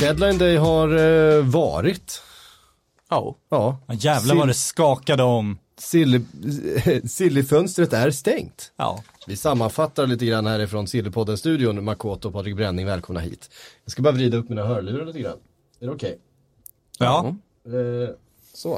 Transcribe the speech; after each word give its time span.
Deadline 0.00 0.38
Day 0.38 0.56
har 0.56 0.88
eh, 0.96 1.44
varit. 1.44 2.22
Ja. 3.10 3.36
Ja. 3.50 3.78
Ja, 3.86 3.94
jävlar 3.94 4.34
vad 4.34 4.48
det 4.48 4.54
skakade 4.54 5.22
om. 5.22 5.58
Silly, 5.78 6.20
Sillyfönstret 7.08 7.92
är 7.92 8.10
stängt. 8.10 8.72
Ja. 8.76 9.02
Vi 9.26 9.36
sammanfattar 9.36 10.06
lite 10.06 10.26
grann 10.26 10.46
härifrån 10.46 10.86
Sillypodden-studion. 10.86 11.84
Makoto 11.84 12.28
och 12.28 12.34
Patrik 12.34 12.56
Bränning, 12.56 12.86
välkomna 12.86 13.20
hit. 13.20 13.50
Jag 13.84 13.92
ska 13.92 14.02
bara 14.02 14.12
vrida 14.14 14.36
upp 14.36 14.48
mina 14.48 14.64
hörlurar 14.66 15.06
lite 15.06 15.18
grann. 15.20 15.38
Är 15.80 15.86
det 15.86 15.92
okej? 15.92 16.18
Ja, 16.98 17.34
Eh, 17.66 18.14
så. 18.54 18.74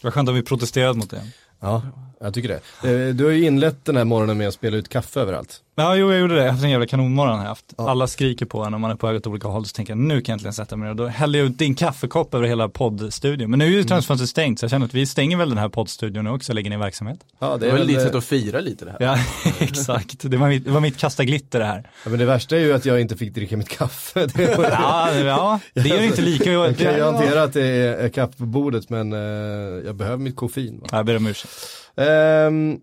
det 0.00 0.04
var 0.04 0.10
skönt 0.10 0.28
om 0.28 0.34
vi 0.34 0.42
protesterade 0.42 0.98
mot 0.98 1.10
det. 1.10 1.22
Ja, 1.60 1.82
jag 2.20 2.34
tycker 2.34 2.48
det. 2.82 2.88
Eh, 3.08 3.14
du 3.14 3.24
har 3.24 3.30
ju 3.32 3.44
inlett 3.46 3.84
den 3.84 3.96
här 3.96 4.04
morgonen 4.04 4.38
med 4.38 4.48
att 4.48 4.54
spela 4.54 4.76
ut 4.76 4.88
kaffe 4.88 5.20
överallt. 5.20 5.62
Ja, 5.80 5.96
jo, 5.96 6.10
jag 6.12 6.20
gjorde 6.20 6.34
det. 6.34 6.40
Jag 6.40 6.46
har 6.46 6.52
haft 6.52 6.64
en 6.64 6.70
jävla 6.70 6.86
kanonmorgon 6.86 7.34
har 7.36 7.42
jag 7.44 7.48
haft. 7.48 7.64
Alla 7.76 8.06
skriker 8.06 8.46
på 8.46 8.62
en 8.64 8.74
och 8.74 8.80
man 8.80 8.90
är 8.90 8.94
på 8.94 9.06
väg 9.06 9.16
åt 9.16 9.26
olika 9.26 9.48
håll. 9.48 9.66
Så 9.66 9.72
tänker 9.72 9.90
jag, 9.92 9.98
nu 9.98 10.20
kan 10.20 10.32
jag 10.32 10.34
äntligen 10.36 10.52
sätta 10.54 10.76
mig 10.76 10.88
ner. 10.88 10.94
Då 10.94 11.06
häller 11.06 11.38
jag 11.38 11.46
ut 11.46 11.58
din 11.58 11.74
kaffekopp 11.74 12.34
över 12.34 12.46
hela 12.48 12.68
poddstudion. 12.68 13.50
Men 13.50 13.58
nu 13.58 13.64
är 13.64 13.70
ju 13.70 13.84
transfönstret 13.84 14.30
stängt, 14.30 14.58
så 14.60 14.64
jag 14.64 14.70
känner 14.70 14.86
att 14.86 14.94
vi 14.94 15.06
stänger 15.06 15.36
väl 15.36 15.48
den 15.48 15.58
här 15.58 15.68
poddstudion 15.68 16.24
nu 16.24 16.30
också 16.30 16.52
och 16.52 16.54
lägger 16.54 16.70
ner 16.70 16.78
verksamhet. 16.78 17.18
Ja, 17.38 17.56
Det 17.56 17.68
är 17.68 17.72
väl 17.72 17.86
ditt 17.86 17.96
eh, 17.98 18.02
sätt 18.04 18.14
att 18.14 18.24
fira 18.24 18.60
lite 18.60 18.84
det 18.84 18.90
här. 18.90 18.98
Ja, 19.00 19.18
exakt. 19.60 20.30
Det 20.30 20.36
var 20.36 20.48
mitt, 20.48 20.64
det 20.64 20.70
var 20.70 20.80
mitt 20.80 20.96
kasta 20.98 21.24
glitter 21.24 21.58
det 21.58 21.64
här. 21.66 21.90
ja, 22.04 22.10
men 22.10 22.18
det 22.18 22.24
värsta 22.24 22.56
är 22.56 22.60
ju 22.60 22.72
att 22.72 22.84
jag 22.84 23.00
inte 23.00 23.16
fick 23.16 23.34
dricka 23.34 23.56
mitt 23.56 23.68
kaffe. 23.68 24.26
Det 24.34 24.56
var, 24.58 24.64
Ja, 24.64 25.14
ja 25.14 25.60
det 25.74 25.88
gör 25.88 26.02
inte 26.02 26.22
lika. 26.22 26.52
jag 26.52 26.78
kan 26.78 26.92
ju 26.92 26.98
Ja. 26.98 27.12
hantera 27.12 27.42
att 27.42 27.52
det 27.52 27.64
är 27.66 28.08
kaffe 28.08 28.36
på 28.36 28.44
bordet 28.46 28.90
men 28.90 29.12
eh, 29.12 29.18
jag 29.86 29.94
behöver 29.94 30.16
mitt 30.18 30.36
koffein. 30.36 30.80
Va? 30.80 30.86
Jag 30.92 31.06
ber 31.06 31.16
om 31.16 31.26
ursäkt. 31.26 31.52
Ehm, 31.96 32.76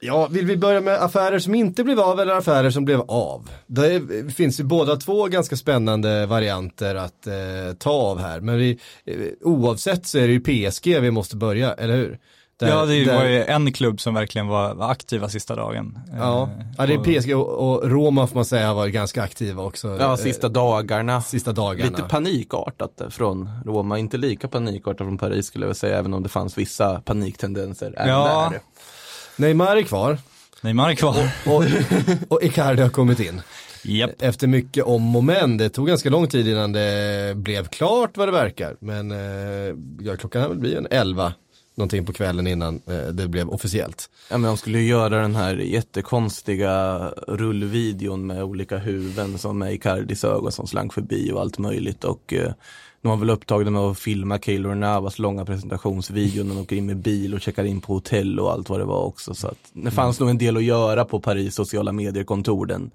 ja, 0.00 0.26
vill 0.30 0.46
vi 0.46 0.56
börja 0.56 0.80
med 0.80 1.02
affärer 1.02 1.38
som 1.38 1.54
inte 1.54 1.84
blev 1.84 2.00
av 2.00 2.20
eller 2.20 2.34
affärer 2.34 2.70
som 2.70 2.84
blev 2.84 3.00
av? 3.00 3.50
Det 3.66 4.02
finns 4.34 4.60
ju 4.60 4.64
båda 4.64 4.96
två 4.96 5.26
ganska 5.26 5.56
spännande 5.56 6.26
varianter 6.26 6.94
att 6.94 7.26
eh, 7.26 7.32
ta 7.78 7.90
av 7.90 8.18
här. 8.20 8.40
Men 8.40 8.56
vi, 8.58 8.78
eh, 9.04 9.16
oavsett 9.40 10.06
så 10.06 10.18
är 10.18 10.26
det 10.28 10.32
ju 10.32 10.40
PSG 10.40 11.00
vi 11.00 11.10
måste 11.10 11.36
börja, 11.36 11.72
eller 11.74 11.96
hur? 11.96 12.18
Där- 12.58 12.68
ja, 12.68 12.86
det 12.86 13.04
var 13.14 13.24
ju 13.24 13.44
en 13.44 13.72
klubb 13.72 14.00
som 14.00 14.14
verkligen 14.14 14.46
var 14.46 14.74
var 14.74 14.90
aktiva 14.90 15.28
sista 15.28 15.54
dagen. 15.54 15.98
Ja, 16.18 16.42
Eh, 16.42 16.64
ja 16.78 16.86
det 16.86 16.94
är 16.94 17.20
PSG 17.20 17.34
och, 17.36 17.48
och 17.48 17.90
Roma 17.90 18.26
får 18.26 18.34
man 18.34 18.44
säga 18.44 18.74
varit 18.74 18.92
ganska 18.94 19.22
aktiva 19.22 19.62
också. 19.62 19.96
Ja, 20.00 20.10
eh, 20.10 20.16
sista 20.16 20.48
dagarna. 20.48 21.22
sista 21.22 21.52
dagarna. 21.52 21.90
Lite 21.90 22.02
panikartat 22.02 23.02
från 23.10 23.50
Roma, 23.64 23.98
inte 23.98 24.16
lika 24.16 24.48
panikartat 24.48 25.06
från 25.06 25.18
Paris 25.18 25.46
skulle 25.46 25.66
jag 25.66 25.76
säga, 25.76 25.98
även 25.98 26.14
om 26.14 26.22
det 26.22 26.28
fanns 26.28 26.58
vissa 26.58 27.00
paniktendenser 27.00 27.94
Ja. 28.06 28.48
där. 28.52 28.60
Neymar 29.36 29.76
är 29.76 29.82
kvar 29.82 30.18
Neymar 30.60 30.90
är 30.90 30.94
kvar. 30.94 31.30
och, 31.46 31.64
och 32.28 32.42
Icardi 32.42 32.82
har 32.82 32.88
kommit 32.88 33.20
in. 33.20 33.42
Japp. 33.82 34.22
Efter 34.22 34.46
mycket 34.46 34.84
om 34.84 35.16
och 35.16 35.24
men. 35.24 35.56
Det 35.56 35.68
tog 35.68 35.86
ganska 35.86 36.10
lång 36.10 36.28
tid 36.28 36.48
innan 36.48 36.72
det 36.72 37.32
blev 37.36 37.66
klart 37.66 38.16
vad 38.16 38.28
det 38.28 38.32
verkar. 38.32 38.76
Men 38.80 39.10
eh, 39.10 39.76
ja, 40.00 40.16
klockan 40.16 40.42
har 40.42 40.48
väl 40.48 40.58
blivit 40.58 40.78
en 40.78 40.86
11 40.90 41.32
någonting 41.76 42.06
på 42.06 42.12
kvällen 42.12 42.46
innan 42.46 42.80
eh, 42.86 43.06
det 43.06 43.28
blev 43.28 43.48
officiellt. 43.48 44.10
Ja 44.30 44.38
men 44.38 44.48
de 44.48 44.56
skulle 44.56 44.78
ju 44.78 44.88
göra 44.88 45.22
den 45.22 45.36
här 45.36 45.56
jättekonstiga 45.56 47.08
rullvideon 47.28 48.26
med 48.26 48.42
olika 48.44 48.78
huvuden 48.78 49.38
som 49.38 49.62
är 49.62 49.70
Icardis 49.70 50.24
ögon 50.24 50.52
som 50.52 50.66
slank 50.66 50.92
förbi 50.92 51.32
och 51.32 51.40
allt 51.40 51.58
möjligt 51.58 52.04
och 52.04 52.34
eh, 52.34 52.52
de 53.06 53.10
var 53.10 53.16
väl 53.26 53.30
upptagna 53.30 53.70
med 53.70 53.80
att 53.80 53.98
filma 53.98 54.38
Keylor 54.38 54.74
Navas 54.74 55.18
långa 55.18 55.44
presentationsvideo 55.44 56.44
när 56.44 56.54
de 56.54 56.60
åker 56.60 56.76
in 56.76 56.86
med 56.86 56.96
bil 56.96 57.34
och 57.34 57.40
checkar 57.40 57.64
in 57.64 57.80
på 57.80 57.92
hotell 57.94 58.40
och 58.40 58.52
allt 58.52 58.68
vad 58.68 58.80
det 58.80 58.84
var 58.84 59.02
också 59.04 59.34
så 59.34 59.46
att 59.48 59.58
det 59.72 59.90
fanns 59.90 60.20
nog 60.20 60.30
en 60.30 60.38
del 60.38 60.56
att 60.56 60.64
göra 60.64 61.04
på 61.04 61.20
Paris 61.20 61.54
sociala 61.54 61.92
medier-kontor 61.92 62.66
den 62.66 62.90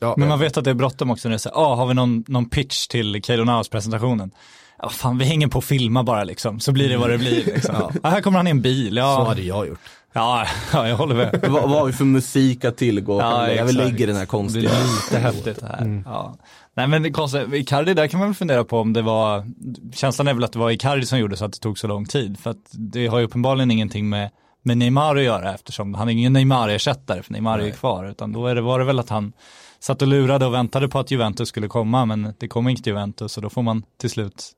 Ja, 0.00 0.14
Men 0.16 0.28
man 0.28 0.38
vet 0.38 0.56
att 0.56 0.64
det 0.64 0.70
är 0.70 0.74
bråttom 0.74 1.10
också 1.10 1.28
när 1.28 1.32
det 1.32 1.38
säger, 1.38 1.56
ah, 1.56 1.74
har 1.74 1.86
vi 1.86 1.94
någon, 1.94 2.24
någon 2.28 2.48
pitch 2.48 2.86
till 2.86 3.22
Keylor 3.22 3.44
Navas 3.44 3.68
presentationen? 3.68 4.30
Ja, 4.78 4.88
fan, 4.88 5.18
vi 5.18 5.24
hänger 5.24 5.48
på 5.48 5.58
och 5.58 5.64
filmar 5.64 6.02
bara 6.02 6.24
liksom, 6.24 6.60
så 6.60 6.72
blir 6.72 6.88
det 6.88 6.96
vad 6.96 7.10
det 7.10 7.18
blir 7.18 7.44
liksom. 7.54 7.74
ja. 8.02 8.10
här 8.10 8.20
kommer 8.20 8.38
han 8.38 8.46
i 8.46 8.50
en 8.50 8.62
bil, 8.62 8.94
Så 8.94 8.98
ja. 8.98 9.24
hade 9.24 9.42
jag 9.42 9.68
gjort. 9.68 9.80
Ja, 10.12 10.46
ja, 10.72 10.88
jag 10.88 10.96
håller 10.96 11.14
med. 11.14 11.40
vad, 11.48 11.62
vad 11.62 11.70
har 11.70 11.86
vi 11.86 11.92
för 11.92 12.04
musik 12.04 12.64
att 12.64 12.76
tillgå? 12.76 13.20
Ja, 13.20 13.48
jag 13.48 13.52
exakt. 13.54 13.72
lägger 13.72 14.06
den 14.06 14.16
här 14.16 14.22
Det 14.22 14.26
konstiga 14.26 14.70
blir 14.70 14.94
lite 14.94 15.18
häftigt 15.18 15.60
det 15.60 15.66
här. 15.66 16.02
Ja. 16.06 16.36
Nej 16.74 16.86
men 16.86 17.12
konstigt, 17.12 17.52
Icardi 17.52 17.94
där 17.94 18.06
kan 18.06 18.20
man 18.20 18.28
väl 18.28 18.34
fundera 18.34 18.64
på 18.64 18.78
om 18.78 18.92
det 18.92 19.02
var, 19.02 19.46
känslan 19.94 20.28
är 20.28 20.34
väl 20.34 20.44
att 20.44 20.52
det 20.52 20.58
var 20.58 20.70
Icardi 20.70 21.06
som 21.06 21.18
gjorde 21.18 21.36
så 21.36 21.44
att 21.44 21.52
det 21.52 21.58
tog 21.58 21.78
så 21.78 21.86
lång 21.86 22.04
tid. 22.06 22.38
För 22.38 22.50
att 22.50 22.70
det 22.72 23.06
har 23.06 23.18
ju 23.18 23.24
uppenbarligen 23.24 23.70
ingenting 23.70 24.08
med, 24.08 24.30
med 24.62 24.78
Neymar 24.78 25.16
att 25.16 25.22
göra 25.22 25.54
eftersom 25.54 25.94
han 25.94 26.08
är 26.08 26.12
ingen 26.12 26.32
Neymar-ersättare 26.32 27.22
för 27.22 27.32
Neymar 27.32 27.58
är 27.58 27.64
ju 27.64 27.72
kvar. 27.72 28.04
Utan 28.10 28.32
då 28.32 28.46
är 28.46 28.54
det, 28.54 28.60
var 28.60 28.78
det 28.78 28.84
väl 28.84 28.98
att 28.98 29.08
han 29.08 29.32
satt 29.80 30.02
och 30.02 30.08
lurade 30.08 30.46
och 30.46 30.54
väntade 30.54 30.88
på 30.88 30.98
att 30.98 31.10
Juventus 31.10 31.48
skulle 31.48 31.68
komma 31.68 32.04
men 32.06 32.34
det 32.38 32.48
kom 32.48 32.68
inte 32.68 32.90
Juventus 32.90 33.36
och 33.36 33.42
då 33.42 33.50
får 33.50 33.62
man 33.62 33.82
till 34.00 34.10
slut 34.10 34.50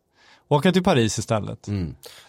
åka 0.48 0.72
till 0.72 0.82
Paris 0.82 1.18
istället. 1.18 1.66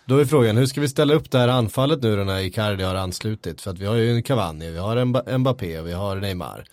Då 0.06 0.18
är 0.18 0.26
frågan, 0.26 0.58
hur 0.58 0.66
ska 0.66 0.82
vi 0.82 0.90
ställa 0.90 1.14
upp 1.14 1.32
det 1.32 1.38
här 1.40 1.48
anfallet 1.48 2.02
nu 2.04 2.16
då 2.18 2.24
när 2.24 2.40
Icardi 2.40 2.84
har 2.84 2.96
anslutit? 2.96 3.62
För 3.62 3.72
att 3.72 3.80
vi 3.80 3.86
har 3.86 3.96
ju 3.96 4.12
en 4.16 4.24
Cavani, 4.24 4.72
vi 4.72 4.78
har 4.78 4.98
en 4.98 5.16
Mba- 5.16 5.38
Mbappé 5.38 5.80
och 5.80 5.88
vi 5.88 5.94
har 5.94 6.16
Neymar. 6.16 6.64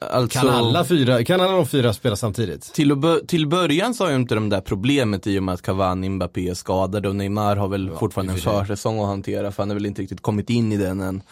Alltså, 0.00 0.38
Kan 0.40 0.48
alla 0.48 0.84
fyra, 0.84 1.24
kan 1.24 1.40
alla 1.40 1.52
de 1.52 1.66
fyra 1.66 1.92
spela 1.92 2.16
samtidigt? 2.16 2.62
Till, 2.74 2.92
att 2.92 2.98
bö- 2.98 3.26
till 3.26 3.46
början 3.46 3.94
så 3.94 4.04
har 4.04 4.10
ju 4.10 4.16
inte 4.16 4.34
de 4.34 4.48
där 4.48 4.60
problemet 4.60 5.26
i 5.26 5.38
och 5.38 5.42
med 5.42 5.54
att 5.54 5.62
Cavani, 5.62 6.08
Mbappé 6.08 6.48
är 6.48 6.54
skadade 6.54 7.08
och 7.08 7.16
Neymar 7.16 7.56
har 7.56 7.68
väl 7.68 7.90
fortfarande 7.90 8.32
en 8.32 8.38
försäsong 8.38 9.00
att 9.00 9.06
hantera 9.06 9.52
för 9.52 9.62
han 9.62 9.70
har 9.70 9.74
väl 9.74 9.86
inte 9.86 10.02
riktigt 10.02 10.20
kommit 10.22 10.50
in 10.50 10.72
i 10.72 10.76
den 10.76 11.00
än. 11.00 11.22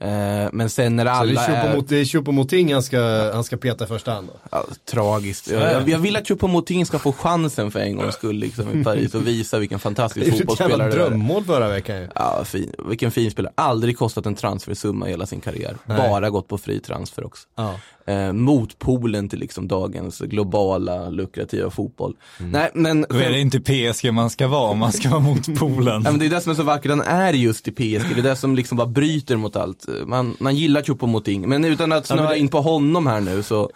Eh, 0.00 0.08
men 0.52 0.70
sen 0.70 0.96
när 0.96 1.04
Så 1.04 1.06
det 1.06 1.12
alla 1.12 1.44
är 1.46 1.64
Choupo-Mot- 1.64 1.84
det 1.88 1.96
är 1.96 2.04
Choupo-Moting 2.04 2.72
han 2.72 2.82
ska, 2.82 3.30
han 3.34 3.44
ska 3.44 3.56
peta 3.56 3.84
i 3.84 3.86
första 3.86 4.12
hand 4.12 4.26
då? 4.32 4.38
ja, 4.50 4.64
tragiskt. 4.90 5.50
Jag, 5.50 5.72
jag, 5.72 5.88
jag 5.88 5.98
vill 5.98 6.16
att 6.16 6.28
Choupo-Moting 6.28 6.84
ska 6.84 6.98
få 6.98 7.12
chansen 7.12 7.70
för 7.70 7.80
en 7.80 7.96
gångs 7.96 8.14
skull 8.14 8.36
liksom, 8.36 8.80
i 8.80 8.84
Paris 8.84 9.14
och 9.14 9.26
visa 9.26 9.58
vilken 9.58 9.78
fantastisk 9.78 10.26
Det 10.26 10.32
är 10.32 10.38
fotbollsspelare 10.38 10.88
det 10.90 10.94
är. 10.94 10.98
drömmål 11.08 11.44
förra 11.44 11.68
veckan 11.68 11.96
ju. 11.96 12.08
Ja, 12.14 12.44
fin. 12.44 12.72
Vilken 12.88 13.10
fin 13.10 13.30
spelare. 13.30 13.52
Aldrig 13.56 13.98
kostat 13.98 14.26
en 14.26 14.34
transfersumma 14.34 15.06
i 15.08 15.10
hela 15.10 15.26
sin 15.26 15.40
karriär. 15.40 15.76
Nej. 15.86 15.96
Bara 15.96 16.30
gått 16.30 16.48
på 16.48 16.58
fri 16.58 16.80
transfer 16.80 17.26
också. 17.26 17.48
Ja. 17.56 17.74
Eh, 18.06 18.32
motpolen 18.32 19.28
till 19.28 19.38
liksom 19.38 19.68
dagens 19.68 20.18
globala 20.18 21.08
lukrativa 21.10 21.70
fotboll. 21.70 22.14
Mm. 22.40 22.50
Nej 22.50 22.70
men 22.74 23.06
Då 23.08 23.16
är 23.16 23.30
det 23.30 23.40
inte 23.40 23.60
PSG 23.60 24.12
man 24.12 24.30
ska 24.30 24.48
vara 24.48 24.70
om 24.70 24.78
man 24.78 24.92
ska 24.92 25.08
vara 25.08 25.20
mot 25.20 25.58
polen. 25.58 26.02
Ja, 26.04 26.10
men 26.10 26.18
det 26.18 26.26
är 26.26 26.30
det 26.30 26.40
som 26.40 26.52
är 26.52 26.56
så 26.56 26.62
vackert, 26.62 26.90
han 26.90 27.00
är 27.00 27.32
just 27.32 27.68
i 27.68 27.70
PSG, 27.70 28.14
det 28.14 28.20
är 28.20 28.22
det 28.22 28.36
som 28.36 28.56
liksom 28.56 28.76
bara 28.78 28.86
bryter 28.86 29.36
mot 29.36 29.56
allt. 29.56 29.81
Man, 30.06 30.36
man 30.40 30.56
gillar 30.56 30.82
Choupo-Moting, 30.82 31.46
men 31.46 31.64
utan 31.64 31.92
att 31.92 32.06
snöa 32.06 32.30
det- 32.30 32.38
in 32.38 32.48
på 32.48 32.60
honom 32.60 33.06
här 33.06 33.20
nu 33.20 33.42
så, 33.42 33.70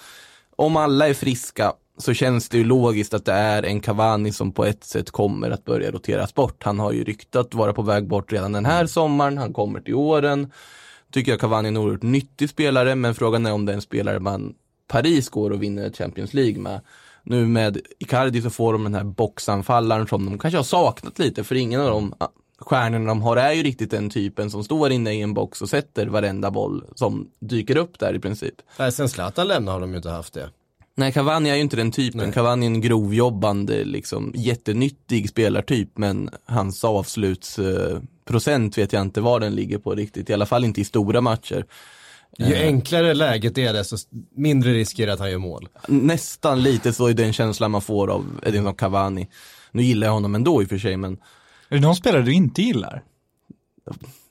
om 0.56 0.76
alla 0.76 1.08
är 1.08 1.14
friska 1.14 1.72
så 1.98 2.14
känns 2.14 2.48
det 2.48 2.58
ju 2.58 2.64
logiskt 2.64 3.14
att 3.14 3.24
det 3.24 3.32
är 3.32 3.62
en 3.62 3.80
Cavani 3.80 4.32
som 4.32 4.52
på 4.52 4.64
ett 4.64 4.84
sätt 4.84 5.10
kommer 5.10 5.50
att 5.50 5.64
börja 5.64 5.90
roteras 5.90 6.34
bort. 6.34 6.62
Han 6.64 6.78
har 6.78 6.92
ju 6.92 7.04
ryktat 7.04 7.54
vara 7.54 7.72
på 7.72 7.82
väg 7.82 8.08
bort 8.08 8.32
redan 8.32 8.52
den 8.52 8.64
här 8.66 8.86
sommaren, 8.86 9.38
han 9.38 9.52
kommer 9.52 9.80
till 9.80 9.94
åren. 9.94 10.52
Tycker 11.12 11.32
jag 11.32 11.40
Cavani 11.40 11.66
är 11.68 11.70
en 11.70 11.76
oerhört 11.76 12.02
nyttig 12.02 12.50
spelare, 12.50 12.94
men 12.94 13.14
frågan 13.14 13.46
är 13.46 13.52
om 13.52 13.66
det 13.66 13.72
är 13.72 13.74
en 13.76 13.82
spelare 13.82 14.20
man 14.20 14.54
Paris 14.88 15.28
går 15.28 15.50
och 15.50 15.62
vinner 15.62 15.90
Champions 15.90 16.34
League 16.34 16.58
med. 16.62 16.80
Nu 17.22 17.46
med 17.46 17.78
Icardi 17.98 18.42
så 18.42 18.50
får 18.50 18.72
de 18.72 18.84
den 18.84 18.94
här 18.94 19.04
boxanfallaren 19.04 20.06
som 20.06 20.26
de 20.26 20.38
kanske 20.38 20.58
har 20.58 20.64
saknat 20.64 21.18
lite, 21.18 21.44
för 21.44 21.54
ingen 21.54 21.80
av 21.80 21.90
de 21.90 22.14
ah, 22.18 22.28
stjärnorna 22.58 23.06
de 23.06 23.22
har 23.22 23.36
är 23.36 23.52
ju 23.52 23.62
riktigt 23.62 23.90
den 23.90 24.10
typen 24.10 24.50
som 24.50 24.64
står 24.64 24.92
inne 24.92 25.12
i 25.12 25.20
en 25.20 25.34
box 25.34 25.62
och 25.62 25.68
sätter 25.68 26.06
varenda 26.06 26.50
boll 26.50 26.84
som 26.94 27.30
dyker 27.40 27.76
upp 27.76 27.98
där 27.98 28.14
i 28.14 28.18
princip. 28.18 28.54
Nej, 28.78 28.92
sen 28.92 29.08
Zlatan 29.08 29.48
lämnar 29.48 29.72
har 29.72 29.80
de 29.80 29.90
ju 29.90 29.96
inte 29.96 30.10
haft 30.10 30.34
det. 30.34 30.50
Nej, 30.98 31.12
Cavani 31.12 31.50
är 31.50 31.54
ju 31.54 31.60
inte 31.60 31.76
den 31.76 31.90
typen. 31.90 32.20
Nej. 32.20 32.32
Cavani 32.32 32.66
är 32.66 32.70
en 32.70 32.80
grovjobbande, 32.80 33.84
liksom 33.84 34.32
jättenyttig 34.34 35.28
spelartyp, 35.28 35.98
men 35.98 36.30
hans 36.44 36.84
avslutsprocent 36.84 38.78
vet 38.78 38.92
jag 38.92 39.02
inte 39.02 39.20
var 39.20 39.40
den 39.40 39.54
ligger 39.54 39.78
på 39.78 39.94
riktigt, 39.94 40.30
i 40.30 40.32
alla 40.32 40.46
fall 40.46 40.64
inte 40.64 40.80
i 40.80 40.84
stora 40.84 41.20
matcher. 41.20 41.66
Ju 42.38 42.54
enklare 42.54 43.14
läget 43.14 43.58
är 43.58 43.72
desto 43.72 43.96
mindre 44.36 44.72
risk 44.72 44.98
är 44.98 45.06
det 45.06 45.12
att 45.12 45.18
han 45.18 45.30
gör 45.30 45.38
mål. 45.38 45.68
Nästan 45.88 46.62
lite 46.62 46.92
så 46.92 47.06
är 47.06 47.14
den 47.14 47.32
känslan 47.32 47.70
man 47.70 47.82
får 47.82 48.08
av 48.08 48.40
Edinson 48.46 48.74
Cavani. 48.74 49.28
Nu 49.70 49.82
gillar 49.82 50.06
jag 50.06 50.14
honom 50.14 50.34
ändå 50.34 50.62
i 50.62 50.64
och 50.64 50.68
för 50.68 50.78
sig, 50.78 50.96
men 50.96 51.18
det 51.76 51.86
någon 51.86 51.96
spelare 51.96 52.22
du 52.22 52.32
inte 52.32 52.62
gillar? 52.62 53.02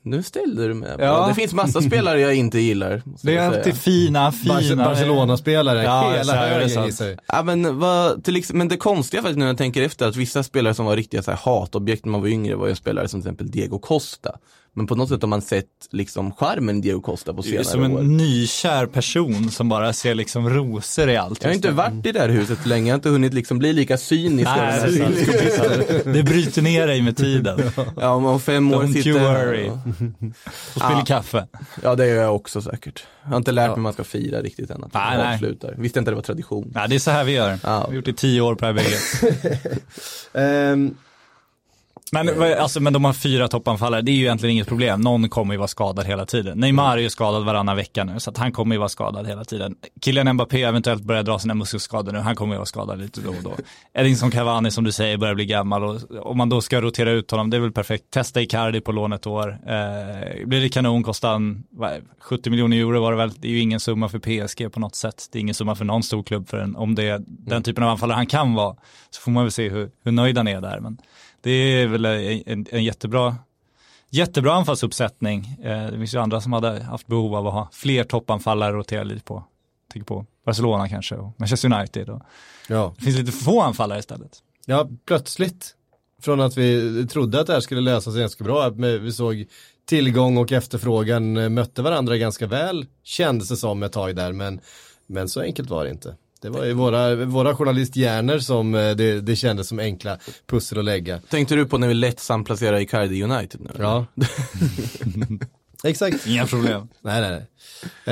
Nu 0.02 0.24
ställde 0.24 0.68
du 0.68 0.74
mig. 0.74 0.90
Ja. 0.98 1.04
Ja. 1.06 1.28
Det 1.28 1.34
finns 1.34 1.54
massa 1.54 1.82
spelare 1.82 2.20
jag 2.22 2.36
inte 2.36 2.60
gillar. 2.60 3.02
Det 3.22 3.38
är 3.38 3.48
alltid 3.48 3.78
fina, 3.78 4.32
fina. 4.32 4.54
Bar- 4.76 4.86
Barcelona-spelare, 4.86 5.84
Ja, 5.84 6.14
hela 6.18 6.34
är 6.36 6.50
högen 6.50 6.86
gissar. 6.86 7.18
Ja, 7.28 7.44
men, 7.44 7.80
vad, 7.80 8.24
till, 8.24 8.44
men 8.54 8.68
det 8.68 8.78
konstiga 8.78 9.22
faktiskt 9.22 9.38
nu 9.38 9.44
när 9.44 9.50
jag 9.50 9.58
tänker 9.58 9.82
efter 9.82 10.08
att 10.08 10.16
vissa 10.16 10.44
spelare 10.44 10.74
som 10.74 10.86
var 10.86 10.96
riktiga 10.96 11.22
så 11.24 11.32
här, 11.32 11.38
hatobjekt 11.44 12.06
när 12.06 12.12
man 12.12 12.22
var 12.22 12.28
yngre 12.28 12.56
var 12.56 12.68
ju 12.68 12.76
spelare 12.76 13.08
som 13.08 13.22
till 13.22 13.28
exempel 13.28 13.52
Diego 13.52 13.80
Costa. 13.80 14.38
Men 14.78 14.88
på 14.88 14.96
något 14.96 15.10
sätt 15.10 15.22
har 15.22 15.28
man 15.30 15.42
sett 15.42 15.66
liksom 15.92 16.32
charmen 16.32 16.82
Diego 16.82 17.02
Costa 17.02 17.34
på 17.34 17.42
Det 17.42 17.48
är 17.48 17.50
senare 17.50 17.64
som 17.66 17.94
år. 17.96 18.00
en 18.00 18.18
nykär 18.18 18.86
person 18.86 19.52
som 19.52 19.70
bara 19.70 19.94
ser 19.94 20.16
liksom 20.16 20.50
rosor 20.50 21.10
i 21.10 21.18
allt. 21.18 21.44
Jag 21.44 21.50
har 21.50 21.56
inte 21.56 21.72
varit 21.72 22.06
i 22.06 22.12
det 22.12 22.20
här 22.20 22.30
huset 22.30 22.60
så 22.64 22.70
länge, 22.70 22.88
jag 22.90 22.94
har 22.94 22.98
inte 22.98 23.10
hunnit 23.10 23.34
liksom 23.34 23.58
bli 23.60 23.74
lika 23.74 23.98
cynisk. 23.98 24.50
Nej, 24.56 24.82
det, 24.92 25.00
är 26.10 26.14
det 26.14 26.24
bryter 26.24 26.62
ner 26.62 26.88
dig 26.88 27.02
med 27.02 27.18
tiden. 27.18 27.60
Ja, 28.02 28.10
om 28.10 28.40
fem 28.40 28.74
år 28.74 28.84
Don't 28.84 28.94
sitter 28.94 29.10
you 29.10 29.20
worry. 29.20 29.64
här 29.70 29.72
Och 29.72 30.82
spiller 30.82 30.90
Ja. 31.00 31.04
kaffe. 31.08 31.48
Ja, 31.84 31.96
det 31.96 32.08
gör 32.08 32.22
jag 32.24 32.36
också 32.36 32.62
säkert. 32.62 33.04
Jag 33.24 33.30
har 33.30 33.38
inte 33.38 33.52
lärt 33.52 33.68
mig 33.68 33.76
hur 33.76 33.82
man 33.82 33.94
ska 33.94 34.04
fira 34.04 34.42
riktigt 34.42 34.70
än. 34.70 34.84
Att 34.84 34.94
Nej, 34.94 35.18
det 35.18 35.24
nej. 35.24 35.34
avslutar. 35.34 35.76
Visste 35.78 36.00
inte 36.00 36.12
det 36.12 36.16
var 36.16 36.22
tradition. 36.24 36.72
Nej, 36.76 36.90
det 36.90 36.96
är 36.96 37.00
så 37.00 37.12
här 37.12 37.24
vi 37.24 37.32
gör. 37.32 37.52
Vi 37.54 37.60
Ja. 37.64 37.70
har 37.70 37.94
gjort 37.94 38.06
det 38.06 38.12
i 38.12 38.14
tio 38.14 38.42
år 38.42 38.56
på 38.56 38.66
det 38.66 38.68
här 38.68 38.74
bägget. 38.74 39.82
Ehm, 40.34 40.96
Men, 42.24 42.40
vad- 42.40 42.52
alltså, 42.52 42.80
men 42.80 42.94
de 42.94 43.06
har 43.06 43.14
fyra 43.14 43.48
toppanfallare, 43.48 44.02
det 44.02 44.12
är 44.12 44.16
ju 44.16 44.22
egentligen 44.22 44.54
inget 44.54 44.68
problem. 44.68 45.02
Någon 45.02 45.30
kommer 45.30 45.54
ju 45.54 45.58
vara 45.58 45.68
skadad 45.68 46.06
hela 46.06 46.26
tiden. 46.26 46.60
Neymar 46.60 46.98
är 46.98 47.02
ju 47.02 47.10
skadad 47.10 47.46
varannan 47.46 47.76
vecka 47.76 48.04
nu, 48.04 48.20
så 48.20 48.34
han 48.38 48.52
kommer 48.52 48.76
ju 48.76 48.80
vara 48.80 48.90
skadad 48.90 49.28
hela 49.28 49.44
tiden. 49.46 49.76
Kylian 50.06 50.34
Mbappé 50.34 50.64
eventuellt 50.64 51.04
börjar 51.04 51.24
dra 51.24 51.40
sina 51.40 51.54
muskelskador 51.54 52.12
nu, 52.12 52.20
han 52.20 52.36
kommer 52.36 52.54
ju 52.54 52.58
vara 52.58 52.66
skadad 52.66 53.00
lite 53.00 53.22
då 53.22 53.30
och 53.30 53.44
då. 53.44 53.54
Edinson 54.00 54.32
Cavani 54.32 54.72
som 54.72 54.84
du 54.84 54.92
säger 54.92 55.18
börjar 55.18 55.36
bli 55.36 55.46
gammal 55.46 55.84
och 55.84 56.02
om 56.32 56.38
man 56.38 56.50
då 56.50 56.62
ska 56.62 56.82
rotera 56.82 57.12
ut 57.12 57.32
honom, 57.32 57.50
det 57.50 57.58
är 57.58 57.62
väl 57.62 57.72
perfekt. 57.72 58.12
Testa 58.12 58.42
Icardi 58.42 58.82
på 58.82 58.92
lån 58.92 59.14
ett 59.14 59.28
år. 59.28 59.50
Eh, 59.68 60.46
blir 60.48 60.62
det 60.62 60.70
kanon 60.70 61.04
kostar 61.04 61.32
han, 61.32 61.64
vad, 61.70 61.92
70 62.22 62.50
miljoner 62.50 62.78
euro 62.78 63.02
var 63.02 63.12
det 63.12 63.18
väl, 63.18 63.32
det 63.38 63.48
är 63.48 63.52
ju 63.52 63.60
ingen 63.60 63.80
summa 63.80 64.10
för 64.10 64.20
PSG 64.20 64.72
på 64.74 64.80
något 64.80 64.96
sätt. 64.96 65.26
Det 65.32 65.40
är 65.40 65.42
ingen 65.42 65.56
summa 65.56 65.76
för 65.76 65.86
någon 65.86 66.04
stor 66.04 66.24
klubb 66.24 66.50
för 66.50 66.58
en, 66.58 66.76
om 66.76 66.96
det 66.96 67.04
är 67.10 67.22
den 67.28 67.64
typen 67.64 67.84
av 67.84 67.90
anfallare 67.90 68.16
han 68.16 68.28
kan 68.28 68.54
vara. 68.54 68.76
Så 69.10 69.22
får 69.22 69.32
man 69.32 69.44
väl 69.44 69.52
se 69.52 69.70
hur, 69.70 69.90
hur 70.04 70.12
nöjd 70.12 70.38
han 70.38 70.48
är 70.48 70.62
där. 70.62 70.80
Men 70.80 70.98
det 71.46 71.52
är 71.52 71.88
väl 71.88 72.06
en, 72.06 72.66
en, 72.72 72.84
jättebra, 72.84 73.36
jättebra 74.10 74.54
anfallsuppsättning. 74.54 75.58
Eh, 75.64 75.86
det 75.86 75.98
finns 75.98 76.14
ju 76.14 76.20
andra 76.20 76.42
som 76.42 76.54
hade 76.54 76.84
haft 76.84 77.08
behov 77.08 77.36
av 77.36 77.48
att 77.48 77.54
ha 77.54 77.70
fler 77.74 78.04
toppanfallare 78.04 78.70
att 78.70 78.76
rotera 78.76 79.04
lite 79.04 79.24
på. 79.24 79.44
Tänker 79.92 80.06
på 80.06 80.26
Barcelona 80.46 80.90
kanske 80.90 81.16
och 81.16 81.34
Manchester 81.38 81.74
United. 81.74 82.10
Och 82.10 82.22
ja. 82.70 82.94
det 82.98 83.04
finns 83.04 83.18
lite 83.18 83.32
få 83.32 83.62
anfallare 83.62 84.00
istället. 84.00 84.32
ja, 84.66 84.90
plötsligt. 85.08 85.76
Från 86.22 86.42
att 86.42 86.58
vi 86.58 87.08
trodde 87.08 87.40
att 87.40 87.48
det 87.48 87.54
här 87.54 87.60
skulle 87.60 87.82
lösa 87.82 88.12
sig 88.12 88.22
ganska 88.22 88.44
bra. 88.44 88.70
Vi 88.70 89.12
såg 89.12 89.46
tillgång 89.86 90.38
och 90.38 90.52
efterfrågan 90.52 91.38
eh, 91.38 91.50
mötte 91.50 91.82
varandra 91.82 92.18
ganska 92.18 92.48
väl. 92.48 92.86
Kändes 93.04 93.50
det 93.50 93.58
som 93.58 93.84
ett 93.84 93.92
tag 93.92 94.16
där. 94.16 94.32
Men, 94.32 94.60
men 95.08 95.30
så 95.30 95.42
enkelt 95.42 95.70
var 95.70 95.84
det 95.84 95.90
inte. 95.90 96.16
Det 96.46 96.52
var 96.52 96.66
ju 96.66 96.74
våra, 96.74 97.16
våra 97.16 97.56
journalisthjärnor 97.56 98.40
som 98.40 98.76
eh, 98.76 98.92
det, 98.96 99.22
det 99.22 99.36
kändes 99.36 99.68
som 99.68 99.80
enkla 99.80 100.18
pussel 100.48 100.80
att 100.80 100.86
lägga. 100.86 101.20
Tänkte 101.30 101.56
du 101.56 101.66
på 101.66 101.78
när 101.78 101.88
vi 101.88 101.94
lätt 101.94 102.20
samplacerar 102.20 102.80
Icardi 102.80 103.24
United 103.24 103.62
nu? 103.62 103.70
Ja. 103.80 104.06
Exakt. 105.86 106.28
Inga 106.28 106.48
problem. 106.48 106.88
Nej, 107.02 107.22
nej, 107.22 107.32
nej. 107.32 107.48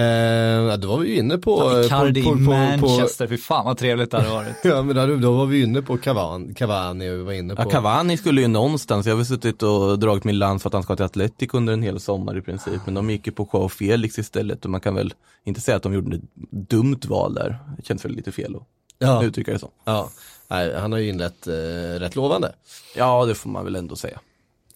Eh, 0.03 0.77
då 0.77 0.87
var 0.87 0.97
vi 0.97 1.09
ju 1.09 1.15
inne 1.15 1.37
på... 1.37 1.81
Icardi 1.85 2.19
i 2.19 2.23
på, 2.23 2.29
på, 2.29 2.37
på, 2.37 2.43
på, 2.43 2.49
Manchester, 2.49 3.27
fy 3.27 3.37
fan 3.37 3.65
vad 3.65 3.77
trevligt 3.77 4.11
det 4.11 4.17
hade 4.17 4.29
varit. 4.29 4.55
Ja, 4.63 4.81
men 4.81 4.95
då, 4.95 5.15
då 5.15 5.31
var 5.33 5.45
vi 5.45 5.63
inne 5.63 5.81
på 5.81 5.97
Cavani, 5.97 6.53
Cavani 6.53 7.09
och 7.09 7.13
vi 7.13 7.23
var 7.23 7.33
inne 7.33 7.55
på... 7.55 7.61
Ja, 7.61 7.69
Cavani 7.69 8.17
skulle 8.17 8.41
ju 8.41 8.47
någonstans, 8.47 9.05
jag 9.05 9.13
har 9.13 9.17
väl 9.17 9.25
suttit 9.25 9.63
och 9.63 9.99
dragit 9.99 10.23
min 10.23 10.39
lans 10.39 10.63
för 10.63 10.69
att 10.69 10.73
han 10.73 10.83
ska 10.83 10.95
till 10.95 11.05
Atletic 11.05 11.49
under 11.53 11.73
en 11.73 11.83
hel 11.83 11.99
sommar 11.99 12.37
i 12.37 12.41
princip. 12.41 12.81
Men 12.85 12.93
de 12.93 13.09
gick 13.09 13.27
ju 13.27 13.33
på 13.33 13.49
Joao 13.53 13.69
Felix 13.69 14.19
istället 14.19 14.65
och 14.65 14.71
man 14.71 14.81
kan 14.81 14.95
väl 14.95 15.13
inte 15.43 15.61
säga 15.61 15.77
att 15.77 15.83
de 15.83 15.93
gjorde 15.93 16.15
ett 16.15 16.21
dumt 16.49 16.99
val 17.07 17.33
där. 17.33 17.59
Det 17.77 17.85
känns 17.85 18.05
väl 18.05 18.11
lite 18.11 18.31
fel 18.31 18.55
att 18.55 18.63
ja, 18.99 19.23
uttrycka 19.23 19.53
det 19.53 19.59
så. 19.59 19.69
ja. 19.83 20.09
Nej, 20.47 20.75
han 20.79 20.91
har 20.91 20.99
ju 20.99 21.09
inlett 21.09 21.47
eh, 21.47 21.53
rätt 21.99 22.15
lovande. 22.15 22.51
Ja, 22.95 23.25
det 23.25 23.35
får 23.35 23.49
man 23.49 23.65
väl 23.65 23.75
ändå 23.75 23.95
säga. 23.95 24.19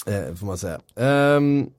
Eh, 0.06 0.36
får 0.36 0.46
man 0.46 0.58
säga. 0.58 0.80
Ehm, 0.96 1.70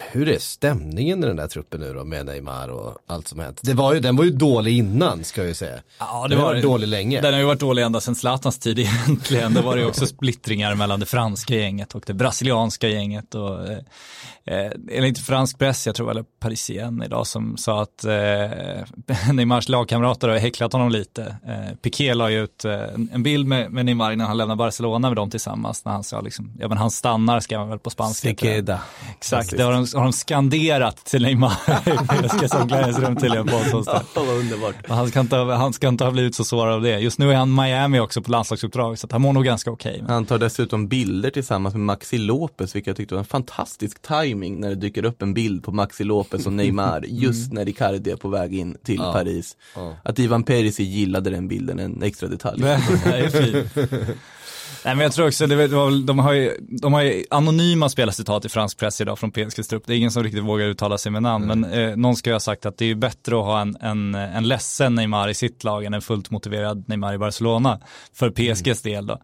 hur 0.00 0.28
är 0.28 0.38
stämningen 0.38 1.24
i 1.24 1.26
den 1.26 1.36
där 1.36 1.48
truppen 1.48 1.80
nu 1.80 1.94
då 1.94 2.04
med 2.04 2.26
Neymar 2.26 2.68
och 2.68 2.98
allt 3.06 3.28
som 3.28 3.40
hänt? 3.40 3.60
Det 3.62 3.74
var 3.74 3.94
ju, 3.94 4.00
den 4.00 4.16
var 4.16 4.24
ju 4.24 4.30
dålig 4.30 4.78
innan 4.78 5.24
ska 5.24 5.40
jag 5.40 5.48
ju 5.48 5.54
säga. 5.54 5.80
Ja, 5.98 6.26
den 6.28 6.38
har 6.38 6.44
varit 6.44 6.62
dålig 6.62 6.88
länge. 6.88 7.20
Den 7.20 7.32
har 7.32 7.40
ju 7.40 7.46
varit 7.46 7.60
dålig 7.60 7.82
ända 7.82 8.00
sedan 8.00 8.14
Zlatans 8.14 8.58
tid 8.58 8.78
egentligen. 8.78 9.54
Det 9.54 9.62
var 9.62 9.76
det 9.76 9.82
ju 9.82 9.88
också 9.88 10.06
splittringar 10.06 10.74
mellan 10.74 11.00
det 11.00 11.06
franska 11.06 11.54
gänget 11.54 11.94
och 11.94 12.02
det 12.06 12.14
brasilianska 12.14 12.88
gänget. 12.88 13.34
Och, 13.34 13.58
eh, 14.50 14.70
enligt 14.96 15.18
fransk 15.18 15.58
press, 15.58 15.86
jag 15.86 15.94
tror 15.94 16.10
eller 16.10 16.24
Parisien 16.40 17.02
idag, 17.02 17.26
som 17.26 17.56
sa 17.56 17.82
att 17.82 18.04
eh, 18.04 19.32
Neymars 19.32 19.68
lagkamrater 19.68 20.28
har 20.28 20.36
häcklat 20.38 20.72
honom 20.72 20.90
lite. 20.90 21.36
Eh, 21.46 21.76
Piqué 21.82 22.14
la 22.14 22.30
ju 22.30 22.42
ut 22.44 22.64
eh, 22.64 22.72
en 23.12 23.22
bild 23.22 23.46
med, 23.46 23.70
med 23.72 23.84
Neymar 23.84 24.12
innan 24.12 24.26
han 24.26 24.36
lämnar 24.36 24.56
Barcelona 24.56 25.08
med 25.08 25.16
dem 25.16 25.30
tillsammans. 25.30 25.84
När 25.84 25.92
han 25.92 26.04
sa 26.04 26.20
liksom, 26.20 26.52
ja 26.58 26.68
men 26.68 26.78
han 26.78 26.90
stannar 26.90 27.40
ska 27.40 27.58
man 27.58 27.68
väl 27.68 27.78
på 27.78 27.90
spanska. 27.90 28.28
Se 28.28 28.34
queda. 28.34 28.80
Exakt, 29.10 29.56
det 29.56 29.62
har 29.62 29.72
de, 29.72 29.86
har 29.94 30.02
de 30.02 30.12
skanderat 30.12 30.96
till 31.04 31.22
Neymar 31.22 31.52
i 31.86 31.90
PSGs 32.28 32.54
omklädningsrum 32.54 33.16
tydligen 33.16 33.46
på 33.46 33.56
onsdag. 33.56 34.02
Ja, 34.14 34.22
vad 34.24 34.36
underbart. 34.36 34.74
Han 34.88 35.08
ska, 35.08 35.20
inte, 35.20 35.36
ha- 35.36 35.54
han 35.54 35.72
ska 35.72 35.88
inte 35.88 36.04
ha 36.04 36.10
blivit 36.10 36.34
så 36.34 36.44
sårad 36.44 36.74
av 36.74 36.82
det. 36.82 36.98
Just 36.98 37.18
nu 37.18 37.30
är 37.32 37.36
han 37.36 37.54
Miami 37.54 38.00
också 38.00 38.22
på 38.22 38.30
landslagsuppdrag, 38.30 38.98
så 38.98 39.08
han 39.10 39.22
mår 39.22 39.32
nog 39.32 39.44
ganska 39.44 39.70
okej. 39.70 39.98
Men- 40.02 40.10
Han 40.10 40.24
tar 40.26 40.38
dessutom 40.38 40.88
bilder 40.88 41.30
tillsammans 41.30 41.74
med 41.74 41.80
Maxi 41.84 42.18
Lopez, 42.18 42.74
vilket 42.76 42.86
jag 42.86 42.96
tyckte 42.96 43.14
var 43.14 43.18
en 43.18 43.24
fantastisk 43.24 44.02
timing 44.40 44.60
när 44.60 44.68
det 44.68 44.74
dyker 44.74 45.04
upp 45.04 45.22
en 45.22 45.34
bild 45.34 45.64
på 45.64 45.72
Maxi 45.72 46.04
Lopez 46.04 46.46
och 46.46 46.52
Neymar 46.52 47.04
just 47.08 47.52
när 47.52 47.68
Icardi 47.68 48.10
är 48.10 48.16
på 48.16 48.28
väg 48.28 48.54
in 48.54 48.76
till 48.84 48.98
Paris. 48.98 49.56
Att 50.04 50.18
Ivan 50.18 50.42
Perisic 50.42 50.88
gillade 50.88 51.30
den 51.30 51.48
bilden, 51.48 51.78
en 51.78 52.02
extra 52.02 52.28
detalj. 52.28 52.62
Det 52.62 53.30
fint. 53.30 53.88
Nej 54.84 54.94
men 54.94 55.02
jag 55.02 55.12
tror 55.12 55.26
också, 55.26 55.46
det 55.46 55.56
var, 55.56 56.06
de, 56.06 56.18
har 56.18 56.32
ju, 56.32 56.56
de 56.60 56.92
har 56.92 57.02
ju 57.02 57.24
anonyma 57.30 57.88
spelarcitat 57.88 58.44
i 58.44 58.48
fransk 58.48 58.78
press 58.78 59.00
idag 59.00 59.18
från 59.18 59.30
PSGs 59.30 59.68
trupp. 59.68 59.82
Det 59.86 59.94
är 59.94 59.96
ingen 59.96 60.10
som 60.10 60.22
riktigt 60.22 60.42
vågar 60.42 60.66
uttala 60.66 60.98
sig 60.98 61.12
med 61.12 61.22
namn, 61.22 61.46
men 61.46 61.64
eh, 61.64 61.96
någon 61.96 62.16
ska 62.16 62.30
ju 62.30 62.34
ha 62.34 62.40
sagt 62.40 62.66
att 62.66 62.78
det 62.78 62.90
är 62.90 62.94
bättre 62.94 63.38
att 63.38 63.44
ha 63.44 63.60
en, 63.60 63.76
en, 63.80 64.14
en 64.14 64.48
ledsen 64.48 64.94
Neymar 64.94 65.28
i 65.28 65.34
sitt 65.34 65.64
lag 65.64 65.84
än 65.84 65.94
en 65.94 66.02
fullt 66.02 66.30
motiverad 66.30 66.84
Neymar 66.88 67.14
i 67.14 67.18
Barcelona. 67.18 67.80
För 68.14 68.30
PSGs 68.30 68.82
del 68.82 69.06
då. 69.06 69.18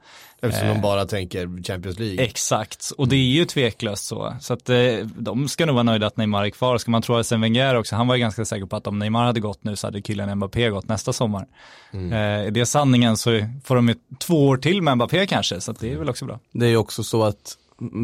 Eftersom 0.49 0.69
Eh. 0.69 0.75
de 0.75 0.81
bara 0.83 1.05
tänker 1.07 1.63
Champions 1.63 1.99
League. 1.99 2.25
Exakt, 2.25 2.93
och 2.99 3.09
det 3.09 3.17
är 3.17 3.21
ju 3.21 3.45
tveklöst 3.45 4.05
så. 4.05 4.37
Så 4.41 4.53
att 4.53 4.69
eh, 4.69 4.77
de 5.17 5.49
ska 5.49 5.67
nog 5.67 5.75
vara 5.75 5.83
nöjda 5.83 6.07
att 6.07 6.17
Neymar 6.17 6.45
är 6.45 6.51
kvar. 6.51 6.79
Ska 6.79 6.91
man 6.91 7.03
tro 7.03 7.15
Arsene 7.17 7.43
Wenger 7.43 7.75
också, 7.75 7.97
han 7.97 8.07
var 8.07 8.15
ju 8.15 8.21
ganska 8.21 8.45
säker 8.45 8.67
på 8.67 8.77
att 8.77 8.87
om 8.87 8.99
Neymar 8.99 9.25
hade 9.25 9.41
gått 9.41 9.65
nu 9.65 9.77
så 9.77 9.87
hade 9.87 10.03
Kylian 10.03 10.35
Mbappé 10.37 10.71
gått 10.71 10.89
nästa 10.89 11.13
sommar. 11.13 11.47
Mm. 11.93 12.13
Eh, 12.13 12.47
är 12.47 12.51
det 12.51 12.67
sanningen 12.67 13.17
så 13.17 13.41
får 13.65 13.77
de 13.77 13.89
ju 13.89 13.95
två 14.19 14.47
år 14.49 14.57
till 14.57 14.83
med 14.83 14.97
Mbappé 14.97 15.27
kanske, 15.27 15.61
så 15.61 15.73
det 15.73 15.93
är 15.93 15.97
väl 15.97 16.09
också 16.11 16.25
bra. 16.25 16.41
Det 16.53 16.67
är 16.67 16.71
ju 16.71 16.77
också 16.77 17.05
så 17.05 17.25
att 17.25 17.57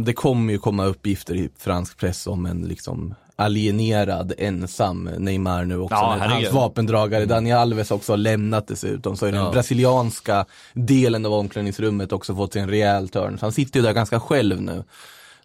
det 0.05 0.13
kommer 0.13 0.53
ju 0.53 0.59
komma 0.59 0.85
uppgifter 0.85 1.35
i 1.35 1.49
fransk 1.59 1.99
press 1.99 2.27
om 2.27 2.47
en 2.47 2.63
liksom 2.63 3.15
alienerad 3.37 4.33
ensam 4.39 5.05
Neymar 5.19 5.65
nu 5.65 5.79
också. 5.81 5.95
Ja. 5.95 6.17
Hans 6.21 6.53
vapendragare 6.53 7.25
Dani 7.25 7.53
Alves 7.53 7.91
också 7.91 8.12
har 8.12 8.17
lämnat 8.17 8.69
dessutom. 8.69 9.17
Så 9.17 9.27
är 9.27 9.33
den 9.33 9.51
brasilianska 9.53 10.45
delen 10.75 11.27
av 11.27 11.33
omklädningsrummet 11.33 12.12
också 12.12 12.35
fått 12.37 12.53
sig 12.53 12.62
en 12.62 12.69
rejäl 12.71 13.09
törn. 13.09 13.39
Så 13.39 13.45
han 13.47 13.53
sitter 13.53 13.81
ju 13.81 13.87
där 13.87 13.93
ganska 13.93 14.21
själv 14.21 14.61
nu. 14.62 14.85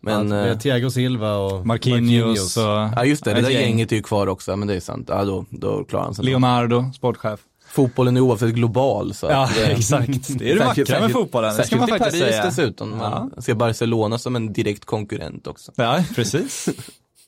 Men, 0.01 0.27
Men, 0.27 0.39
eh, 0.39 0.46
med 0.46 0.62
Thiago 0.62 0.89
Silva 0.89 1.36
och 1.36 1.65
Marquinhos 1.65 2.58
och 2.58 2.63
ja 2.63 3.06
just 3.06 3.24
det, 3.24 3.34
det 3.34 3.41
där 3.41 3.50
gäng. 3.50 3.62
gänget 3.62 3.91
är 3.91 3.96
ju 3.96 4.03
kvar 4.03 4.27
också, 4.27 4.56
men 4.56 4.67
det 4.67 4.75
är 4.75 4.79
sant. 4.79 5.06
Ja 5.12 5.24
då, 5.25 5.46
då 5.50 5.84
klarar 5.84 6.03
han 6.06 6.15
sig. 6.15 6.25
Leonardo, 6.25 6.91
sportchef. 6.96 7.39
Fotbollen 7.70 8.17
är 8.17 8.22
oavsett 8.22 8.50
global 8.53 9.13
så 9.13 9.25
Ja, 9.25 9.50
det- 9.56 9.65
exakt. 9.65 10.38
Det 10.39 10.51
är 10.51 10.56
det 10.56 10.62
Särskilt- 10.65 10.89
vackra 10.89 11.01
med 11.01 11.12
fotbollen, 11.12 11.58
det 11.58 11.63
ska 11.63 11.75
man 11.77 11.89
i 11.89 11.91
faktiskt 11.91 12.12
Paris 12.22 12.32
säga. 12.36 12.46
dessutom. 12.46 12.98
Man 12.98 13.32
ser 13.41 13.53
Barcelona 13.53 14.17
som 14.17 14.36
en 14.36 14.53
direkt 14.53 14.86
konkurrent 14.86 15.48
också. 15.48 15.72
Ja, 15.75 16.03
precis. 16.15 16.70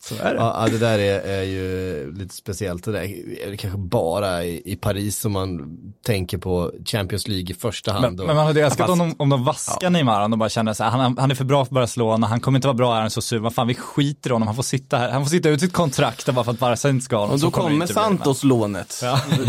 Så 0.09 0.15
är 0.23 0.33
det. 0.33 0.39
Ja, 0.39 0.61
ja, 0.65 0.71
det 0.71 0.77
där 0.77 0.99
är, 0.99 1.19
är 1.21 1.43
ju 1.43 2.13
lite 2.13 2.35
speciellt. 2.35 2.83
Det 2.85 2.99
är 3.03 3.55
kanske 3.55 3.79
bara 3.79 4.43
i, 4.45 4.61
i 4.65 4.75
Paris 4.75 5.17
som 5.19 5.31
man 5.31 5.77
tänker 6.05 6.37
på 6.37 6.71
Champions 6.85 7.27
League 7.27 7.49
i 7.49 7.53
första 7.53 7.91
hand. 7.91 8.05
Men, 8.05 8.19
och- 8.19 8.27
men 8.27 8.35
man 8.35 8.45
hade 8.45 8.61
älskat 8.65 8.89
om 8.89 8.99
de, 8.99 9.15
om 9.17 9.29
de 9.29 9.43
vaskar 9.43 9.89
Neymar, 9.89 10.21
om 10.25 10.31
de 10.31 10.39
bara 10.39 10.49
känner 10.49 10.73
så 10.73 10.83
här, 10.83 10.91
han, 10.91 11.17
han 11.17 11.31
är 11.31 11.35
för 11.35 11.45
bra 11.45 11.65
för 11.65 11.73
Barcelona, 11.75 12.27
han 12.27 12.39
kommer 12.39 12.57
inte 12.57 12.67
vara 12.67 12.75
bra, 12.77 12.95
är 12.97 13.01
han 13.01 13.09
så 13.09 13.21
sur, 13.21 13.39
vad 13.39 13.53
fan 13.53 13.67
vi 13.67 13.75
skiter 13.75 14.29
i 14.29 14.33
honom, 14.33 14.47
han 14.47 14.55
får 14.55 14.63
sitta 14.63 14.97
här, 14.97 15.09
han 15.11 15.23
får 15.23 15.29
sitta 15.29 15.49
ut 15.49 15.59
sitt 15.59 15.73
kontrakt 15.73 16.33
bara 16.33 16.43
för 16.45 16.51
att 16.51 16.59
Barca 16.59 16.89
inte 16.89 17.05
ska 17.05 17.15
ha 17.15 17.21
honom. 17.21 17.33
Och 17.33 17.39
Så 17.39 17.45
då 17.45 17.51
kommer 17.51 17.69
kommer 17.69 17.85
Santos-lånet. 17.87 19.03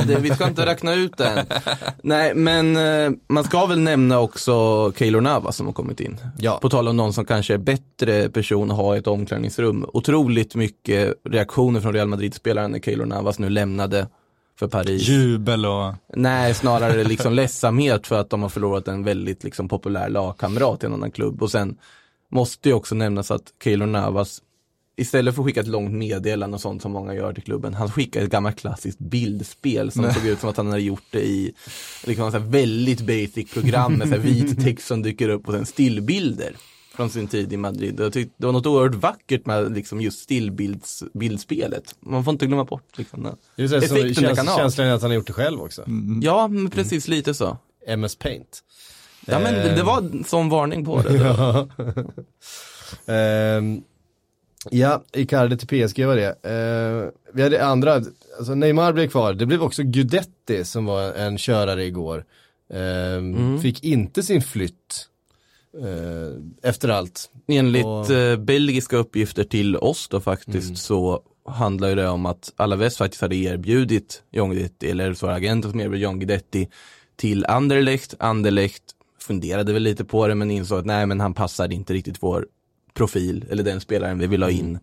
Det- 0.06 0.18
Vi 0.20 0.30
ska 0.34 0.48
inte 0.48 0.66
räkna 0.66 0.94
ut 0.94 1.16
det. 1.16 1.46
Nej, 2.02 2.34
men 2.34 2.76
eh, 2.76 3.10
man 3.28 3.44
ska 3.44 3.66
väl 3.66 3.78
nämna 3.80 4.18
också 4.18 4.92
Keylor 4.96 5.20
Navas 5.20 5.56
som 5.56 5.66
har 5.66 5.72
kommit 5.72 6.00
in. 6.00 6.16
Ja. 6.38 6.58
På 6.62 6.68
tal 6.70 6.88
om 6.88 6.96
någon 6.96 7.12
som 7.12 7.24
kanske 7.24 7.54
är 7.54 7.58
bättre 7.58 8.28
person 8.28 8.70
att 8.70 8.76
ha 8.76 8.96
i 8.96 8.98
ett 8.98 9.06
omklädningsrum. 9.06 9.86
Otroligt 9.92 10.49
mycket 10.54 11.14
reaktioner 11.24 11.80
från 11.80 11.92
Real 11.92 12.08
Madrid-spelaren 12.08 12.70
när 12.70 12.78
Keylor 12.78 13.06
Navas 13.06 13.38
nu 13.38 13.48
lämnade 13.50 14.08
för 14.58 14.68
Paris. 14.68 15.08
Jubel 15.08 15.66
och, 15.66 15.94
Nej, 16.14 16.54
snarare 16.54 17.04
liksom 17.04 17.32
ledsamhet 17.34 18.06
för 18.06 18.20
att 18.20 18.30
de 18.30 18.42
har 18.42 18.48
förlorat 18.48 18.88
en 18.88 19.04
väldigt 19.04 19.44
liksom, 19.44 19.68
populär 19.68 20.08
lagkamrat 20.08 20.82
i 20.82 20.86
en 20.86 20.92
annan 20.92 21.10
klubb. 21.10 21.42
Och 21.42 21.50
sen 21.50 21.78
måste 22.28 22.68
ju 22.68 22.74
också 22.74 22.94
nämnas 22.94 23.30
att 23.30 23.52
Keylor 23.62 23.86
Navas 23.86 24.42
istället 25.00 25.34
för 25.34 25.42
att 25.42 25.46
skicka 25.46 25.60
ett 25.60 25.66
långt 25.66 25.92
meddelande 25.92 26.54
och 26.54 26.60
sånt 26.60 26.82
som 26.82 26.92
många 26.92 27.14
gör 27.14 27.32
till 27.32 27.42
klubben, 27.42 27.74
han 27.74 27.90
skickade 27.90 28.24
ett 28.24 28.32
gammalt 28.32 28.60
klassiskt 28.60 28.98
bildspel 28.98 29.92
som 29.92 30.12
såg 30.12 30.26
ut 30.26 30.40
som 30.40 30.50
att 30.50 30.56
han 30.56 30.66
hade 30.66 30.82
gjort 30.82 31.04
det 31.10 31.22
i 31.22 31.52
liksom 32.04 32.32
så 32.32 32.38
väldigt 32.38 33.00
basic 33.00 33.52
program 33.52 33.94
med 33.94 34.08
så 34.08 34.18
vit 34.18 34.64
text 34.64 34.86
som 34.86 35.02
dyker 35.02 35.28
upp 35.28 35.48
och 35.48 35.54
sen 35.54 35.66
stillbilder 35.66 36.56
från 37.00 37.10
sin 37.10 37.28
tid 37.28 37.52
i 37.52 37.56
Madrid. 37.56 38.00
Jag 38.00 38.12
tyckte 38.12 38.34
det 38.36 38.46
var 38.46 38.52
något 38.52 38.66
oerhört 38.66 38.94
vackert 38.94 39.46
med 39.46 39.72
liksom 39.74 40.00
just 40.00 40.18
stillbildsspelet. 40.22 41.94
Man 42.00 42.24
får 42.24 42.32
inte 42.32 42.46
glömma 42.46 42.64
bort 42.64 42.98
liksom, 42.98 43.22
den 43.22 43.36
Det 43.56 43.62
är 43.62 43.68
så 43.68 43.74
här 43.74 43.86
som 43.86 43.96
effekten 43.96 44.46
det 44.46 44.50
ha. 44.50 44.58
känslan 44.58 44.86
är 44.86 44.92
att 44.92 45.02
han 45.02 45.10
har 45.10 45.16
gjort 45.16 45.26
det 45.26 45.32
själv 45.32 45.60
också. 45.60 45.84
Ja, 46.22 46.48
men 46.48 46.70
precis 46.70 47.08
lite 47.08 47.34
så. 47.34 47.58
MS 47.86 48.16
Paint. 48.16 48.62
Ja 49.26 49.38
men 49.38 49.54
det, 49.54 49.74
det 49.74 49.82
var 49.82 50.24
som 50.24 50.48
varning 50.48 50.84
på 50.84 51.02
det. 51.02 51.68
Ehm, 53.12 53.82
ja, 54.70 55.02
Icardi 55.12 55.56
till 55.56 55.88
PSG 55.88 56.04
var 56.06 56.16
det. 56.16 56.36
Ehm, 56.42 57.10
vi 57.32 57.42
hade 57.42 57.64
andra, 57.64 57.94
alltså 58.38 58.54
Neymar 58.54 58.92
blev 58.92 59.08
kvar. 59.08 59.32
Det 59.34 59.46
blev 59.46 59.62
också 59.62 59.82
Gudetti 59.82 60.64
som 60.64 60.84
var 60.84 61.12
en 61.12 61.38
körare 61.38 61.84
igår. 61.84 62.24
Ehm, 62.74 63.60
Fick 63.60 63.84
inte 63.84 64.22
sin 64.22 64.42
flytt. 64.42 65.06
Eh, 65.78 66.68
efter 66.70 66.88
allt. 66.88 67.30
Enligt 67.48 67.84
Och- 67.84 68.10
eh, 68.10 68.36
belgiska 68.36 68.96
uppgifter 68.96 69.44
till 69.44 69.76
oss 69.76 70.08
då 70.08 70.20
faktiskt 70.20 70.78
så 70.78 71.22
handlar 71.48 71.88
ju 71.88 71.94
det 71.94 72.08
om 72.08 72.26
att 72.26 72.52
Alaves 72.56 72.96
faktiskt 72.96 73.22
hade 73.22 73.36
erbjudit 73.36 74.22
John 74.30 74.50
Guidetti, 74.50 74.90
eller 74.90 75.14
så 75.14 75.26
var 75.26 75.32
det 75.32 75.36
agenten 75.36 75.70
som 75.70 75.80
erbjöd 75.80 76.00
John 76.00 76.18
Guidetti 76.18 76.68
till 77.16 77.46
Anderlecht. 77.46 78.14
Anderlecht 78.18 78.82
funderade 79.20 79.72
väl 79.72 79.82
lite 79.82 80.04
på 80.04 80.26
det 80.28 80.34
men 80.34 80.50
insåg 80.50 80.78
att 80.78 80.86
nej 80.86 81.06
men 81.06 81.20
han 81.20 81.34
passar 81.34 81.72
inte 81.72 81.92
riktigt 81.92 82.16
vår 82.20 82.46
profil 82.94 83.44
eller 83.50 83.62
den 83.62 83.80
spelaren 83.80 84.18
vi 84.18 84.26
vill 84.26 84.42
ha 84.42 84.50
in. 84.50 84.78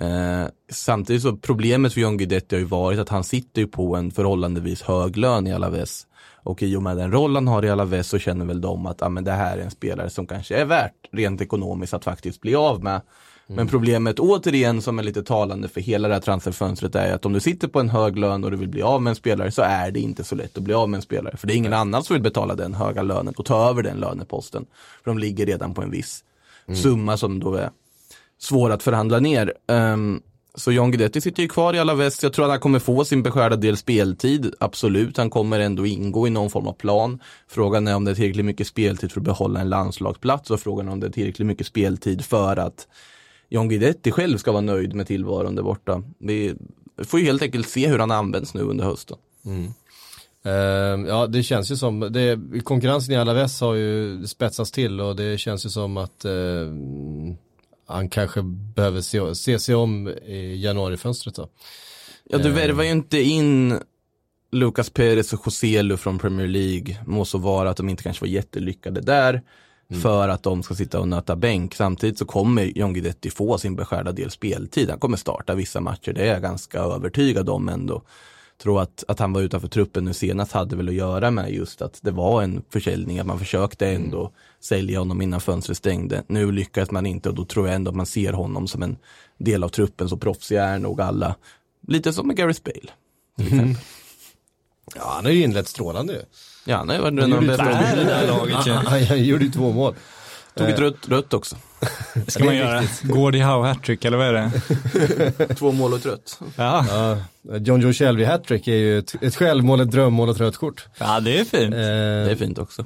Eh, 0.00 0.46
samtidigt 0.70 1.22
så 1.22 1.36
problemet 1.36 1.92
för 1.92 2.00
John 2.00 2.16
Guidetti 2.16 2.54
har 2.56 2.60
ju 2.60 2.66
varit 2.66 2.98
att 2.98 3.08
han 3.08 3.24
sitter 3.24 3.60
ju 3.60 3.66
på 3.66 3.96
en 3.96 4.10
förhållandevis 4.10 4.82
hög 4.82 5.16
lön 5.16 5.46
i 5.46 5.52
Alaves. 5.52 6.05
Och 6.46 6.62
i 6.62 6.76
och 6.76 6.82
med 6.82 6.96
den 6.96 7.12
roll 7.12 7.34
han 7.34 7.48
har 7.48 7.64
i 7.64 7.70
Alaves 7.70 8.08
så 8.08 8.18
känner 8.18 8.44
väl 8.44 8.60
de 8.60 8.86
att 8.86 9.02
ah, 9.02 9.08
men 9.08 9.24
det 9.24 9.32
här 9.32 9.58
är 9.58 9.62
en 9.62 9.70
spelare 9.70 10.10
som 10.10 10.26
kanske 10.26 10.56
är 10.56 10.64
värt 10.64 10.92
rent 11.12 11.40
ekonomiskt 11.40 11.94
att 11.94 12.04
faktiskt 12.04 12.40
bli 12.40 12.54
av 12.54 12.82
med. 12.82 13.00
Men 13.46 13.68
problemet 13.68 14.18
återigen 14.18 14.82
som 14.82 14.98
är 14.98 15.02
lite 15.02 15.22
talande 15.22 15.68
för 15.68 15.80
hela 15.80 16.08
det 16.08 16.14
här 16.14 16.20
transferfönstret 16.20 16.94
är 16.94 17.14
att 17.14 17.26
om 17.26 17.32
du 17.32 17.40
sitter 17.40 17.68
på 17.68 17.80
en 17.80 17.88
hög 17.88 18.18
lön 18.18 18.44
och 18.44 18.50
du 18.50 18.56
vill 18.56 18.68
bli 18.68 18.82
av 18.82 19.02
med 19.02 19.10
en 19.10 19.16
spelare 19.16 19.50
så 19.50 19.62
är 19.62 19.90
det 19.90 20.00
inte 20.00 20.24
så 20.24 20.34
lätt 20.34 20.56
att 20.56 20.62
bli 20.62 20.74
av 20.74 20.88
med 20.88 20.98
en 20.98 21.02
spelare. 21.02 21.36
För 21.36 21.46
det 21.46 21.54
är 21.54 21.56
ingen 21.56 21.72
annan 21.72 22.02
som 22.02 22.14
vill 22.14 22.22
betala 22.22 22.54
den 22.54 22.74
höga 22.74 23.02
lönen 23.02 23.34
och 23.36 23.44
ta 23.44 23.70
över 23.70 23.82
den 23.82 23.96
löneposten. 23.96 24.66
För 25.04 25.10
de 25.10 25.18
ligger 25.18 25.46
redan 25.46 25.74
på 25.74 25.82
en 25.82 25.90
viss 25.90 26.24
summa 26.82 27.16
som 27.16 27.40
då 27.40 27.54
är 27.54 27.70
svår 28.38 28.70
att 28.70 28.82
förhandla 28.82 29.20
ner. 29.20 29.54
Ehm, 29.68 30.22
så 30.56 30.72
John 30.72 30.90
Guidetti 30.90 31.20
sitter 31.20 31.42
ju 31.42 31.48
kvar 31.48 31.74
i 31.74 31.78
Alaves. 31.78 32.22
Jag 32.22 32.32
tror 32.32 32.44
att 32.44 32.50
han 32.50 32.60
kommer 32.60 32.78
få 32.78 33.04
sin 33.04 33.22
beskärda 33.22 33.56
del 33.56 33.76
speltid. 33.76 34.54
Absolut, 34.60 35.16
han 35.16 35.30
kommer 35.30 35.60
ändå 35.60 35.86
ingå 35.86 36.26
i 36.26 36.30
någon 36.30 36.50
form 36.50 36.66
av 36.66 36.72
plan. 36.72 37.18
Frågan 37.48 37.88
är 37.88 37.96
om 37.96 38.04
det 38.04 38.10
är 38.10 38.14
tillräckligt 38.14 38.46
mycket 38.46 38.66
speltid 38.66 39.12
för 39.12 39.20
att 39.20 39.24
behålla 39.24 39.60
en 39.60 39.68
landslagsplats 39.68 40.50
och 40.50 40.60
frågan 40.60 40.88
är 40.88 40.92
om 40.92 41.00
det 41.00 41.06
är 41.06 41.10
tillräckligt 41.10 41.46
mycket 41.46 41.66
speltid 41.66 42.24
för 42.24 42.56
att 42.56 42.88
John 43.48 43.68
Guidetti 43.68 44.10
själv 44.10 44.38
ska 44.38 44.52
vara 44.52 44.60
nöjd 44.60 44.94
med 44.94 45.06
tillvaron 45.06 45.54
där 45.54 45.62
borta. 45.62 46.02
Vi 46.18 46.54
får 47.04 47.20
ju 47.20 47.26
helt 47.26 47.42
enkelt 47.42 47.68
se 47.68 47.88
hur 47.88 47.98
han 47.98 48.10
används 48.10 48.54
nu 48.54 48.60
under 48.60 48.84
hösten. 48.84 49.16
Mm. 49.44 49.72
Ehm, 50.44 51.06
ja, 51.06 51.26
det 51.26 51.42
känns 51.42 51.70
ju 51.70 51.76
som, 51.76 52.00
det, 52.00 52.40
konkurrensen 52.64 53.14
i 53.14 53.16
Alaves 53.16 53.60
har 53.60 53.74
ju 53.74 54.26
spetsats 54.26 54.70
till 54.70 55.00
och 55.00 55.16
det 55.16 55.38
känns 55.38 55.66
ju 55.66 55.70
som 55.70 55.96
att 55.96 56.24
eh, 56.24 56.32
han 57.86 58.08
kanske 58.08 58.42
behöver 58.74 59.00
se, 59.00 59.34
se 59.34 59.58
sig 59.58 59.74
om 59.74 60.08
i 60.08 60.62
januarifönstret 60.62 61.34
då. 61.34 61.48
Ja, 62.24 62.38
du 62.38 62.50
värvar 62.50 62.84
ju 62.84 62.90
inte 62.90 63.20
in 63.22 63.78
Lucas 64.52 64.90
Perez 64.90 65.32
och 65.32 65.42
Joselu 65.46 65.96
från 65.96 66.18
Premier 66.18 66.46
League. 66.46 66.96
Må 67.06 67.24
så 67.24 67.38
vara 67.38 67.70
att 67.70 67.76
de 67.76 67.88
inte 67.88 68.02
kanske 68.02 68.24
var 68.24 68.28
jättelyckade 68.28 69.00
där. 69.00 69.42
För 70.02 70.28
att 70.28 70.42
de 70.42 70.62
ska 70.62 70.74
sitta 70.74 71.00
och 71.00 71.08
nöta 71.08 71.36
bänk. 71.36 71.74
Samtidigt 71.74 72.18
så 72.18 72.24
kommer 72.24 72.64
John 72.64 72.92
Guidetti 72.92 73.30
få 73.30 73.58
sin 73.58 73.76
beskärda 73.76 74.12
del 74.12 74.30
speltid. 74.30 74.90
Han 74.90 74.98
kommer 74.98 75.16
starta 75.16 75.54
vissa 75.54 75.80
matcher, 75.80 76.12
det 76.12 76.22
är 76.22 76.32
jag 76.32 76.42
ganska 76.42 76.78
övertygad 76.80 77.48
om 77.48 77.68
ändå. 77.68 78.02
Tror 78.62 78.82
att, 78.82 79.04
att 79.08 79.18
han 79.18 79.32
var 79.32 79.40
utanför 79.40 79.68
truppen 79.68 80.04
nu 80.04 80.14
senast 80.14 80.52
hade 80.52 80.76
väl 80.76 80.88
att 80.88 80.94
göra 80.94 81.30
med 81.30 81.52
just 81.52 81.82
att 81.82 81.98
det 82.02 82.10
var 82.10 82.42
en 82.42 82.62
försäljning, 82.70 83.18
att 83.18 83.26
man 83.26 83.38
försökte 83.38 83.88
ändå 83.88 84.32
sälja 84.60 84.98
honom 84.98 85.22
innan 85.22 85.40
fönstret 85.40 85.78
stängde. 85.78 86.22
Nu 86.28 86.52
lyckades 86.52 86.90
man 86.90 87.06
inte 87.06 87.28
och 87.28 87.34
då 87.34 87.44
tror 87.44 87.66
jag 87.66 87.74
ändå 87.76 87.88
att 87.90 87.96
man 87.96 88.06
ser 88.06 88.32
honom 88.32 88.68
som 88.68 88.82
en 88.82 88.96
del 89.38 89.64
av 89.64 89.68
truppen, 89.68 90.08
så 90.08 90.16
proffsiga 90.16 90.64
är 90.64 90.78
nog 90.78 91.00
alla. 91.00 91.34
Lite 91.88 92.12
som 92.12 92.26
med 92.26 92.36
Gareth 92.36 92.60
Bale. 92.64 92.90
exempel. 93.46 93.76
Ja, 94.94 95.12
han 95.14 95.24
har 95.24 95.32
ju 95.32 95.42
inlett 95.42 95.68
strålande 95.68 96.12
ju. 96.12 96.20
Ja, 96.64 96.76
han 96.76 96.88
har 96.88 96.96
ju 96.96 97.02
varit 97.02 97.12
en 97.24 97.32
av 97.32 97.40
de 97.40 97.46
bästa. 97.46 97.70
I 97.70 98.04
det 98.04 98.14
här 98.14 98.26
laget. 98.26 98.54
Han, 98.54 98.68
han, 98.86 99.02
han 99.02 99.24
gjorde 99.24 99.44
ju 99.44 99.50
två 99.50 99.72
mål. 99.72 99.94
Tog 100.54 100.68
ett 100.68 100.78
rött, 100.78 101.08
rött 101.08 101.34
också. 101.34 101.56
ska 102.26 102.44
man 102.44 102.56
göra. 102.56 102.82
Gordie 103.02 103.42
Howe 103.42 103.68
hattrick 103.68 104.04
eller 104.04 104.16
vad 104.16 104.26
är 104.26 104.32
det? 104.32 105.54
Två 105.54 105.72
mål 105.72 105.92
och 105.92 105.98
ett 105.98 106.06
rött. 106.06 106.40
Ja, 106.56 106.86
Ja, 107.42 107.56
John 107.56 107.80
Joe 107.80 107.92
Shelby 107.92 108.24
hattrick 108.24 108.68
är 108.68 108.74
ju 108.74 108.98
ett, 108.98 109.14
ett 109.20 109.36
självmål, 109.36 109.80
ett 109.80 109.90
drömmål 109.90 110.28
och 110.28 110.34
ett 110.34 110.40
rött 110.40 110.56
kort. 110.56 110.86
ja 110.98 111.20
det 111.20 111.38
är 111.40 111.44
fint. 111.44 111.74
Eh, 111.74 111.80
Det 111.80 112.30
är 112.30 112.36
fint 112.36 112.58
också. 112.58 112.84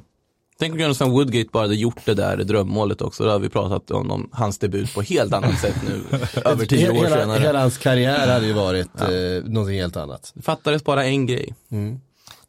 Tänk 0.61 0.73
om 0.73 0.79
Jonathan 0.79 1.11
Woodgate 1.11 1.49
bara 1.51 1.63
hade 1.63 1.75
gjort 1.75 2.05
det 2.05 2.13
där 2.13 2.37
drömmålet 2.37 3.01
också. 3.01 3.23
Då 3.23 3.29
hade 3.29 3.43
vi 3.43 3.49
pratat 3.49 3.91
om, 3.91 4.11
om 4.11 4.29
hans 4.31 4.57
debut 4.57 4.93
på 4.93 5.01
helt 5.01 5.33
annat 5.33 5.59
sätt 5.59 5.75
nu. 5.87 6.17
Över 6.45 6.65
tio 6.65 6.89
år 6.89 6.93
hela, 6.93 7.09
senare. 7.09 7.39
hela 7.39 7.59
hans 7.59 7.77
karriär 7.77 8.27
hade 8.27 8.45
ju 8.45 8.53
varit 8.53 9.01
eh, 9.01 9.07
någonting 9.43 9.79
helt 9.79 9.97
annat. 9.97 10.31
Det 10.35 10.41
fattades 10.41 10.83
bara 10.83 11.05
en 11.05 11.25
grej. 11.25 11.55
Men 11.69 11.99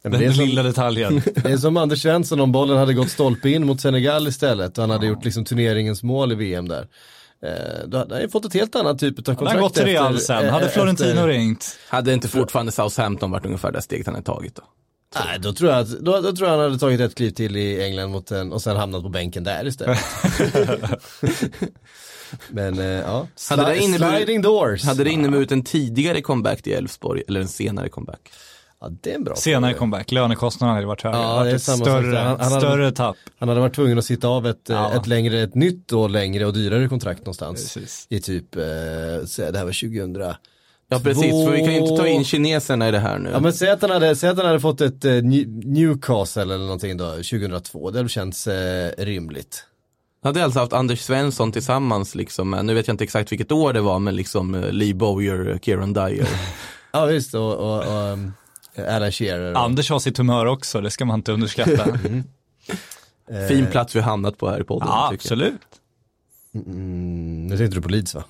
det, 0.03 0.09
är 0.09 0.21
Den 0.21 0.35
som, 0.35 0.45
lilla 0.45 0.63
detaljen. 0.63 1.23
det 1.35 1.51
är 1.53 1.57
som 1.57 1.77
Anders 1.77 2.03
Svensson 2.03 2.41
om 2.41 2.53
bollen 2.53 2.77
hade 2.77 2.95
gått 2.95 3.11
stolpe 3.11 3.51
in 3.51 3.67
mot 3.67 3.81
Senegal 3.81 4.29
istället 4.29 4.79
och 4.79 4.83
han 4.83 4.91
hade 4.91 5.07
gjort 5.07 5.25
liksom 5.25 5.45
turneringens 5.45 6.03
mål 6.03 6.33
i 6.33 6.35
VM 6.35 6.69
där. 6.69 6.87
Eh, 7.47 7.87
då 7.87 7.99
hade 7.99 8.15
han 8.15 8.23
ju 8.23 8.29
fått 8.29 8.45
ett 8.45 8.55
helt 8.55 8.75
annat 8.75 8.99
typ 8.99 9.19
av 9.19 9.23
kontrakt. 9.23 9.49
Han 9.51 9.57
har 9.57 9.63
gått 9.69 9.75
till 9.75 9.85
Real 9.85 10.19
sen. 10.19 10.45
eh, 10.47 10.53
Hade 10.53 10.69
Florentino 10.69 11.09
efter- 11.11 11.29
ringt. 11.29 11.79
Hade 11.89 12.13
inte 12.13 12.29
fortfarande 12.29 12.73
Southampton 12.73 13.31
varit 13.31 13.47
ungefär 13.47 13.73
det 13.73 13.83
steget 13.83 14.07
han 14.07 14.15
hade 14.15 14.27
tagit 14.27 14.55
då? 14.55 14.63
Nej, 15.15 15.39
då 15.41 15.53
tror, 15.53 15.71
jag 15.71 15.79
att, 15.81 15.89
då, 16.01 16.21
då 16.21 16.33
tror 16.37 16.49
jag 16.49 16.57
han 16.57 16.65
hade 16.65 16.79
tagit 16.79 17.01
ett 17.01 17.15
kliv 17.15 17.31
till 17.31 17.57
i 17.57 17.83
England 17.85 18.11
mot 18.11 18.31
en, 18.31 18.53
och 18.53 18.63
sen 18.63 18.77
hamnat 18.77 19.03
på 19.03 19.09
bänken 19.09 19.45
där 19.45 19.67
istället. 19.67 19.99
Men 22.49 22.79
eh, 22.79 22.85
ja, 22.87 23.27
Hade 23.51 23.63
det 23.63 23.75
Sli- 23.75 23.81
inneburit- 23.81 24.17
sliding 24.17 24.43
doors. 24.43 24.85
Hade 24.85 25.05
det 25.05 25.11
inneburit 25.11 25.53
en 25.53 25.65
tidigare 25.65 26.21
comeback 26.21 26.63
till 26.63 26.73
Elfsborg 26.73 27.23
eller 27.29 27.41
en 27.41 27.49
senare 27.49 27.89
comeback? 27.89 28.21
Ja, 28.81 28.89
det 29.03 29.11
är 29.11 29.15
en 29.15 29.25
bra 29.25 29.35
Senare 29.37 29.71
fråga. 29.71 29.79
comeback, 29.79 30.13
lönekostnaderna 30.13 30.75
hade 30.75 30.87
varit 30.87 31.03
högre. 31.03 31.19
Ja, 31.19 31.35
varit 31.35 31.45
det 31.47 31.51
är 31.51 31.55
ett 31.55 31.63
samma 31.63 31.77
sak 31.79 31.87
större. 31.87 32.17
Han- 32.17 32.41
han 32.41 32.53
hade- 32.53 32.61
större 32.67 32.93
tapp. 32.93 33.17
Han 33.39 33.49
hade 33.49 33.61
varit 33.61 33.75
tvungen 33.75 33.99
att 33.99 34.05
sitta 34.05 34.29
av 34.29 34.47
ett, 34.47 34.71
eh, 34.71 34.77
Ja. 34.77 34.93
ett, 34.95 35.07
längre, 35.07 35.41
ett 35.43 35.55
nytt 35.55 35.93
och 35.93 36.11
längre 36.11 36.47
och 36.47 36.53
dyrare 36.53 36.89
kontrakt 36.89 37.21
någonstans. 37.21 37.75
Precis. 37.75 38.07
I 38.11 38.21
typ, 38.21 38.57
eh, 38.57 38.63
det 38.63 39.59
här 39.59 39.65
var 39.65 39.73
2000. 39.73 40.35
Ja 40.93 41.01
precis, 41.01 41.31
för 41.45 41.51
vi 41.51 41.59
kan 41.65 41.73
ju 41.75 41.79
inte 41.81 41.97
ta 41.97 42.07
in 42.09 42.25
kineserna 42.25 42.89
i 42.89 42.91
det 42.91 42.99
här 42.99 43.19
nu. 43.19 43.31
Ja 43.31 43.41
men 43.41 43.53
säg 43.53 43.71
att 43.71 43.83
han 43.83 43.91
hade, 43.91 44.17
säg 44.17 44.31
att 44.31 44.37
han 44.37 44.47
hade 44.47 44.61
fått 44.61 44.81
ett 44.81 45.05
eh, 45.05 45.11
New- 45.11 45.67
Newcastle 45.67 46.43
eller 46.43 46.59
någonting 46.59 46.97
då, 46.97 47.11
2002. 47.11 47.91
Det 47.91 47.99
hade 47.99 48.09
känts 48.09 48.47
eh, 48.47 48.91
rimligt. 48.99 49.65
hade 50.23 50.45
alltså 50.45 50.59
haft 50.61 50.73
Anders 50.73 51.01
Svensson 51.01 51.53
tillsammans 51.53 52.15
liksom, 52.15 52.51
med- 52.51 52.65
nu 52.65 52.75
vet 52.75 52.87
jag 52.89 52.95
inte 52.95 53.05
exakt 53.05 53.33
vilket 53.33 53.53
år 53.53 53.73
det 53.73 53.81
var, 53.81 53.99
men 53.99 54.17
liksom 54.17 54.55
eh, 54.55 54.73
Lee 54.73 54.95
Bowyer, 54.95 55.59
Kieran 55.63 55.93
Dyer. 55.93 56.29
Ja 56.95 57.05
visst, 57.07 57.35
och, 57.35 57.55
och, 57.55 57.79
och 57.79 58.13
um, 58.13 58.33
Alan 58.89 59.13
Shearer. 59.13 59.55
Anders 59.55 59.91
har 59.91 59.99
sitt 59.99 60.19
humör 60.19 60.47
också, 60.47 60.81
det 60.81 60.91
ska 60.91 61.05
man 61.05 61.19
inte 61.19 61.33
underskatta. 61.33 61.85
eh, 63.31 63.47
Fin 63.49 63.67
plats 63.67 63.97
vi 63.97 64.01
har 64.01 64.11
hamnat 64.11 64.39
på 64.39 64.51
här 64.51 64.61
i 64.61 64.65
podden. 64.65 64.89
ja, 64.91 65.11
absolut. 65.15 65.61
Mm, 66.55 67.47
nu 67.47 67.57
tänkte 67.59 67.77
du 67.77 67.83
på 67.83 67.89
Leeds 67.89 68.15
va? 68.15 68.25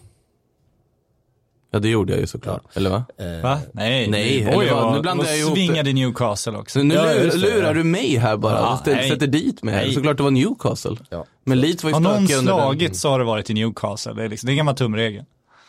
Ja 1.75 1.79
det 1.79 1.89
gjorde 1.89 2.13
jag 2.13 2.21
ju 2.21 2.27
såklart, 2.27 2.63
eller 2.75 2.91
va? 2.91 3.05
Eh, 3.19 3.43
Va? 3.43 3.59
Nej, 3.73 4.09
Nej, 4.09 4.47
Oj, 4.57 4.67
eller 4.67 4.75
vad? 4.75 4.95
Nu 4.95 5.01
blandar 5.01 5.27
jag 5.27 5.39
ihop 5.39 5.55
svingade 5.55 5.91
i 5.91 5.93
Newcastle 5.93 6.53
också. 6.57 6.79
Så 6.79 6.85
nu 6.85 6.95
Ja, 6.95 7.03
lurar 7.35 7.67
ja. 7.67 7.73
du 7.73 7.85
mig 7.85 8.17
här 8.17 8.37
bara 8.37 8.59
Ja, 8.59 8.73
och 8.73 8.79
ställer, 8.79 8.97
nej. 8.97 9.11
sätter 9.11 9.27
dit 9.27 9.63
mig. 9.63 9.75
Nej. 9.75 9.93
Såklart 9.95 10.17
det 10.17 10.23
var 10.23 10.31
Newcastle. 10.31 10.97
Ja. 11.11 11.25
Men 11.45 11.61
Leeds 11.61 11.85
var 11.85 11.91
ju 11.91 11.95
Har 11.95 12.01
någon 12.01 12.15
stökiga 12.17 12.39
under 12.39 12.53
den. 12.53 12.61
slagit 12.63 12.97
så 12.97 13.09
har 13.11 13.19
det 13.19 13.25
varit 13.25 13.51
i 13.51 13.55
Newcastle. 13.55 14.13
Det 14.13 14.25
är, 14.25 14.29
liksom, 14.29 14.47
det 14.47 14.51
är 14.51 14.53
en 14.55 14.57
gammal 14.59 14.75
tumregel. 14.77 15.25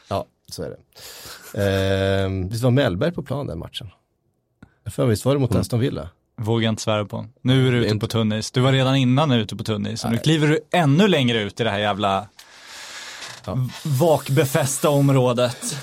Ja, 0.09 0.25
så 0.51 0.63
är 0.63 0.69
det. 0.69 0.77
Eh, 2.23 2.29
visst 2.49 2.63
var 2.63 2.71
Mellberg 2.71 3.11
på 3.11 3.23
plan 3.23 3.47
den 3.47 3.59
matchen? 3.59 3.87
Jag 4.83 4.93
får 4.93 5.05
visst 5.05 5.25
var 5.25 5.33
det 5.33 5.39
mot 5.39 5.55
Aston 5.55 5.79
Villa? 5.79 6.09
Vågar 6.37 6.69
inte 6.69 6.81
svära 6.81 7.05
på. 7.05 7.25
Nu 7.41 7.67
är 7.67 7.71
du 7.71 7.85
ute 7.85 7.95
på 7.95 8.07
tunnis. 8.07 8.51
Du 8.51 8.61
var 8.61 8.71
redan 8.71 8.95
innan 8.95 9.31
ute 9.31 9.55
på 9.55 9.63
tunnis. 9.63 10.05
Och 10.05 10.11
nu 10.11 10.17
kliver 10.17 10.47
du 10.47 10.59
ännu 10.71 11.07
längre 11.07 11.41
ut 11.41 11.59
i 11.59 11.63
det 11.63 11.69
här 11.69 11.79
jävla 11.79 12.27
vakbefästa 13.83 14.89
området. 14.89 15.75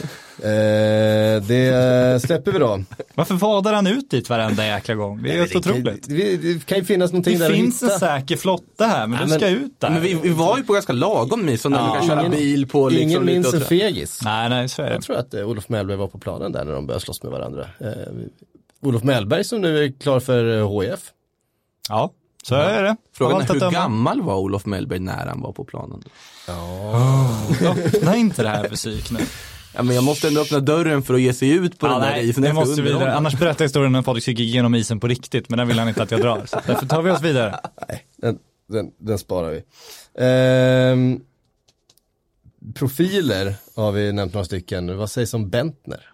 Eh, 0.43 1.43
det 1.47 2.23
släpper 2.23 2.53
vi 2.53 2.59
då. 2.59 2.83
Varför 3.15 3.35
vadar 3.35 3.73
han 3.73 3.87
ut 3.87 4.11
dit 4.11 4.31
varenda 4.31 4.67
jäkla 4.67 4.95
gång? 4.95 5.23
Det 5.23 5.31
är 5.33 5.37
helt 5.39 5.53
det, 5.53 5.63
kan, 5.63 5.73
otroligt. 5.73 6.09
det, 6.09 6.37
det 6.37 6.67
kan 6.67 6.79
ju 6.79 6.85
finnas 6.85 7.13
någonting 7.13 7.39
Det 7.39 7.45
där 7.49 7.55
finns 7.55 7.83
att 7.83 7.93
en 7.93 7.99
säker 7.99 8.37
flotta 8.37 8.87
här, 8.87 9.07
men 9.07 9.19
Ja, 9.19 9.25
du 9.25 9.31
men- 9.31 9.39
ska 9.39 9.49
ut 9.49 9.81
där. 9.81 9.91
Men 9.91 10.03
vi, 10.03 10.15
vi 10.15 10.29
var 10.29 10.57
ju 10.59 10.63
på 10.65 10.73
ganska 10.73 10.93
lagom 10.93 11.45
mys, 11.47 11.65
när 11.65 11.87
du 11.93 11.99
kan 11.99 12.09
köra 12.09 12.21
ingen- 12.21 12.31
bil 12.33 12.67
på 12.69 12.89
liksom 12.89 13.09
Ingen 13.11 13.25
minns 13.25 13.55
en 13.55 13.61
fegis. 13.61 14.21
Nej, 14.25 14.49
nej, 14.49 14.69
så 14.69 14.83
är 14.83 14.87
det. 14.87 14.93
Jag 14.93 15.03
tror 15.03 15.17
att 15.17 15.35
eh, 15.35 15.49
Olof 15.49 15.69
Mellberg 15.69 15.97
var 15.97 16.09
på 16.09 16.19
planen 16.19 16.53
där 16.53 16.65
när 16.65 16.73
de 16.73 16.87
började 16.87 17.05
slåss 17.05 17.23
med 17.23 17.33
varandra. 17.33 17.67
Eh, 17.81 17.89
Olof 18.83 19.03
Mellberg 19.03 19.45
som 19.45 19.61
nu 19.61 19.85
är 19.85 19.93
klar 20.01 20.21
för 20.21 20.59
eh, 20.59 20.81
HIF. 20.81 21.01
Ja, 21.89 22.11
så 22.43 22.55
är 22.55 22.83
det. 22.83 22.97
Frågan 23.13 23.41
är 23.43 23.47
hur 23.53 23.61
döma. 23.61 23.73
gammal 23.73 24.23
var 24.23 24.37
Olof 24.37 24.67
Mellberg 24.67 24.99
när 24.99 25.27
han 25.27 25.41
var 25.41 25.53
på 25.53 25.65
planen? 25.65 26.03
Öppna 27.87 28.17
inte 28.17 28.43
det 28.43 28.49
här 28.49 28.69
för 28.69 28.77
psyk 28.77 29.11
nu. 29.11 29.19
Ja 29.75 29.83
men 29.83 29.95
jag 29.95 30.05
måste 30.05 30.29
ändå 30.29 30.41
öppna 30.41 30.61
dörren 30.61 31.03
för 31.03 31.15
att 31.15 31.21
ge 31.21 31.33
sig 31.33 31.51
ut 31.51 31.79
på 31.79 31.87
Ja, 31.87 31.91
den 31.93 32.01
där 32.01 32.11
nej, 32.11 32.29
isen. 32.29 32.43
det 32.43 32.49
Jag 32.49 32.57
ska 32.57 32.65
måste 32.67 32.83
vi 32.83 32.93
vidare. 32.93 33.15
Annars 33.15 33.35
berättar 33.39 33.65
historien 33.65 33.93
när 33.93 34.03
Patrik 34.03 34.29
gick 34.29 34.41
igenom 34.41 34.75
isen 34.75 35.01
på 35.01 35.09
riktigt, 35.09 35.49
men 35.49 35.59
den 35.59 35.69
vill 35.69 35.79
han 35.79 35.89
inte 35.89 36.03
att 36.03 36.11
jag 36.11 36.21
drar. 36.21 36.43
Så 36.47 36.61
därför 36.67 36.87
tar 36.87 37.03
vi 37.03 37.11
oss 37.11 37.23
vidare. 37.23 37.61
Den, 38.17 38.39
den, 38.69 38.91
den 38.99 39.19
sparar 39.19 39.51
vi. 39.51 39.63
Ehm, 40.25 41.21
profiler 42.75 43.55
har 43.77 43.93
vi 43.93 44.13
nämnt 44.13 44.35
några 44.35 44.45
stycken. 44.45 44.97
Vad 44.99 45.11
sägs 45.11 45.35
om 45.35 45.51
Bentner? 45.51 46.10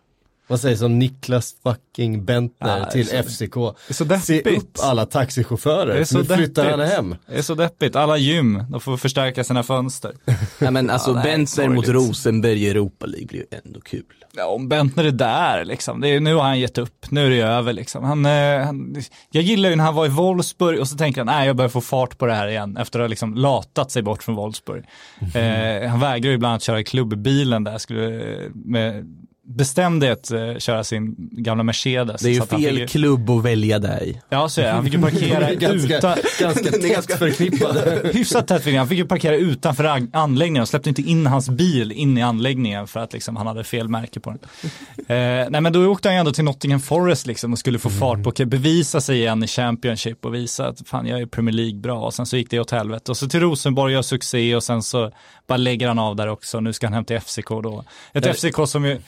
Vad 0.49 0.61
sägs 0.61 0.83
om 0.83 0.99
Niklas 0.99 1.55
fucking 1.63 2.25
Bentner 2.25 2.69
Ja, 2.69 2.75
det 2.77 2.83
är 2.87 2.91
till 2.91 3.07
så- 3.09 3.17
FCK? 3.17 3.57
är 3.89 3.93
så 3.93 4.19
Se 4.21 4.57
upp 4.57 4.71
alla 4.83 5.07
taxichaufförer, 5.07 5.95
Det 5.95 6.01
är 6.01 6.05
så 6.05 6.19
nu 6.19 6.25
flyttar 6.25 6.71
han 6.71 6.79
deppigt. 6.79 6.95
hem. 6.97 7.17
Det 7.27 7.39
är 7.39 7.43
så 7.43 7.55
deppigt. 7.55 7.97
Alla 7.97 8.17
gym, 8.17 8.65
de 8.71 8.81
får 8.81 8.97
förstärka 8.97 9.45
sina 9.45 9.63
fönster. 9.63 10.13
Ja, 10.61 10.71
men 10.71 10.91
alltså 10.91 11.11
Ja, 11.11 11.23
Bentner 11.23 11.69
mot. 11.69 11.89
Rosenberg 11.89 12.63
i 12.65 12.71
Europa 12.71 13.07
League 13.07 13.27
blir 13.27 13.39
ju 13.41 13.47
ändå 13.65 13.81
kul. 13.81 14.03
Ja, 14.37 14.47
om 14.47 14.69
Bentner 14.69 15.05
är 15.05 15.11
där 15.11 15.65
liksom. 15.65 16.01
Det 16.01 16.09
är, 16.09 16.21
nu 16.21 16.35
har 16.35 16.43
han 16.43 16.61
gett 16.61 16.79
upp. 16.79 17.07
Nu 17.11 17.27
är 17.27 17.31
det 17.31 17.41
över 17.43 17.73
liksom. 17.73 18.05
Han, 18.05 18.27
eh, 18.27 18.61
han, 18.65 18.97
jag 19.31 19.43
gillar 19.43 19.71
ju 19.71 19.77
när 19.77 19.85
han 19.85 19.95
var 19.95 20.07
i 20.07 20.09
Wolfsburg 20.09 20.81
och 20.81 20.89
så 20.89 20.97
tänker 20.97 21.21
han, 21.21 21.27
nej 21.27 21.47
jag 21.47 21.57
börjar 21.57 21.69
få 21.69 21.81
fart 21.81 22.19
på 22.19 22.27
det 22.27 22.35
här 22.35 22.49
igen 22.49 22.77
efter 22.77 22.99
att 22.99 23.03
ha 23.03 23.09
liksom 23.09 23.35
latat 23.35 23.91
sig 23.91 24.03
bort 24.03 24.23
från 24.23 24.35
Wolfsburg. 24.35 24.85
Eh, 25.35 25.89
han 25.89 26.01
vägrar 26.01 26.29
ju 26.31 26.35
ibland 26.35 26.55
att 26.57 26.63
köra 26.63 26.83
klubbbilen 26.83 27.65
där, 27.65 27.79
skulle 27.79 28.21
eh, 28.21 29.03
med 29.47 29.57
bestämdhet 29.57 30.31
eh, 30.31 30.59
köra 30.59 30.85
sin 30.85 31.15
gamla 31.19 31.65
Mercedes. 31.65 32.23
Det 32.23 32.29
är 32.29 32.33
ju 32.33 32.41
att 32.43 32.49
fel 32.51 32.89
klubb 32.89 33.31
att 33.31 33.45
välja 33.45 34.01
i. 34.03 34.21
Ja, 34.29 34.49
så 34.49 34.61
är 34.61 34.65
det. 34.65 34.71
Han 34.73 34.85
fick 34.85 34.93
ju 34.95 35.01
parkera 35.03 35.55
ganska, 35.55 35.99
utan, 35.99 36.17
ganska 36.41 36.63
tätt 36.71 36.91
ganska- 36.93 37.17
förknippade. 37.17 38.11
hyfsat 38.15 38.49
tätt 38.49 38.67
vid 38.67 38.75
Han 38.79 38.89
fick 38.89 38.99
ju 38.99 39.07
parkera 39.07 39.37
utanför 39.37 39.85
an- 39.85 40.11
anläggningen 40.13 40.63
och 40.63 40.69
släppte 40.69 40.89
inte 40.89 41.03
in 41.03 41.27
hans 41.27 41.49
bil 41.49 41.93
in 41.93 42.19
i 42.19 42.23
anläggningen 42.23 42.87
för 42.87 43.01
att 43.01 43.13
liksom, 43.13 43.37
han 43.37 43.47
hade 43.47 43.65
fel 43.65 43.89
märke 43.89 44.21
på 44.21 44.31
den. 44.31 44.39
Eh, 45.09 45.47
nej 45.51 45.61
men 45.61 45.73
då 45.73 45.87
åkte 45.87 46.09
han 46.09 46.15
ju 46.17 46.19
ändå 46.21 46.33
till 46.33 46.45
Nottingham 46.45 46.81
Forest 46.81 47.27
liksom 47.27 47.53
och 47.53 47.59
skulle 47.59 47.79
få 47.79 47.91
fart 47.91 48.23
på, 48.23 48.29
okej, 48.31 48.47
bevisa 48.47 49.01
sig 49.01 49.17
igen 49.19 49.45
i 49.45 49.47
Championship 49.47 50.25
och 50.25 50.35
visa 50.35 50.69
att 50.69 50.89
fan 50.89 51.07
jag 51.07 51.21
är 51.21 51.27
Premier 51.27 51.53
League 51.55 51.81
bra 51.81 52.01
och 52.01 52.15
sen 52.15 52.27
så 52.27 52.37
gick 52.37 52.51
det 52.51 52.61
åt 52.61 52.71
helvete. 52.71 53.11
Och 53.11 53.17
så 53.17 53.29
till 53.29 53.41
Rosenborg 53.41 53.93
gör 53.93 54.03
succé 54.03 54.55
och 54.57 54.63
sen 54.65 54.83
så 54.83 55.11
bara 55.47 55.57
lägger 55.57 55.89
han 55.89 55.99
av 55.99 56.17
där 56.17 56.27
också. 56.29 56.61
Nu 56.61 56.73
ska 56.73 56.87
han 56.87 56.95
hem 56.95 57.05
till 57.05 57.21
FCK 57.21 57.49
då. 57.49 57.85
Ett 58.13 58.27
Eh. 58.27 58.33
FCK 58.33 58.69
som 58.69 58.85
ju 58.85 58.99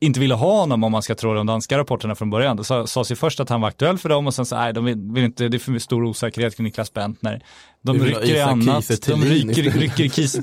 inte 0.00 0.20
ville 0.20 0.34
ha 0.34 0.60
honom 0.60 0.84
om 0.84 0.92
man 0.92 1.02
ska 1.02 1.14
tro 1.14 1.34
de 1.34 1.46
danska 1.46 1.78
rapporterna 1.78 2.14
från 2.14 2.30
början. 2.30 2.56
Det 2.56 2.64
sa- 2.64 2.86
sades 2.86 3.10
ju 3.12 3.16
först 3.16 3.40
att 3.40 3.48
han 3.48 3.60
var 3.60 3.68
aktuell 3.68 3.98
för 3.98 4.08
dem 4.08 4.26
och 4.26 4.34
sen 4.34 4.46
så, 4.46 4.56
nej, 4.56 4.72
de 4.72 4.84
vill, 4.84 5.24
inte, 5.24 5.48
det 5.48 5.56
är 5.56 5.58
för 5.58 5.78
stor 5.78 6.04
osäkerhet 6.04 6.56
kring 6.56 6.64
Niklas 6.64 6.92
Bentner. 6.92 7.42
De 7.82 7.92
rycker 8.04 8.34
i 8.34 8.40
annat. 8.40 8.88
De 9.06 9.24
rycker, 9.24 9.62
rycker 9.70 10.08
Kiese 10.08 10.42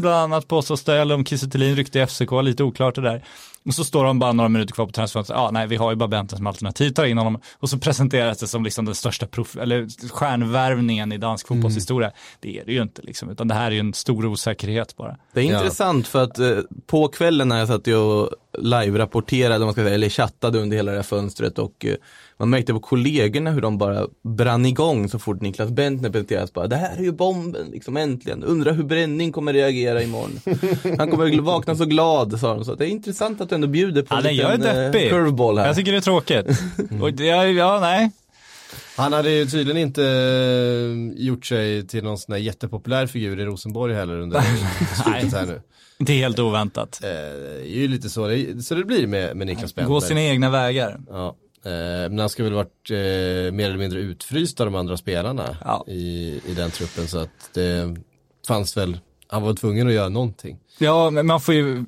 bland 0.00 0.14
annat 0.32 0.48
påstås 0.48 0.84
det, 0.84 0.96
eller 1.00 1.14
om 1.14 1.24
Kiese 1.24 1.46
ryckte 1.46 1.98
i 1.98 2.06
FCK, 2.06 2.30
lite 2.42 2.64
oklart 2.64 2.94
det 2.94 3.00
där. 3.00 3.24
Och 3.66 3.74
så 3.74 3.84
står 3.84 4.04
de 4.04 4.18
bara 4.18 4.32
några 4.32 4.48
minuter 4.48 4.74
kvar 4.74 4.86
på 4.86 4.92
transferfönstret, 4.92 5.36
ja 5.38 5.50
nej 5.52 5.66
vi 5.66 5.76
har 5.76 5.90
ju 5.90 5.96
bara 5.96 6.08
Bentner 6.08 6.36
som 6.36 6.46
alternativ, 6.46 6.90
tar 6.90 7.04
in 7.04 7.18
honom 7.18 7.40
och 7.58 7.70
så 7.70 7.78
presenteras 7.78 8.38
det 8.38 8.46
som 8.46 8.64
liksom 8.64 8.84
den 8.84 8.94
största 8.94 9.26
prof, 9.26 9.56
eller 9.56 10.08
stjärnvärvningen 10.08 11.12
i 11.12 11.18
dansk 11.18 11.48
fotbollshistoria. 11.48 12.10
Det 12.40 12.58
är 12.58 12.64
det 12.64 12.72
ju 12.72 12.82
inte 12.82 13.02
liksom, 13.02 13.30
utan 13.30 13.48
det 13.48 13.54
här 13.54 13.66
är 13.66 13.70
ju 13.70 13.80
en 13.80 13.94
stor 13.94 14.26
osäkerhet 14.26 14.96
bara. 14.96 15.16
Det 15.32 15.40
är 15.40 15.44
Ja. 15.44 15.58
intressant 15.58 16.06
för 16.08 16.22
att 16.24 16.38
eh, 16.38 16.58
på 16.86 17.08
kvällen 17.08 17.48
när 17.48 17.58
jag 17.58 17.68
satt 17.68 17.86
och 17.88 18.30
live-rapporterade, 18.58 19.90
eller 19.94 20.08
chattade 20.08 20.58
under 20.58 20.76
hela 20.76 20.90
det 20.92 20.98
här 20.98 21.02
fönstret 21.02 21.58
och 21.58 21.84
eh, 21.84 21.94
man 22.38 22.50
märkte 22.50 22.72
på 22.72 22.80
kollegorna 22.80 23.50
hur 23.50 23.60
de 23.60 23.78
bara 23.78 24.06
brann 24.36 24.66
igång 24.66 25.08
så 25.08 25.18
fort 25.18 25.40
Niklas 25.40 25.70
Bentner 25.70 26.10
presenteras. 26.10 26.52
Bara, 26.52 26.66
det 26.66 26.76
här 26.76 26.96
är 26.96 27.02
ju 27.02 27.12
bomben, 27.12 27.66
liksom 27.72 27.96
äntligen. 27.96 28.44
Undrar 28.44 28.72
hur 28.72 28.84
Bränning 28.84 29.32
kommer 29.32 29.52
reagera 29.52 30.02
imorgon. 30.02 30.40
Han 30.98 31.10
kommer 31.10 31.40
vakna 31.40 31.76
så 31.76 31.84
glad, 31.84 32.40
sa 32.40 32.54
de. 32.54 32.64
Så 32.64 32.74
det 32.74 32.86
är 32.86 32.88
intressant 32.88 33.40
att 33.40 33.48
du 33.48 33.54
ändå 33.54 33.66
bjuder 33.68 34.02
på 34.02 34.14
Ja, 34.14 34.28
en 34.50 34.60
liten, 34.60 34.76
eh, 34.76 34.82
deppig. 34.92 35.10
curveball 35.10 35.58
här. 35.58 35.66
Jag 35.66 35.76
tycker 35.76 35.92
det 35.92 35.98
är 35.98 36.00
tråkigt. 36.00 36.46
Och 37.02 37.12
det, 37.12 37.24
ja, 37.24 37.46
ja, 37.46 37.78
nej. 37.80 38.10
Han 38.96 39.12
hade 39.12 39.30
ju 39.30 39.46
tydligen 39.46 39.82
inte 39.82 40.04
eh, 40.04 41.24
gjort 41.24 41.46
sig 41.46 41.86
till 41.86 42.04
någon 42.04 42.18
sån 42.18 42.32
där 42.32 42.38
jättepopulär 42.40 43.06
figur 43.06 43.40
i 43.40 43.44
Rosenborg 43.44 43.94
heller 43.94 44.18
under 44.18 44.40
slutet 45.04 45.32
här 45.32 45.46
nu. 45.46 45.60
Det 45.98 46.12
är 46.12 46.16
helt 46.16 46.38
oväntat. 46.38 47.00
Eh, 47.02 47.08
det 47.10 47.76
är 47.76 47.80
ju 47.80 47.88
lite 47.88 48.10
så 48.10 48.26
det, 48.28 48.64
så 48.64 48.74
det 48.74 48.84
blir 48.84 49.06
med, 49.06 49.36
med 49.36 49.46
Niklas 49.46 49.74
Bentner. 49.74 49.94
Gå 49.94 50.00
sina 50.00 50.22
egna 50.22 50.50
vägar. 50.50 51.00
Ja, 51.10 51.36
men 51.70 52.18
han 52.18 52.28
ska 52.28 52.44
väl 52.44 52.52
varit 52.52 52.90
eh, 52.90 52.96
mer 53.52 53.64
eller 53.68 53.76
mindre 53.78 54.00
utfryst 54.00 54.60
av 54.60 54.66
de 54.66 54.74
andra 54.74 54.96
spelarna 54.96 55.56
Ja. 55.64 55.84
i, 55.88 56.40
i 56.46 56.54
den 56.56 56.70
truppen 56.70 57.08
så 57.08 57.18
att 57.18 57.50
det 57.54 57.96
fanns 58.48 58.76
väl, 58.76 58.98
han 59.34 59.42
var 59.42 59.54
tvungen 59.54 59.86
att 59.86 59.92
göra 59.92 60.08
någonting. 60.08 60.58
Ja, 60.78 61.10
men 61.10 61.26
man 61.26 61.40
får 61.40 61.54
ju 61.54 61.84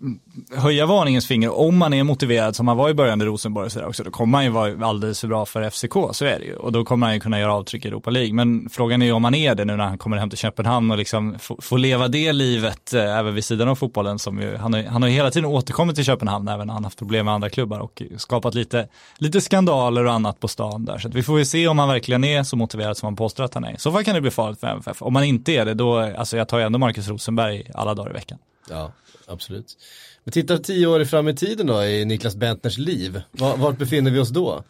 höja 0.56 0.86
varningens 0.86 1.26
finger 1.26 1.58
om 1.58 1.76
man 1.76 1.94
är 1.94 2.04
motiverad 2.04 2.56
som 2.56 2.68
han 2.68 2.76
var 2.76 2.90
i 2.90 2.94
början 2.94 3.22
i 3.22 3.24
Rosenborg 3.24 3.66
och 3.66 3.72
sådär 3.72 3.88
också. 3.88 4.04
Då 4.04 4.10
kommer 4.10 4.38
han 4.38 4.44
ju 4.44 4.50
vara 4.50 4.86
alldeles 4.86 5.20
för 5.20 5.28
bra 5.28 5.46
för 5.46 5.70
FCK, 5.70 6.16
så 6.16 6.24
är 6.24 6.38
det 6.38 6.44
ju. 6.44 6.56
Och 6.56 6.72
då 6.72 6.84
kommer 6.84 7.06
han 7.06 7.14
ju 7.14 7.20
kunna 7.20 7.40
göra 7.40 7.54
avtryck 7.54 7.84
i 7.84 7.88
Europa 7.88 8.10
League. 8.10 8.32
Men 8.32 8.68
frågan 8.70 9.02
är 9.02 9.06
ju 9.06 9.12
om 9.12 9.24
han 9.24 9.34
är 9.34 9.54
det 9.54 9.64
nu 9.64 9.76
när 9.76 9.84
han 9.84 9.98
kommer 9.98 10.16
hem 10.16 10.30
till 10.30 10.38
Köpenhamn 10.38 10.90
och 10.90 10.98
liksom 10.98 11.36
får, 11.38 11.78
leva 11.78 12.08
det 12.08 12.32
livet 12.32 12.94
eh, 12.94 13.18
även 13.18 13.34
vid 13.34 13.44
sidan 13.44 13.68
av 13.68 13.74
fotbollen. 13.74 14.18
Som 14.18 14.40
ju, 14.40 14.56
han, 14.56 14.74
har, 14.74 14.82
han 14.82 15.02
har 15.02 15.08
ju 15.08 15.14
hela 15.14 15.30
tiden 15.30 15.50
återkommit 15.50 15.96
till 15.96 16.04
Köpenhamn 16.04 16.48
även 16.48 16.66
när 16.66 16.74
han 16.74 16.84
haft 16.84 16.98
problem 16.98 17.24
med 17.24 17.34
andra 17.34 17.50
klubbar 17.50 17.78
och 17.78 18.02
skapat 18.16 18.54
lite, 18.54 18.88
lite 19.18 19.40
skandaler 19.40 20.04
och 20.04 20.12
annat 20.12 20.40
på 20.40 20.48
stan 20.48 20.84
där. 20.84 20.98
Så 20.98 21.08
att 21.08 21.14
vi 21.14 21.22
får 21.22 21.38
ju 21.38 21.44
se 21.44 21.68
om 21.68 21.78
han 21.78 21.88
verkligen 21.88 22.24
är 22.24 22.42
så 22.42 22.56
motiverad 22.56 22.96
som 22.96 23.06
han 23.06 23.16
påstår 23.16 23.44
att 23.44 23.54
han 23.54 23.64
är. 23.64 23.76
Så 23.78 23.92
fall 23.92 24.04
kan 24.04 24.14
det 24.14 24.20
bli 24.20 24.30
farligt 24.30 24.60
för 24.60 24.66
MFF. 24.66 25.02
Om 25.02 25.14
han 25.14 25.24
inte 25.24 25.52
är 25.52 25.64
det, 25.64 25.74
då, 25.74 25.98
alltså 25.98 26.36
jag 26.36 26.48
tar 26.48 26.58
ju 26.58 26.64
ändå 26.64 26.78
Marcus 26.78 27.08
Rosenberg 27.08 27.35
alla 27.74 27.94
dagar 27.94 28.10
i 28.10 28.12
veckan. 28.12 28.38
Ja, 28.70 28.92
absolut. 29.26 29.76
Men 30.24 30.32
titta 30.32 30.58
tio 30.58 30.86
år 30.86 31.04
fram 31.04 31.28
i 31.28 31.34
tiden 31.34 31.66
då 31.66 31.84
i 31.84 32.04
Niklas 32.04 32.36
Bentners 32.36 32.78
liv. 32.78 33.22
Var, 33.32 33.56
vart 33.56 33.78
befinner 33.78 34.10
vi 34.10 34.18
oss 34.18 34.28
då? 34.28 34.64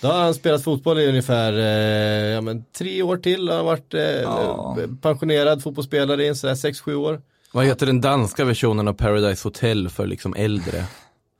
Då 0.00 0.08
har 0.08 0.20
han 0.20 0.34
spelat 0.34 0.64
fotboll 0.64 0.98
i 0.98 1.06
ungefär 1.08 1.52
eh, 1.52 2.28
ja, 2.34 2.40
men 2.40 2.64
tre 2.78 3.02
år 3.02 3.16
till. 3.16 3.48
Han 3.48 3.56
har 3.56 3.64
varit 3.64 3.94
eh, 3.94 4.00
Ja. 4.02 4.76
pensionerad 5.02 5.62
fotbollsspelare 5.62 6.24
i 6.24 6.28
en 6.28 6.36
sådär 6.36 6.54
sex, 6.54 6.80
sju 6.80 6.94
år. 6.94 7.20
Vad 7.52 7.64
heter 7.64 7.86
den 7.86 8.00
danska 8.00 8.44
versionen 8.44 8.88
av 8.88 8.92
Paradise 8.92 9.46
Hotel 9.48 9.88
för 9.88 10.06
liksom 10.06 10.34
äldre? 10.34 10.84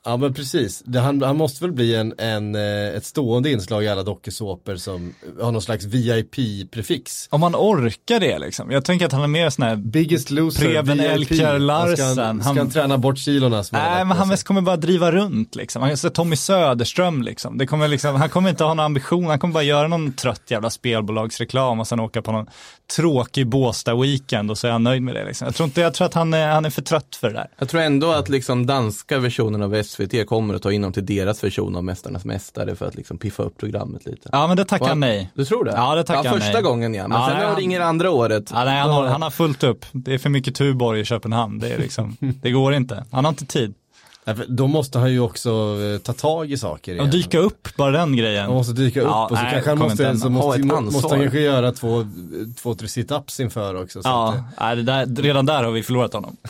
Ja 0.05 0.17
men 0.17 0.35
precis, 0.35 0.83
det, 0.87 1.01
han, 1.01 1.23
han 1.23 1.37
måste 1.37 1.65
väl 1.65 1.73
bli 1.73 1.95
en, 1.95 2.15
en, 2.19 2.55
eh, 2.55 2.97
ett 2.97 3.05
stående 3.05 3.51
inslag 3.51 3.85
i 3.85 3.89
alla 3.89 4.03
dokusåpor 4.03 4.77
som 4.77 5.15
har 5.41 5.53
någon 5.53 5.63
slags 5.63 5.85
VIP-prefix. 5.85 7.29
Om 7.31 7.41
man 7.41 7.55
orkar 7.57 8.21
det 8.21 8.39
liksom. 8.39 8.71
Jag 8.71 8.85
tänker 8.85 9.07
att 9.07 9.13
han 9.13 9.23
är 9.23 9.27
mer 9.27 9.51
sån 9.51 9.65
här 9.65 9.77
Biggest 9.77 10.31
loser, 10.31 10.67
Preben. 10.67 11.01
Elkjær 11.01 11.59
Larsen. 11.59 11.97
Ska 11.97 12.23
han, 12.25 12.41
ska 12.41 12.49
Han- 12.49 12.59
han 12.59 12.71
träna 12.71 12.99
bort 12.99 13.19
kilorna 13.19 13.65
Nej, 13.73 14.05
men 14.05 14.17
han 14.17 14.37
kommer 14.37 14.61
bara 14.61 14.77
driva 14.77 15.13
runt 15.13 15.55
liksom. 15.55 15.83
Han 15.83 15.91
är 15.91 16.09
Tommy 16.09 16.37
Söderström 16.37 17.23
liksom. 17.23 17.59
Det 17.59 17.67
kommer 17.67 17.89
liksom. 17.89 18.15
Han 18.15 18.29
kommer 18.29 18.51
inte 18.51 18.65
ha 18.65 18.75
någon 18.75 18.85
ambition, 18.85 19.27
han 19.27 19.39
kommer 19.39 19.55
bara 19.55 19.63
göra 19.63 19.89
någon 19.89 20.13
trött 20.13 20.43
jävla 20.49 20.71
spelbolagsreklam 20.71 21.81
och 21.81 21.87
sen 21.87 22.01
åka 22.01 22.23
på 22.23 22.33
någon 22.33 22.47
tråkig 22.97 23.47
Båstad-weekend 23.47 24.51
och 24.51 24.59
så 24.59 24.67
är 24.67 24.71
han 24.71 24.83
nöjd 24.85 25.03
med 25.03 25.15
det 25.15 25.25
liksom. 25.25 25.45
Jag 25.47 25.55
tror 25.55 25.65
inte, 25.65 25.81
jag 25.81 25.95
tror 25.95 26.07
att 26.07 26.15
han 26.15 26.35
är, 26.35 26.49
han 26.49 26.65
är 26.65 26.71
för 26.71 26.83
trött 26.83 27.17
för 27.21 27.29
det 27.29 27.35
där. 27.35 27.47
Jag 27.59 27.69
tror 27.69 27.81
ändå 27.81 28.13
att 28.13 28.29
liksom 28.29 28.67
danska 28.67 29.19
versionen 29.19 29.63
av 29.63 29.71
SVT 29.89 30.27
kommer 30.27 30.55
att 30.55 30.63
ta 30.63 30.73
in 30.73 30.83
dem 30.83 30.93
till 30.93 31.07
deras 31.07 31.45
version 31.45 31.77
av 31.77 31.85
Mästarnas 31.85 32.25
Mästare 32.25 32.75
för 32.77 32.87
att 32.87 32.95
liksom 32.95 33.19
piffa 33.19 33.43
upp 33.43 33.57
programmet 33.59 34.07
lite. 34.07 34.29
Ja, 34.33 34.47
men 34.47 34.57
det 34.57 34.65
tackar 34.65 34.89
han 34.89 35.01
nej. 35.01 35.31
Du 35.35 35.45
tror 35.45 35.65
det? 35.65 35.73
Ja, 35.77 35.95
det 35.95 36.05
tackar 36.05 36.25
ja, 36.25 36.33
första 36.33 36.53
nej. 36.53 36.63
gången 36.63 36.95
ja, 36.95 37.09
men 37.09 37.21
Ja, 37.21 37.27
sen 37.29 37.37
har 37.37 37.45
han- 37.45 37.55
det 37.57 37.63
ingen 37.63 37.83
andra 37.83 38.11
året. 38.11 38.51
Ja, 38.55 38.65
nej, 38.65 38.81
han, 38.81 38.91
har, 38.91 39.07
han 39.07 39.23
har 39.23 39.31
fullt 39.31 39.65
upp. 39.65 39.85
Det 39.93 40.15
är 40.15 40.19
för 40.19 40.31
mycket 40.31 40.55
Tuborg 40.55 41.01
i 41.01 41.05
Köpenhamn. 41.05 41.59
Det 41.59 41.69
är 41.69 41.79
liksom, 41.79 42.17
det 42.43 42.51
går 42.51 42.75
inte. 42.75 43.05
Han 43.11 43.25
har 43.25 43.33
inte 43.33 43.47
tid. 43.47 43.75
Då 44.49 44.67
måste 44.67 44.99
han 44.99 45.13
ju 45.13 45.21
också 45.21 45.51
eh, 45.95 45.99
ta 45.99 46.13
tag 46.13 46.51
i 46.53 46.57
saker 46.57 46.93
igen. 46.93 47.05
Och 47.05 47.11
dyka 47.11 47.39
upp, 47.39 47.69
bara 47.77 47.91
den 47.91 48.17
grejen. 48.17 48.45
Han 48.45 48.55
måste 48.55 48.73
dyka 48.73 49.01
upp 49.01 49.07
Ja, 49.07 49.25
och 49.25 49.37
så 49.37 49.43
nej, 49.43 49.53
kanske 49.53 49.71
han 49.71 49.79
måste, 49.79 50.17
så 50.19 50.31
måste, 50.31 50.63
måste 50.63 51.09
han 51.09 51.21
kanske 51.21 51.41
göra 51.41 51.73
två, 51.73 52.07
två 52.63 52.75
tre 52.75 52.87
sit-ups 52.87 53.41
inför 53.43 53.83
också. 53.83 54.03
Så 54.03 54.09
att, 54.09 54.35
Ja, 54.35 54.45
nej, 54.61 54.77
det 54.77 54.83
där, 54.83 55.23
redan 55.23 55.47
där 55.47 55.65
har 55.65 55.71
vi 55.71 55.83
förlorat 55.83 56.13
honom. 56.13 56.37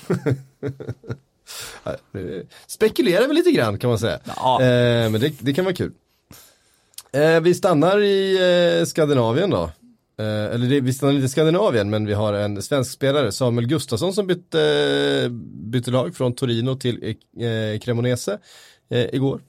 spekulerar 2.66 3.26
väl 3.26 3.36
lite 3.36 3.50
grann 3.50 3.78
kan 3.78 3.90
man 3.90 3.98
säga. 3.98 4.18
Ja. 4.36 4.62
Eh, 4.62 5.10
men 5.10 5.20
det, 5.20 5.32
det 5.38 5.52
kan 5.52 5.64
vara 5.64 5.74
kul. 5.74 5.92
Eh, 7.12 7.40
vi 7.40 7.54
stannar 7.54 8.00
i 8.00 8.36
eh, 8.80 8.84
Skandinavien 8.86 9.50
då. 9.50 9.70
Eh, 10.18 10.44
eller 10.54 10.66
det, 10.66 10.80
vi 10.80 10.92
stannar 10.92 11.12
lite 11.12 11.26
i 11.26 11.28
Skandinavien 11.28 11.90
men 11.90 12.06
vi 12.06 12.14
har 12.14 12.32
en 12.32 12.62
svensk 12.62 12.92
spelare, 12.92 13.32
Samuel 13.32 13.66
Gustafsson 13.66 14.12
som 14.12 14.26
bytte, 14.26 15.28
bytte 15.52 15.90
lag 15.90 16.14
från 16.14 16.34
Torino 16.34 16.74
till 16.74 17.04
eh, 17.04 17.78
Cremonese 17.80 18.38
eh, 18.90 19.14
igår. 19.14 19.40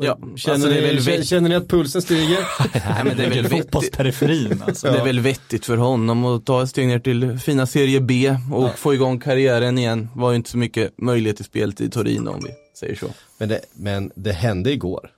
Ja, 0.00 0.18
Känner, 0.36 0.54
alltså 0.54 0.68
det 0.68 0.76
är 0.78 0.80
ni, 0.82 0.86
väl 0.86 1.04
känner, 1.04 1.18
vett- 1.18 1.26
känner 1.28 1.48
ni 1.48 1.54
att 1.54 1.68
pulsen 1.68 2.02
stiger? 2.02 2.38
Nej, 2.94 3.04
men 3.04 3.16
det 3.16 3.24
är 3.24 3.30
väl 3.30 3.42
vettigt. 3.42 3.50
Fotbollsperiferin 3.64 4.62
alltså. 4.66 4.92
Det 4.92 4.98
är 4.98 5.04
väl 5.04 5.20
vettigt 5.20 5.66
för 5.66 5.76
honom 5.76 6.24
att 6.24 6.46
ta 6.46 6.62
ett 6.62 6.68
steg 6.68 6.86
ner 6.88 6.98
till 6.98 7.38
fina 7.38 7.66
serie 7.66 8.00
B 8.00 8.36
och 8.52 8.78
få 8.78 8.94
igång 8.94 9.20
karriären 9.20 9.78
igen. 9.78 10.08
Var 10.14 10.30
ju 10.30 10.36
inte 10.36 10.50
så 10.50 10.58
mycket 10.58 10.98
möjlighet 10.98 11.36
till 11.36 11.44
speltid 11.44 11.86
i 11.86 11.90
Torino 11.90 12.30
om 12.30 12.40
vi 12.44 12.50
säger 12.78 12.96
så. 12.96 13.06
men, 13.38 13.48
det, 13.48 13.60
men 13.74 14.12
det 14.14 14.32
hände 14.32 14.72
igår. 14.72 15.10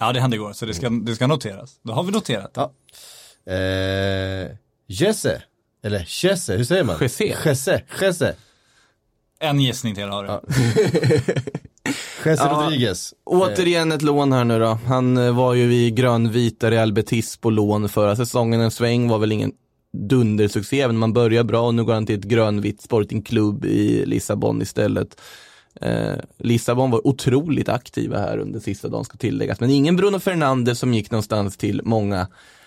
Ja, 0.00 0.12
det 0.12 0.20
hände 0.20 0.36
igår, 0.36 0.52
så 0.52 0.66
det 0.66 0.74
ska, 0.74 0.88
det 0.90 1.14
ska 1.14 1.26
noteras. 1.26 1.80
Då 1.82 1.92
har 1.92 2.02
vi 2.02 2.12
noterat. 2.12 2.50
Ja. 2.54 2.72
Eh, 3.52 4.50
Jesse, 4.86 5.42
eller 5.84 6.06
Jesse, 6.24 6.56
hur 6.56 6.64
säger 6.64 6.84
man? 6.84 6.96
Jesse. 7.00 7.24
Jesse, 7.44 7.82
Jesse. 8.00 8.34
En 9.40 9.60
gissning 9.60 9.94
till 9.94 10.08
har 10.08 10.22
du. 10.24 10.28
Ja. 10.30 10.42
Jesse 12.24 12.42
Ja. 12.44 12.62
Rodriguez. 12.64 13.14
Återigen 13.24 13.92
ett 13.92 14.02
lån 14.02 14.32
här 14.32 14.44
nu 14.44 14.58
då. 14.58 14.78
Han 14.86 15.16
eh, 15.16 15.36
var 15.36 15.54
ju 15.54 15.74
i 15.74 15.90
grönvita 15.90 16.70
Real 16.70 16.92
Betis 16.92 17.36
på 17.36 17.50
lån 17.50 17.88
förra 17.88 18.16
säsongen. 18.16 18.60
En 18.60 18.70
sväng 18.70 19.08
var 19.08 19.18
väl 19.18 19.32
ingen 19.32 19.52
dundersuccé, 20.08 20.80
även 20.80 20.96
om 20.96 21.00
man 21.00 21.12
börjar 21.12 21.44
bra 21.44 21.66
och 21.66 21.74
nu 21.74 21.84
går 21.84 21.94
han 21.94 22.06
till 22.06 22.18
ett 22.18 22.24
grönvitt 22.24 22.82
Sporting 22.82 23.22
Club 23.22 23.64
i 23.64 24.06
Lissabon 24.06 24.62
istället. 24.62 25.20
Eh, 25.80 26.14
Lissabon 26.38 26.90
var 26.90 27.06
otroligt 27.06 27.68
aktiva 27.68 28.18
här 28.18 28.38
under 28.38 28.60
sista 28.60 28.88
dagen 28.88 29.04
ska 29.04 29.18
tilläggas, 29.18 29.60
men 29.60 29.70
ingen 29.70 29.96
Bruno 29.96 30.18
Fernandes 30.18 30.78
som 30.78 30.94
gick 30.94 31.10
någonstans 31.10 31.56
till 31.56 31.80
många 31.84 32.26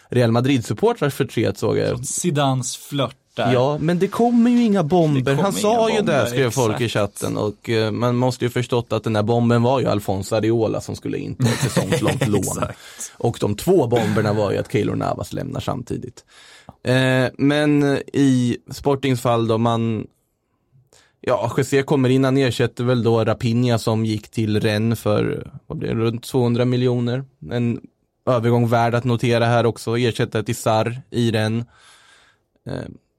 Real 0.10 0.32
Madrid-supportrars 0.32 1.10
förtret 1.14 1.58
såg 1.58 1.78
jag. 1.78 2.06
Zidans 2.06 2.78
flört 2.78 3.16
där. 3.40 3.54
Ja, 3.54 3.78
men 3.78 4.00
det 4.00 4.08
kommer 4.08 4.52
ju 4.52 4.64
inga 4.64 4.84
bomber. 4.84 5.34
Han 5.34 5.54
sa 5.54 5.90
ju 5.90 5.98
bomber, 5.98 6.24
det, 6.24 6.30
skrev 6.30 6.52
folk 6.52 6.82
i 6.82 6.86
exakt. 6.86 7.20
chatten. 7.20 7.38
Och 7.38 7.70
eh, 7.70 7.92
man 7.92 8.16
måste 8.16 8.46
ju 8.46 8.50
förstått 8.50 8.94
att 8.94 9.04
den 9.04 9.14
där 9.14 9.24
bomben 9.24 9.64
var 9.64 9.80
ju 9.80 9.88
Alfonso 9.88 10.36
Areola 10.36 10.82
som 10.82 10.96
skulle 10.96 11.18
in 11.18 11.36
på 11.36 11.44
ett 11.44 11.60
säsongslångt 11.60 12.28
lån. 12.28 12.42
Exakt. 12.42 12.78
Och 13.18 13.38
de 13.40 13.56
två 13.56 13.88
bomberna 13.88 14.34
var 14.34 14.52
ju 14.52 14.58
att 14.58 14.72
Keylor 14.72 14.96
Navas 14.96 15.34
lämnar 15.34 15.60
samtidigt. 15.60 16.26
Eh, 16.84 17.26
men 17.38 17.84
i 18.14 18.58
Sportings 18.72 19.22
fall 19.22 19.48
då, 19.48 19.58
man 19.58 20.08
Ja, 21.22 21.54
José 21.58 21.84
kommer 21.84 22.10
in, 22.10 22.24
han 22.24 22.38
ersätter 22.38 22.84
väl 22.84 23.04
då 23.04 23.26
Rapinha 23.26 23.78
som 23.78 24.06
gick 24.06 24.30
till 24.30 24.60
Rennes 24.60 25.00
för, 25.00 25.52
vad 25.68 25.78
blir 25.78 25.90
det, 25.90 25.96
runt 25.96 26.24
200 26.24 26.66
miljoner. 26.66 27.24
En 27.52 27.82
övergång 28.26 28.68
värd 28.68 28.96
att 28.96 29.04
notera 29.04 29.46
här 29.46 29.66
också, 29.66 29.98
ersättare 29.98 30.44
till 30.44 30.56
Sarr 30.56 31.02
i 31.10 31.32
Rennes. 31.32 31.66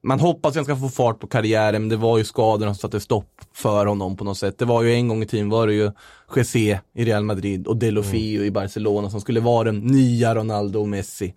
Man 0.03 0.19
hoppas 0.19 0.49
att 0.49 0.55
han 0.55 0.65
ska 0.65 0.75
få 0.75 0.89
fart 0.89 1.19
på 1.19 1.27
karriären, 1.27 1.81
men 1.81 1.89
det 1.89 1.95
var 1.95 2.17
ju 2.17 2.23
skadorna 2.23 2.73
som 2.73 2.79
satte 2.79 2.99
stopp 2.99 3.41
för 3.53 3.85
honom 3.85 4.17
på 4.17 4.23
något 4.23 4.37
sätt. 4.37 4.57
Det 4.57 4.65
var 4.65 4.83
ju 4.83 4.93
en 4.93 5.07
gång 5.07 5.23
i 5.23 5.25
tiden 5.25 5.49
var 5.49 5.67
det 5.67 5.73
ju 5.73 5.91
José 6.35 6.79
i 6.93 7.05
Real 7.05 7.23
Madrid 7.23 7.67
och 7.67 7.77
Delofeu 7.77 8.45
i 8.45 8.51
Barcelona 8.51 9.09
som 9.09 9.21
skulle 9.21 9.39
vara 9.39 9.63
den 9.63 9.79
nya 9.79 10.35
Ronaldo 10.35 10.79
och 10.79 10.89
Messi. 10.89 11.33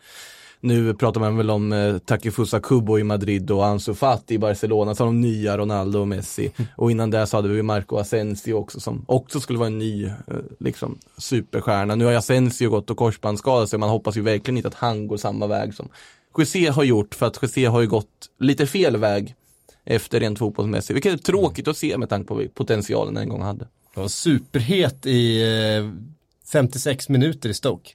Nu 0.61 0.94
pratar 0.94 1.20
man 1.20 1.37
väl 1.37 1.50
om 1.50 1.72
eh, 1.72 1.98
Takifusa 1.98 2.61
Kubo 2.61 2.98
i 2.98 3.05
Madrid 3.05 3.50
och 3.50 3.66
Ansu 3.66 3.94
Fati 3.94 4.35
i 4.35 4.38
Barcelona 4.38 4.94
som 4.94 5.07
de 5.07 5.20
nya 5.20 5.59
Ronaldo 5.59 6.00
och 6.00 6.09
Messi. 6.09 6.53
Och 6.77 6.90
innan 6.90 7.11
det 7.11 7.27
så 7.27 7.37
hade 7.37 7.48
vi 7.48 7.62
Marco 7.62 7.96
Asensio 7.96 8.53
också 8.55 8.81
som 8.81 9.05
också 9.09 9.40
skulle 9.40 9.59
vara 9.59 9.66
en 9.66 9.79
ny 9.79 10.05
eh, 10.05 10.12
liksom, 10.61 10.98
superstjärna. 11.18 11.94
Nu 11.94 12.05
har 12.05 12.12
Asensio 12.12 12.70
gått 12.70 12.90
och 12.90 12.96
korsbandsskadat 12.96 13.70
sig, 13.70 13.79
man 13.79 13.88
hoppas 13.88 14.16
ju 14.16 14.20
verkligen 14.20 14.57
inte 14.57 14.68
att 14.68 14.74
han 14.74 15.07
går 15.07 15.16
samma 15.16 15.46
väg 15.46 15.74
som 15.74 15.88
José 16.38 16.68
har 16.68 16.84
gjort, 16.84 17.14
för 17.14 17.26
att 17.26 17.42
José 17.42 17.64
har 17.66 17.80
ju 17.80 17.86
gått 17.86 18.30
lite 18.40 18.66
fel 18.66 18.96
väg 18.96 19.34
efter 19.84 20.20
rent 20.20 20.38
fotbollsmässigt, 20.38 20.96
vilket 20.96 21.12
är 21.12 21.18
tråkigt 21.18 21.68
att 21.68 21.76
se 21.76 21.98
med 21.98 22.08
tanke 22.08 22.28
på 22.28 22.44
potentialen 22.54 23.16
han 23.16 23.22
en 23.22 23.28
gång 23.28 23.42
hade. 23.42 23.68
Han 23.94 24.02
var 24.02 24.08
superhet 24.08 25.06
i 25.06 25.42
eh, 25.42 25.90
56 26.52 27.08
minuter 27.08 27.48
i 27.48 27.54
Stoke. 27.54 27.90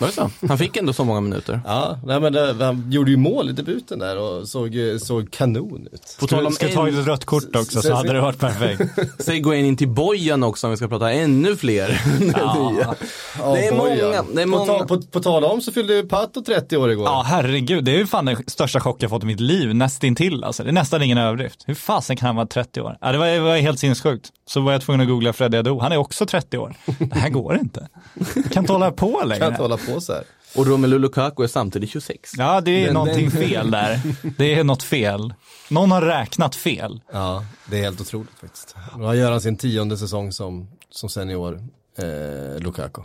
Var 0.00 0.08
det 0.08 0.14
så? 0.14 0.30
Han 0.48 0.58
fick 0.58 0.76
ändå 0.76 0.92
så 0.92 1.04
många 1.04 1.20
minuter. 1.20 1.60
Ja, 1.64 1.98
nej 2.04 2.20
men 2.20 2.32
det, 2.32 2.54
han 2.64 2.90
gjorde 2.90 3.10
ju 3.10 3.16
mål 3.16 3.48
i 3.50 3.52
debuten 3.52 3.98
där 3.98 4.18
och 4.18 4.48
såg, 4.48 4.76
eh, 4.76 4.96
såg 4.98 5.30
kanon 5.30 5.88
ut. 5.92 6.16
På 6.20 6.26
tal 6.26 6.46
om 6.46 6.52
Ska 6.52 6.68
ta 6.68 6.88
en- 6.88 6.98
ett 6.98 7.06
rött 7.06 7.24
kort 7.24 7.56
också 7.56 7.78
S- 7.78 7.84
så 7.86 7.94
hade 7.94 8.12
det 8.12 8.20
varit 8.20 8.38
perfekt. 8.38 8.82
Säg 9.18 9.40
gå 9.40 9.54
in 9.54 9.76
till 9.76 9.88
Bojan 9.88 10.42
också 10.42 10.66
om 10.66 10.70
vi 10.70 10.76
ska 10.76 10.88
prata 10.88 11.12
ännu 11.12 11.56
fler. 11.56 12.00
Ja. 12.36 12.94
Ja, 13.38 13.52
Det 13.54 13.66
är 13.66 13.74
många, 13.76 14.22
det 14.34 14.42
är 14.42 14.44
På, 14.44 14.48
många. 14.50 14.66
ta, 14.78 14.86
på, 14.86 15.02
på 15.02 15.20
tal 15.20 15.44
om 15.44 15.60
så 15.60 15.72
fyllde 15.72 16.02
Pato 16.02 16.42
30 16.44 16.76
år 16.76 16.90
igår. 16.90 17.04
Ja, 17.04 17.22
herregud. 17.26 17.84
Det 17.84 17.90
är 17.92 17.96
ju 17.98 18.06
fan 18.06 18.24
den 18.24 18.36
största 18.46 18.80
chock 18.80 19.02
jag 19.02 19.10
fått 19.10 19.22
i 19.22 19.26
mitt 19.26 19.40
liv, 19.40 19.74
nästintill 19.74 20.44
alltså. 20.44 20.62
Det 20.64 20.70
är 20.70 20.72
nästan 20.72 21.02
ingen 21.02 21.18
överdrift. 21.18 21.62
Hur 21.66 21.74
fasen 21.74 22.16
kan 22.16 22.26
han 22.26 22.36
vara 22.36 22.46
30 22.46 22.80
år? 22.80 22.96
Ja, 23.00 23.12
det 23.12 23.18
var, 23.18 23.26
det 23.26 23.40
var 23.40 23.56
helt 23.56 23.78
sinnessjukt. 23.78 24.28
Så 24.46 24.60
var 24.60 24.72
jag 24.72 24.82
tvungen 24.82 25.00
att 25.00 25.08
googla 25.08 25.32
Freddy 25.32 25.56
Adu. 25.58 25.78
Han 25.80 25.92
är 25.92 25.96
också 25.96 26.26
30 26.26 26.58
år. 26.58 26.74
Det 26.98 27.18
här 27.18 27.28
går 27.30 27.58
inte. 27.58 27.88
Jag 28.34 28.52
kan 28.52 28.62
inte 28.62 28.72
hålla 28.72 28.90
på 28.90 29.12
kan 29.20 29.28
längre. 29.28 29.46
inte 29.46 29.62
hålla 29.62 29.76
på 29.76 29.89
här. 30.08 30.24
Och 30.56 30.66
Romelu 30.66 30.98
Lukaku 30.98 31.42
är 31.42 31.46
samtidigt 31.46 31.90
26. 31.90 32.30
Ja, 32.38 32.60
det 32.60 32.70
är 32.70 32.84
Men 32.84 32.94
någonting 32.94 33.28
den- 33.28 33.48
fel 33.48 33.70
där. 33.70 34.00
Det 34.38 34.54
är 34.54 34.64
något 34.64 34.82
fel. 34.82 35.34
Någon 35.68 35.90
har 35.90 36.02
räknat 36.02 36.56
fel. 36.56 37.00
Ja, 37.12 37.44
det 37.66 37.78
är 37.78 37.82
helt 37.82 38.00
otroligt 38.00 38.38
faktiskt. 38.40 38.76
Nu 38.98 39.14
gör 39.14 39.30
han 39.30 39.40
sin 39.40 39.56
tionde 39.56 39.96
säsong 39.96 40.32
som, 40.32 40.68
som 40.90 41.08
senior, 41.08 41.60
eh, 41.98 42.62
Lukaku. 42.62 43.02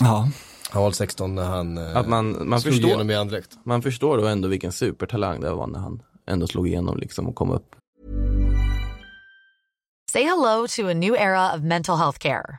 Ja. 0.00 0.28
Han 0.70 0.82
var 0.82 0.90
16 0.92 1.34
när 1.34 1.44
han 1.44 1.78
eh, 1.78 1.96
Att 1.96 2.08
man, 2.08 2.48
man, 2.48 2.60
slog 2.60 2.74
igenom 2.74 2.90
förstår, 2.98 3.10
i 3.12 3.16
Anderlecht. 3.16 3.50
man 3.64 3.82
förstår 3.82 4.18
då 4.18 4.26
ändå 4.26 4.48
vilken 4.48 4.72
supertalang 4.72 5.40
det 5.40 5.50
var 5.50 5.66
när 5.66 5.78
han 5.78 6.02
ändå 6.28 6.46
slog 6.46 6.68
igenom 6.68 6.96
liksom 6.98 7.26
och 7.28 7.34
kom 7.34 7.50
upp. 7.50 7.74
Say 10.12 10.22
hello 10.24 10.66
to 10.76 10.88
a 10.90 10.94
new 10.94 11.14
era 11.14 11.54
of 11.54 11.60
mental 11.62 11.98
health 11.98 12.18
care. 12.18 12.58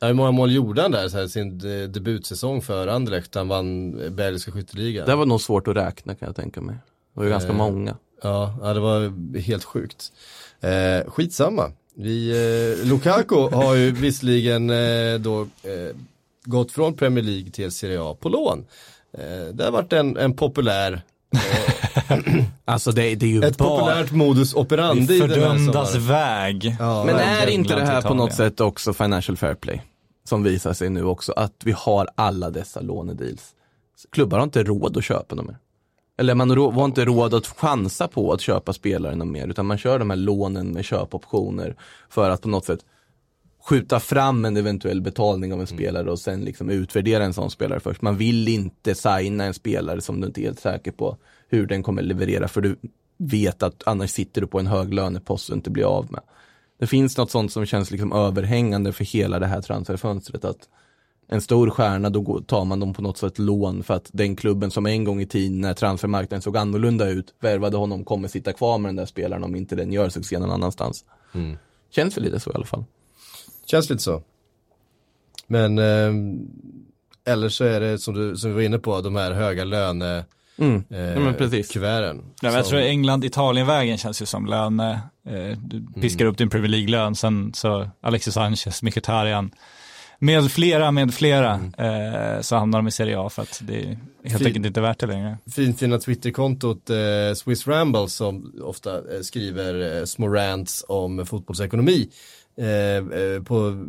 Ja, 0.00 0.06
Hur 0.06 0.14
många 0.14 0.30
mål 0.30 0.52
gjorde 0.52 0.82
han 0.82 0.90
där, 0.90 1.08
så 1.08 1.18
här, 1.18 1.26
sin 1.26 1.58
de- 1.58 1.86
debutsäsong 1.86 2.62
för 2.62 2.86
Anderlecht? 2.86 3.34
Han 3.34 3.48
vann 3.48 4.00
eh, 4.02 4.10
belgiska 4.10 4.52
skytteligan. 4.52 5.06
Det 5.06 5.14
var 5.14 5.26
nog 5.26 5.40
svårt 5.40 5.68
att 5.68 5.76
räkna 5.76 6.14
kan 6.14 6.26
jag 6.26 6.36
tänka 6.36 6.60
mig. 6.60 6.74
Det 7.14 7.18
var 7.20 7.24
ju 7.24 7.30
ganska 7.30 7.50
Eh, 7.50 7.56
många. 7.56 7.96
Ja, 8.22 8.58
ja, 8.62 8.74
det 8.74 8.80
var 8.80 9.38
helt 9.38 9.64
sjukt. 9.64 10.12
Eh, 10.60 11.10
skitsamma. 11.10 11.72
Vi, 11.94 12.30
eh, 12.82 12.88
Lukaku 12.88 13.34
har 13.52 13.74
ju 13.74 13.90
visserligen 13.90 14.70
eh, 14.70 15.18
då 15.20 15.40
eh, 15.42 15.96
gått 16.44 16.72
från 16.72 16.94
Premier 16.94 17.24
League 17.24 17.50
till 17.50 17.70
Serie 17.70 18.02
A 18.02 18.16
på 18.20 18.28
lån. 18.28 18.66
Eh, 19.12 19.54
det 19.54 19.64
har 19.64 19.70
varit 19.70 19.92
en, 19.92 20.16
en 20.16 20.36
populär, 20.36 21.02
Alltså 22.64 22.92
det, 22.92 23.14
det 23.14 23.26
är 23.26 23.30
ju 23.30 23.44
ett 23.44 23.58
bara... 23.58 23.68
populärt 23.68 24.12
modus 24.12 24.54
operandi 24.54 25.18
Fördömdas 25.18 25.94
väg. 25.94 26.76
Ja, 26.78 27.04
Men 27.04 27.16
är 27.16 27.46
inte 27.46 27.74
det 27.74 27.86
här 27.86 28.02
på 28.02 28.14
något 28.14 28.34
sätt 28.34 28.60
också 28.60 28.92
financial 28.92 29.36
fair 29.36 29.54
play? 29.54 29.82
Som 30.24 30.42
visar 30.42 30.72
sig 30.72 30.90
nu 30.90 31.04
också, 31.04 31.32
att 31.32 31.54
vi 31.64 31.72
har 31.72 32.08
alla 32.14 32.50
dessa 32.50 32.80
lånedeals. 32.80 33.54
Klubbar 34.12 34.38
har 34.38 34.44
inte 34.44 34.62
råd 34.62 34.96
att 34.96 35.04
köpa 35.04 35.34
dem 35.34 35.46
mer. 35.46 35.58
Eller 36.18 36.34
man 36.34 36.50
har 36.50 36.84
inte 36.84 37.04
råd 37.04 37.34
att 37.34 37.46
chansa 37.46 38.08
på 38.08 38.32
att 38.32 38.40
köpa 38.40 38.72
spelare 38.72 39.14
någon 39.14 39.32
mer, 39.32 39.48
utan 39.48 39.66
man 39.66 39.78
kör 39.78 39.98
de 39.98 40.10
här 40.10 40.16
lånen 40.16 40.68
med 40.68 40.84
köpoptioner 40.84 41.76
för 42.08 42.30
att 42.30 42.42
på 42.42 42.48
något 42.48 42.64
sätt 42.64 42.80
skjuta 43.62 44.00
fram 44.00 44.44
en 44.44 44.56
eventuell 44.56 45.00
betalning 45.00 45.52
av 45.52 45.60
en 45.60 45.66
spelare 45.66 46.10
och 46.10 46.18
sen 46.18 46.40
liksom 46.40 46.70
utvärdera 46.70 47.24
en 47.24 47.34
sån 47.34 47.50
spelare 47.50 47.80
först. 47.80 48.02
Man 48.02 48.16
vill 48.16 48.48
inte 48.48 48.94
signa 48.94 49.44
en 49.44 49.54
spelare 49.54 50.00
som 50.00 50.20
du 50.20 50.26
inte 50.26 50.40
är 50.40 50.44
helt 50.44 50.60
säker 50.60 50.92
på 50.92 51.16
hur 51.50 51.66
den 51.66 51.82
kommer 51.82 52.02
leverera, 52.02 52.48
för 52.48 52.60
du 52.60 52.76
vet 53.16 53.62
att 53.62 53.82
annars 53.86 54.10
sitter 54.10 54.40
du 54.40 54.46
på 54.46 54.58
en 54.58 54.66
hög 54.66 54.94
lönepost 54.94 55.50
och 55.50 55.56
inte 55.56 55.70
blir 55.70 55.84
av 55.84 56.12
med. 56.12 56.20
Det 56.78 56.86
finns 56.86 57.16
något 57.16 57.30
sånt 57.30 57.52
som 57.52 57.66
känns 57.66 57.90
liksom 57.90 58.12
överhängande 58.12 58.92
för 58.92 59.04
hela 59.04 59.38
det 59.38 59.46
här 59.46 59.62
transferfönstret 59.62 60.44
att 60.44 60.68
en 61.28 61.40
stor 61.40 61.70
stjärna, 61.70 62.10
då 62.10 62.40
tar 62.40 62.64
man 62.64 62.80
dem 62.80 62.94
på 62.94 63.02
något 63.02 63.18
sätt 63.18 63.38
lån 63.38 63.82
för 63.82 63.94
att 63.94 64.10
den 64.12 64.36
klubben 64.36 64.70
som 64.70 64.86
en 64.86 65.04
gång 65.04 65.20
i 65.20 65.26
tiden 65.26 65.60
när 65.60 65.74
transfermarknaden 65.74 66.42
såg 66.42 66.56
annorlunda 66.56 67.08
ut, 67.08 67.34
värvade 67.40 67.76
honom, 67.76 68.04
kommer 68.04 68.28
sitta 68.28 68.52
kvar 68.52 68.78
med 68.78 68.88
den 68.88 68.96
där 68.96 69.06
spelaren 69.06 69.44
om 69.44 69.56
inte 69.56 69.76
den 69.76 69.92
gör 69.92 70.08
succé 70.08 70.38
någon 70.38 70.50
annanstans. 70.50 71.04
Känns 71.90 72.16
väl 72.16 72.24
lite 72.24 72.40
så 72.40 72.50
i 72.50 72.54
alla 72.54 72.64
fall. 72.64 72.84
Känns 73.66 73.90
lite 73.90 74.02
så. 74.02 74.22
Men 75.46 75.78
ehm, 75.78 76.48
eller 77.24 77.48
så 77.48 77.64
är 77.64 77.80
det 77.80 77.98
som 77.98 78.14
du, 78.14 78.36
som 78.36 78.50
vi 78.50 78.54
var 78.54 78.62
inne 78.62 78.78
på, 78.78 79.00
de 79.00 79.16
här 79.16 79.32
höga 79.32 79.64
löne 79.64 80.24
Mm. 80.60 80.84
eh, 80.90 81.00
Ja, 81.00 81.20
men 81.20 81.34
precis. 81.34 81.68
kuverten. 81.72 82.16
Nej, 82.16 82.24
men 82.42 82.54
jag 82.54 82.64
tror 82.66 82.80
England-Italien-vägen 82.80 83.98
känns 83.98 84.22
ju 84.22 84.26
som 84.26 84.46
löne. 84.46 85.00
Eh, 85.28 85.58
du 85.58 86.00
piskar 86.00 86.24
upp 86.26 86.38
din 86.38 86.50
Premier 86.50 86.68
League-lön, 86.70 87.14
sen 87.14 87.52
så 87.54 87.90
Alexis 88.02 88.34
Sanchez, 88.34 88.82
Mkhitaryan, 88.82 89.50
med 90.18 90.50
flera, 90.52 90.90
med 90.90 91.14
flera, 91.14 91.52
eh, 91.78 92.40
så 92.40 92.56
hamnar 92.56 92.78
de 92.78 92.88
i 92.88 92.90
Serie 92.90 93.18
A 93.20 93.28
för 93.28 93.42
att 93.42 93.60
det 93.64 93.80
är 93.80 93.86
helt 93.86 94.38
Fin- 94.38 94.46
enkelt 94.46 94.66
inte 94.66 94.80
värt 94.80 94.98
det 95.00 95.06
längre. 95.06 95.38
finfina 95.54 95.98
Twitterkontot 95.98 96.90
eh, 96.90 96.96
Swiss 97.36 97.66
Ramble 97.66 98.08
som 98.08 98.52
ofta 98.62 98.96
eh, 98.96 99.20
skriver 99.22 99.98
eh, 99.98 100.04
små 100.04 100.28
rants 100.28 100.84
om 100.88 101.26
fotbollsekonomi 101.26 102.08
eh, 102.58 102.66
eh, 102.66 103.42
på 103.42 103.86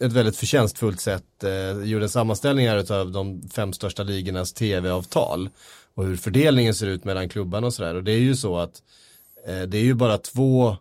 ett 0.00 0.12
väldigt 0.12 0.36
förtjänstfullt 0.36 1.00
sätt. 1.00 1.44
Eh, 1.44 1.84
gjorde 1.84 2.04
en 2.04 2.08
sammanställning 2.10 2.68
här 2.68 2.92
av 2.92 3.12
de 3.12 3.48
fem 3.48 3.72
största 3.72 4.02
ligornas 4.02 4.52
tv-avtal 4.52 5.50
och 5.94 6.04
hur 6.04 6.16
fördelningen 6.16 6.74
ser 6.74 6.86
ut 6.86 7.04
mellan 7.04 7.28
klubbarna 7.28 7.66
och 7.66 7.74
sådär. 7.74 7.94
Och 7.94 8.04
det 8.04 8.12
är 8.12 8.18
ju 8.18 8.36
så 8.36 8.58
att 8.58 8.82
eh, 9.46 9.62
det 9.62 9.78
är 9.78 9.82
ju 9.82 9.94
bara 9.94 10.18
två 10.18 10.76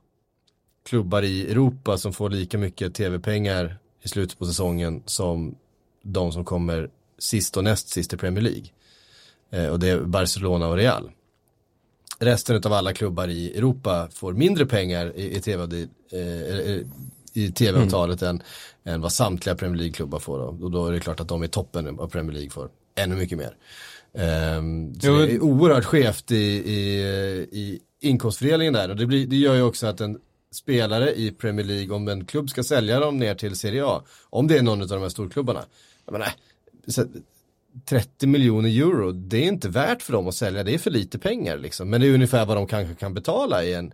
klubbar 0.85 1.21
i 1.21 1.51
Europa 1.51 1.97
som 1.97 2.13
får 2.13 2.29
lika 2.29 2.57
mycket 2.57 2.93
tv-pengar 2.93 3.77
i 4.03 4.07
slutet 4.07 4.39
på 4.39 4.45
säsongen 4.45 5.03
som 5.05 5.55
de 6.03 6.31
som 6.31 6.45
kommer 6.45 6.89
sist 7.19 7.57
och 7.57 7.63
näst 7.63 7.89
sist 7.89 8.13
i 8.13 8.17
Premier 8.17 8.43
League. 8.43 8.65
Eh, 9.49 9.67
och 9.67 9.79
det 9.79 9.89
är 9.89 9.99
Barcelona 9.99 10.67
och 10.67 10.75
Real. 10.75 11.11
Resten 12.19 12.61
av 12.65 12.73
alla 12.73 12.93
klubbar 12.93 13.27
i 13.27 13.57
Europa 13.57 14.09
får 14.11 14.33
mindre 14.33 14.65
pengar 14.65 15.13
i, 15.15 15.37
i 15.37 15.41
TV 15.41 15.87
eh, 16.11 16.19
eh, 16.19 16.81
i 17.37 17.51
tv-avtalet 17.51 18.21
än, 18.21 18.43
än 18.83 19.01
vad 19.01 19.11
samtliga 19.11 19.55
Premier 19.55 19.77
League-klubbar 19.77 20.19
får. 20.19 20.37
Då. 20.39 20.65
Och 20.65 20.71
då 20.71 20.87
är 20.87 20.91
det 20.91 20.99
klart 20.99 21.19
att 21.19 21.27
de 21.27 21.43
i 21.43 21.47
toppen 21.47 21.99
av 21.99 22.07
Premier 22.07 22.33
League 22.33 22.49
får 22.49 22.69
ännu 22.95 23.15
mycket 23.15 23.37
mer. 23.37 23.55
Ehm, 24.13 24.99
så 24.99 25.07
Jo, 25.07 25.17
det 25.17 25.31
är 25.31 25.43
oerhört 25.43 25.85
skevt 25.85 26.31
i, 26.31 26.35
i, 26.35 26.79
i 27.51 27.79
inkomstfördelningen 27.99 28.73
där. 28.73 28.89
Och 28.89 28.95
det, 28.95 29.05
blir, 29.05 29.27
det 29.27 29.35
gör 29.35 29.55
ju 29.55 29.61
också 29.61 29.87
att 29.87 30.01
en 30.01 30.19
spelare 30.51 31.15
i 31.15 31.31
Premier 31.31 31.65
League, 31.65 31.95
om 31.95 32.07
en 32.07 32.25
klubb 32.25 32.49
ska 32.49 32.63
sälja 32.63 32.99
dem 32.99 33.17
ner 33.17 33.35
till 33.35 33.55
Serie 33.55 33.85
A, 33.85 34.03
om 34.29 34.47
det 34.47 34.57
är 34.57 34.61
någon 34.61 34.81
av 34.81 34.87
de 34.87 35.01
här 35.01 35.09
storklubbarna, 35.09 35.65
jag 36.05 36.11
menar, 36.11 36.27
så, 36.87 37.05
30 37.85 38.27
miljoner 38.27 38.69
euro, 38.69 39.11
det 39.11 39.37
är 39.37 39.47
inte 39.47 39.69
värt 39.69 40.01
för 40.01 40.13
dem 40.13 40.27
att 40.27 40.35
sälja, 40.35 40.63
det 40.63 40.73
är 40.73 40.77
för 40.77 40.91
lite 40.91 41.19
pengar 41.19 41.57
liksom. 41.57 41.89
Men 41.89 42.01
det 42.01 42.07
är 42.07 42.13
ungefär 42.13 42.45
vad 42.45 42.57
de 42.57 42.67
kanske 42.67 42.95
kan 42.95 43.13
betala 43.13 43.63
i 43.63 43.73
en, 43.73 43.91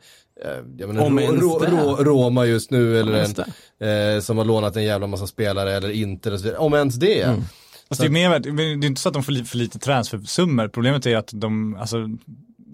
menar, 0.88 1.06
Om 1.06 1.20
ens 1.20 1.42
Ro-. 1.42 1.60
Ro- 1.60 2.04
Roma 2.04 2.46
just 2.46 2.72
nu 2.72 3.00
eller 3.00 3.14
en, 3.80 4.16
eh, 4.16 4.22
som 4.22 4.38
har 4.38 4.46
lånat 4.46 4.76
en 4.76 4.84
jävla 4.84 5.08
massa 5.08 5.28
spelare 5.28 5.74
eller 5.74 5.90
inte, 5.90 6.56
om 6.58 6.74
ens 6.74 6.96
det. 6.96 7.22
Mm. 7.22 7.42
Fast 7.90 8.02
det 8.02 8.08
är, 8.08 8.12
mer, 8.12 8.40
det 8.40 8.86
är 8.86 8.86
inte 8.88 9.02
så 9.02 9.10
att 9.10 9.14
de 9.14 9.24
får 9.24 9.46
för 9.48 9.58
lite 9.58 9.80
transfersummor, 9.80 10.68
problemet 10.68 11.06
är 11.06 11.18
att 11.18 11.30
de, 11.34 11.76
alltså 11.76 11.98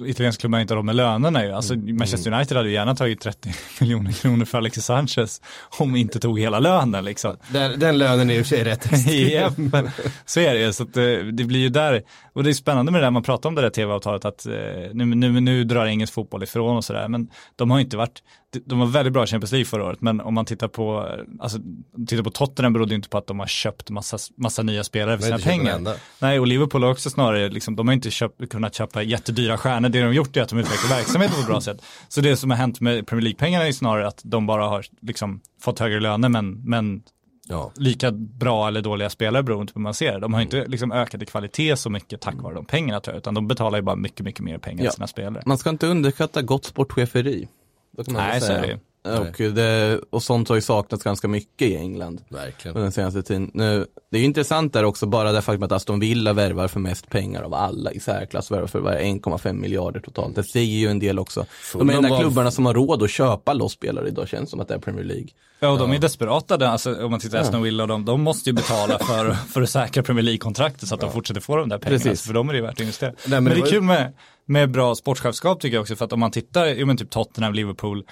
italienska 0.05 0.41
klubbar 0.41 0.59
inte 0.59 0.73
har 0.73 0.75
råd 0.75 0.85
med 0.85 0.95
lönerna 0.95 1.45
ju. 1.45 1.51
Alltså 1.51 1.75
Manchester 1.75 2.33
United 2.33 2.57
hade 2.57 2.69
ju 2.69 2.75
gärna 2.75 2.95
tagit 2.95 3.21
30 3.21 3.53
miljoner 3.79 4.11
kronor 4.11 4.45
för 4.45 4.57
Alexis 4.57 4.85
Sanchez 4.85 5.41
om 5.79 5.93
vi 5.93 5.99
inte 5.99 6.19
tog 6.19 6.39
hela 6.39 6.59
lönen 6.59 7.05
liksom. 7.05 7.37
Den, 7.47 7.79
den 7.79 7.97
lönen 7.97 8.29
är 8.29 8.35
i 8.35 8.41
och 8.41 8.45
för 8.45 8.55
sig 8.55 8.63
rätt 8.63 9.07
Japp, 9.31 9.53
så 10.25 10.39
är 10.39 10.53
det 10.53 10.59
ju. 10.59 10.73
Så 10.73 10.83
att, 10.83 10.97
eh, 10.97 11.03
det 11.33 11.43
blir 11.43 11.59
ju 11.59 11.69
där, 11.69 12.01
och 12.33 12.43
det 12.43 12.49
är 12.49 12.53
spännande 12.53 12.91
med 12.91 13.01
det 13.01 13.05
där 13.05 13.11
man 13.11 13.23
pratar 13.23 13.49
om 13.49 13.55
det 13.55 13.61
där 13.61 13.69
tv-avtalet 13.69 14.25
att 14.25 14.45
eh, 14.45 14.53
nu, 14.93 15.05
nu, 15.05 15.39
nu 15.39 15.63
drar 15.63 15.85
engelsk 15.85 16.13
fotboll 16.13 16.43
ifrån 16.43 16.77
och 16.77 16.85
sådär, 16.85 17.07
men 17.07 17.29
de 17.55 17.71
har 17.71 17.77
ju 17.77 17.83
inte 17.83 17.97
varit, 17.97 18.23
de- 18.65 18.79
var 18.79 18.85
väldigt 18.85 19.13
bra 19.13 19.23
i 19.23 19.27
Champions 19.27 19.51
League 19.51 19.65
förra 19.65 19.85
året, 19.85 20.01
men 20.01 20.21
om 20.21 20.33
man 20.33 20.45
tittar 20.45 20.67
på, 20.67 21.07
alltså, 21.39 21.59
tittar 22.07 22.23
på 22.23 22.29
Tottenham 22.31 22.73
berodde 22.73 22.95
inte 22.95 23.09
på 23.09 23.17
att 23.17 23.27
de 23.27 23.39
har 23.39 23.47
köpt 23.47 23.89
massa, 23.89 24.17
massa 24.35 24.63
nya 24.63 24.83
spelare 24.83 25.17
för 25.17 25.23
sina 25.25 25.37
pengar. 25.37 25.81
Nej, 26.21 26.39
och 26.39 26.47
Liverpool 26.47 26.83
har 26.83 26.91
också 26.91 27.09
snarare, 27.09 27.49
liksom, 27.49 27.75
de 27.75 27.87
har 27.87 27.93
inte 27.95 28.11
köpt, 28.11 28.49
kunnat 28.49 28.75
köpa 28.75 29.03
jättedyra 29.03 29.57
stjärnor, 29.57 29.89
det 29.89 29.99
de 29.99 30.05
har 30.05 30.13
gjort 30.13 30.37
är 30.37 30.41
att 30.41 30.49
de 30.49 30.59
utvecklar 30.59 30.97
verksamheten 30.97 31.35
på 31.35 31.41
ett 31.41 31.47
bra 31.47 31.61
sätt. 31.69 31.81
Så 32.07 32.21
det 32.21 32.37
som 32.37 32.49
har 32.49 32.57
hänt 32.57 32.81
med 32.81 33.07
Premier 33.07 33.23
League-pengarna 33.23 33.67
är 33.67 33.71
snarare 33.71 34.07
att 34.07 34.21
de 34.23 34.45
bara 34.47 34.67
har 34.67 34.85
liksom, 35.01 35.41
fått 35.61 35.79
högre 35.79 35.99
löner, 35.99 36.29
men, 36.29 36.61
men 36.65 37.01
Ja. 37.51 37.71
lika 37.75 38.11
bra 38.11 38.67
eller 38.67 38.81
dåliga 38.81 39.09
spelare 39.09 39.43
beroende 39.43 39.73
på 39.73 39.79
hur 39.79 39.83
man 39.83 39.93
ser. 39.93 40.19
De 40.19 40.33
har 40.33 40.41
inte 40.41 40.65
liksom 40.67 40.91
ökat 40.91 41.21
i 41.21 41.25
kvalitet 41.25 41.75
så 41.77 41.89
mycket 41.89 42.21
tack 42.21 42.35
vare 42.35 42.55
de 42.55 42.65
pengarna 42.65 42.99
tror 42.99 43.13
jag, 43.15 43.19
utan 43.19 43.33
de 43.33 43.47
betalar 43.47 43.77
ju 43.77 43.81
bara 43.81 43.95
mycket, 43.95 44.19
mycket 44.25 44.41
mer 44.41 44.57
pengar 44.57 44.83
Ja. 44.83 44.89
till 44.89 44.95
sina 44.95 45.07
spelare. 45.07 45.43
Man 45.45 45.57
ska 45.57 45.69
inte 45.69 45.87
underskatta 45.87 46.41
gott 46.41 46.65
sportcheferi. 46.65 47.47
Det 47.97 48.03
kan 48.03 48.13
man 48.13 48.23
Nej, 48.23 48.31
väl 48.31 48.41
så 48.41 48.47
säga. 48.47 48.57
är 48.59 48.61
det 48.61 48.67
ju. 48.67 48.77
Och, 49.49 49.53
det, 49.53 49.99
och 50.09 50.23
sånt 50.23 50.49
har 50.49 50.55
ju 50.55 50.61
saknats 50.61 51.03
ganska 51.03 51.27
mycket 51.27 51.67
i 51.67 51.75
England. 51.75 52.21
Verkligen. 52.29 52.77
Den 52.81 52.91
senaste 52.91 53.23
tiden. 53.23 53.51
Nu, 53.53 53.85
det 54.11 54.17
är 54.17 54.19
ju 54.19 54.25
intressant 54.25 54.73
där 54.73 54.83
också, 54.83 55.05
bara 55.05 55.31
det 55.31 55.41
faktum 55.41 55.63
att 55.63 55.71
Aston 55.71 55.99
Villa 55.99 56.33
värvar 56.33 56.67
för 56.67 56.79
mest 56.79 57.09
pengar 57.09 57.41
av 57.41 57.53
alla 57.53 57.91
i 57.91 57.99
särklass, 57.99 58.51
värvar 58.51 58.67
för 58.67 58.81
bara 58.81 58.99
1,5 58.99 59.53
miljarder 59.53 59.99
totalt. 59.99 60.35
Det 60.35 60.43
säger 60.43 60.77
ju 60.79 60.87
en 60.87 60.99
del 60.99 61.19
också. 61.19 61.39
De 61.39 61.45
Fulham 61.49 61.89
enda 61.89 62.09
var- 62.09 62.19
klubbarna 62.19 62.51
som 62.51 62.65
har 62.65 62.73
råd 62.73 63.03
att 63.03 63.09
köpa 63.09 63.53
loss 63.53 63.73
spelare 63.73 64.07
idag 64.07 64.27
känns 64.27 64.49
som 64.49 64.59
att 64.59 64.67
det 64.67 64.73
är 64.73 64.79
Premier 64.79 65.05
League. 65.05 65.27
Ja, 65.59 65.69
och 65.69 65.79
de 65.79 65.91
är 65.91 65.99
desperata, 65.99 66.57
där, 66.57 66.67
alltså, 66.67 67.03
om 67.05 67.11
man 67.11 67.19
tittar 67.19 67.37
på 67.37 67.43
Aston 67.45 67.61
Villa 67.63 67.83
och 67.83 67.87
de, 67.89 68.05
de 68.05 68.21
måste 68.21 68.49
ju 68.49 68.53
betala 68.53 68.99
för, 68.99 69.31
för 69.33 69.61
att 69.61 69.69
säkra 69.69 70.03
Premier 70.03 70.23
League-kontraktet 70.23 70.89
så 70.89 70.95
att 70.95 71.01
de 71.01 71.11
fortsätter 71.11 71.41
få 71.41 71.55
de 71.55 71.69
där 71.69 71.77
pengarna. 71.77 72.03
Precis. 72.03 72.27
För 72.27 72.33
dem 72.33 72.49
är 72.49 72.53
det 72.53 72.61
värt 72.61 72.71
att 72.73 72.79
investera. 72.79 73.13
men 73.27 73.43
men, 73.43 73.43
det 73.43 73.49
det 73.49 73.61
var 73.61 73.67
är 73.67 73.71
ju- 73.71 73.77
kul 73.77 73.83
med, 73.83 74.13
med 74.49 74.71
bra 74.71 74.95
sportchefskap 74.95 75.61
tycker 75.61 75.75
jag 75.75 75.81
också, 75.81 75.95
för 75.95 76.05
att 76.05 76.13
om 76.13 76.19
man 76.19 76.31
tittar, 76.31 76.67
jo 76.67 76.85
men 76.85 76.97
typ 76.97 77.09
Tottenham, 77.09 77.53
Liverpool, 77.53 78.03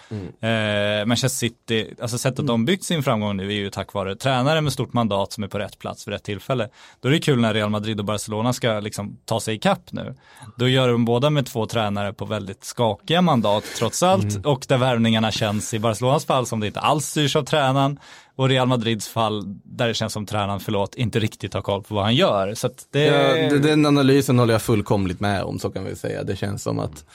eh, 0.41 1.05
Manchester 1.05 1.37
City, 1.37 1.95
alltså 2.01 2.17
sättet 2.17 2.47
de 2.47 2.65
byggt 2.65 2.83
sin 2.83 3.03
framgång 3.03 3.37
nu 3.37 3.47
är 3.47 3.55
ju 3.55 3.69
tack 3.69 3.93
vare 3.93 4.15
tränare 4.15 4.61
med 4.61 4.73
stort 4.73 4.93
mandat 4.93 5.33
som 5.33 5.43
är 5.43 5.47
på 5.47 5.59
rätt 5.59 5.79
plats 5.79 6.07
vid 6.07 6.13
rätt 6.13 6.23
tillfälle. 6.23 6.69
Då 7.01 7.07
är 7.07 7.11
det 7.11 7.19
kul 7.19 7.39
när 7.39 7.53
Real 7.53 7.69
Madrid 7.69 7.99
och 7.99 8.05
Barcelona 8.05 8.53
ska 8.53 8.79
liksom 8.79 9.17
ta 9.25 9.39
sig 9.39 9.55
ikapp 9.55 9.91
nu. 9.91 10.15
Då 10.55 10.67
gör 10.67 10.87
de 10.87 11.05
båda 11.05 11.29
med 11.29 11.45
två 11.45 11.65
tränare 11.65 12.13
på 12.13 12.25
väldigt 12.25 12.63
skakiga 12.63 13.21
mandat 13.21 13.63
trots 13.77 14.03
allt 14.03 14.45
och 14.45 14.65
där 14.67 14.77
värvningarna 14.77 15.31
känns 15.31 15.73
i 15.73 15.79
Barcelonas 15.79 16.25
fall 16.25 16.45
som 16.45 16.59
det 16.59 16.67
inte 16.67 16.79
alls 16.79 17.05
styrs 17.05 17.35
av 17.35 17.43
tränaren 17.43 17.99
och 18.37 18.49
Real 18.49 18.67
Madrids 18.67 19.07
fall 19.07 19.43
där 19.63 19.87
det 19.87 19.93
känns 19.93 20.13
som 20.13 20.25
tränaren, 20.25 20.59
förlåt, 20.59 20.95
inte 20.95 21.19
riktigt 21.19 21.53
har 21.53 21.61
koll 21.61 21.83
på 21.83 21.95
vad 21.95 22.03
han 22.03 22.15
gör. 22.15 22.53
Så 22.53 22.67
att 22.67 22.87
det, 22.91 23.03
Ja, 23.05 23.57
den 23.57 23.85
analysen 23.85 24.39
håller 24.39 24.53
jag 24.53 24.61
fullkomligt 24.61 25.19
med 25.19 25.43
om, 25.43 25.59
så 25.59 25.69
kan 25.69 25.85
vi 25.85 25.95
säga. 25.95 26.23
Det 26.23 26.35
känns 26.35 26.63
som 26.63 26.79
att 26.79 27.05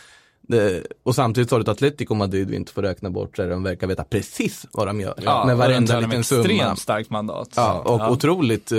det, 0.49 0.83
och 1.03 1.15
samtidigt 1.15 1.51
har 1.51 1.59
du 1.59 1.63
ett 1.63 1.69
Atletico 1.69 2.15
Madrid 2.15 2.51
vi 2.51 2.57
inte 2.57 2.73
får 2.73 2.83
räkna 2.83 3.11
bort, 3.11 3.37
där 3.37 3.51
de 3.51 3.63
verkar 3.63 3.87
veta 3.87 4.05
precis 4.05 4.67
vad 4.73 4.87
de 4.87 5.01
gör. 5.01 5.15
ja, 5.25 5.45
med 5.47 5.57
varenda 5.57 6.01
liten 6.01 6.25
summa. 6.25 6.41
extremt 6.43 6.79
starkt 6.79 7.11
mandat. 7.11 7.49
Ja, 7.57 7.79
och 7.79 8.11
otroligt. 8.13 8.73
eh, 8.73 8.79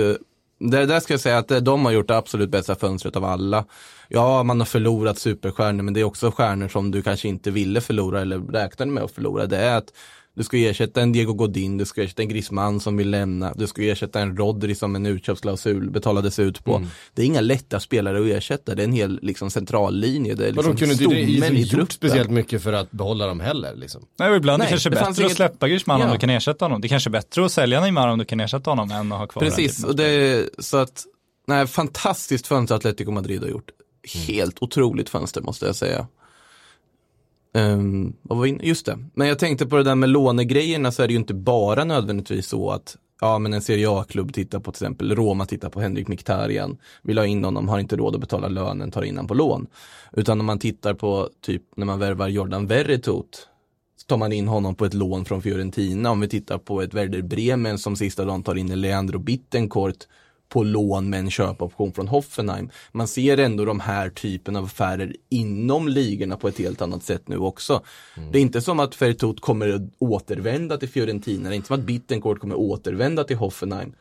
Det 0.58 0.86
där 0.86 1.00
ska 1.00 1.12
jag 1.12 1.20
säga 1.20 1.38
att 1.38 1.50
eh, 1.50 1.58
de 1.58 1.84
har 1.84 1.92
gjort 1.92 2.08
det 2.08 2.16
absolut 2.16 2.50
bästa 2.50 2.74
fönstret 2.74 3.16
av 3.16 3.24
alla. 3.24 3.64
Ja, 4.08 4.42
man 4.42 4.60
har 4.60 4.66
förlorat 4.66 5.18
superstjärnor, 5.18 5.82
men 5.82 5.94
det 5.94 6.00
är 6.00 6.04
också 6.04 6.30
stjärnor 6.30 6.68
som 6.68 6.90
du 6.90 7.02
kanske 7.02 7.28
inte 7.28 7.50
ville 7.50 7.80
förlora 7.80 8.20
eller 8.20 8.38
räknade 8.38 8.90
med 8.90 9.02
att 9.02 9.10
förlora. 9.12 9.46
Det 9.46 9.58
är 9.58 9.76
att 9.76 9.92
du 10.36 10.44
ska 10.44 10.56
ersätta 10.56 11.00
en 11.02 11.12
Diego 11.12 11.32
Godin, 11.32 11.78
du 11.78 11.84
ska 11.84 12.02
ersätta 12.02 12.22
en 12.22 12.28
Griezmann 12.28 12.80
som 12.80 12.96
vill 12.96 13.10
lämna, 13.10 13.52
du 13.56 13.66
ska 13.66 13.82
ersätta 13.82 14.20
en 14.20 14.36
Rodri 14.36 14.74
som 14.74 14.96
en 14.96 15.06
utköpsklausul 15.06 15.90
betalades 15.90 16.38
ut 16.38 16.64
på. 16.64 16.82
Det 17.14 17.22
är 17.22 17.26
inga 17.26 17.40
lätta 17.40 17.80
spelare 17.80 18.20
att 18.20 18.26
ersätta, 18.26 18.74
det 18.74 18.82
är 18.82 18.84
en 18.84 18.92
hel 18.92 19.18
liksom, 19.22 19.50
centrallinje. 19.50 20.34
Det 20.34 20.46
är 20.48 20.52
liksom 20.52 20.74
de 20.74 20.78
kunde 20.78 21.04
inte 21.04 21.04
i 21.54 21.60
gjort 21.60 21.70
truppen. 21.70 21.90
speciellt 21.90 22.30
mycket 22.30 22.62
för 22.62 22.72
att 22.72 22.90
behålla 22.90 23.26
dem 23.26 23.40
heller 23.40 23.74
liksom. 23.76 24.02
Nej, 24.18 24.36
ibland 24.36 24.58
Nej, 24.58 24.66
det 24.66 24.70
kanske 24.70 24.90
det 24.90 24.96
bättre 24.96 25.12
inget- 25.22 25.30
att 25.30 25.36
släppa 25.36 25.68
Griezmann 25.68 26.00
om 26.02 26.06
Ja. 26.08 26.12
du 26.14 26.18
kan 26.20 26.30
ersätta 26.30 26.64
honom. 26.64 26.80
Det 26.80 26.88
kanske 26.88 27.08
är 27.10 27.12
bättre 27.12 27.44
att 27.44 27.52
sälja 27.52 27.80
Neymar 27.80 28.08
om 28.08 28.18
du 28.18 28.24
kan 28.24 28.40
ersätta 28.40 28.70
honom 28.70 28.90
än 28.90 29.12
att 29.12 29.18
ha 29.18 29.26
kvar 29.26 29.42
Precis, 29.42 29.84
och 29.84 29.96
det 29.96 30.04
är 30.04 30.48
så 30.58 30.76
att, 30.76 31.04
nej, 31.46 31.66
fantastiskt 31.66 32.46
fönster 32.46 32.74
Atletico 32.74 33.10
Madrid 33.10 33.42
har 33.42 33.48
gjort. 33.48 33.70
Helt 34.26 34.56
otroligt 34.62 35.08
fönster 35.08 35.40
måste 35.40 35.66
jag 35.66 35.76
säga. 35.76 36.06
Um, 37.54 38.16
vad 38.22 38.38
var 38.38 38.46
in? 38.46 38.60
Just 38.62 38.86
det, 38.86 38.98
men 39.14 39.28
jag 39.28 39.38
tänkte 39.38 39.66
på 39.66 39.76
det 39.76 39.82
där 39.82 39.94
med 39.94 40.08
lånegrejerna 40.08 40.92
så 40.92 41.02
är 41.02 41.06
det 41.06 41.12
ju 41.12 41.18
inte 41.18 41.34
bara 41.34 41.84
nödvändigtvis 41.84 42.46
så 42.46 42.70
att 42.70 42.96
Ja 43.20 43.38
men 43.38 43.54
en 43.54 43.62
Serie 43.62 43.90
A-klubb 43.90 44.34
tittar 44.34 44.60
på 44.60 44.72
till 44.72 44.84
exempel 44.84 45.16
Roma 45.16 45.46
tittar 45.46 45.70
på 45.70 45.80
Henrik 45.80 46.08
Mkhitaryan, 46.08 46.76
vill 47.02 47.18
ha 47.18 47.26
in 47.26 47.44
honom, 47.44 47.68
har 47.68 47.78
inte 47.78 47.96
råd 47.96 48.14
att 48.14 48.20
betala 48.20 48.48
lönen, 48.48 48.90
tar 48.90 49.02
in 49.02 49.16
honom 49.16 49.28
på 49.28 49.34
lån. 49.34 49.66
Utan 50.12 50.40
om 50.40 50.46
man 50.46 50.58
tittar 50.58 50.94
på 50.94 51.28
typ 51.40 51.62
när 51.76 51.86
man 51.86 51.98
värvar 51.98 52.28
Jordan 52.28 52.66
Verretot 52.66 53.48
så 53.96 54.06
tar 54.06 54.16
man 54.16 54.32
in 54.32 54.48
honom 54.48 54.74
på 54.74 54.84
ett 54.84 54.94
lån 54.94 55.24
från 55.24 55.42
Fiorentina. 55.42 56.10
Om 56.10 56.20
vi 56.20 56.28
tittar 56.28 56.58
på 56.58 56.82
ett 56.82 56.94
Werder 56.94 57.22
Bremen 57.22 57.78
som 57.78 57.96
sista 57.96 58.24
dagen 58.24 58.42
tar 58.42 58.54
in 58.54 58.80
Leandro 58.80 59.18
Bittencourt 59.18 60.06
på 60.54 60.62
lån 60.62 61.10
med 61.10 61.20
en 61.20 61.30
köpoption 61.30 61.92
från 61.92 62.08
Hoffenheim. 62.08 62.70
Man 62.92 63.08
ser 63.08 63.38
ändå 63.38 63.64
de 63.64 63.80
här 63.80 64.10
typen 64.10 64.56
av 64.56 64.64
affärer 64.64 65.16
inom 65.28 65.88
ligorna 65.88 66.36
på 66.36 66.48
ett 66.48 66.58
helt 66.58 66.82
annat 66.82 67.02
sätt 67.02 67.28
nu 67.28 67.38
också. 67.38 67.82
Det 68.32 68.38
är 68.38 68.42
inte 68.42 68.60
som 68.60 68.80
att 68.80 68.94
Fertot 68.94 69.40
kommer 69.40 69.68
att 69.68 69.82
återvända 69.98 70.76
till 70.76 70.88
Fiorentina, 70.88 71.48
det 71.48 71.54
är 71.54 71.56
inte 71.56 71.66
som 71.66 71.78
att 71.78 71.86
Bittencourt 71.86 72.40
kommer 72.40 72.54
att 72.54 72.60
återvända 72.60 73.24
till 73.24 73.36
Hoffenheim. 73.36 73.92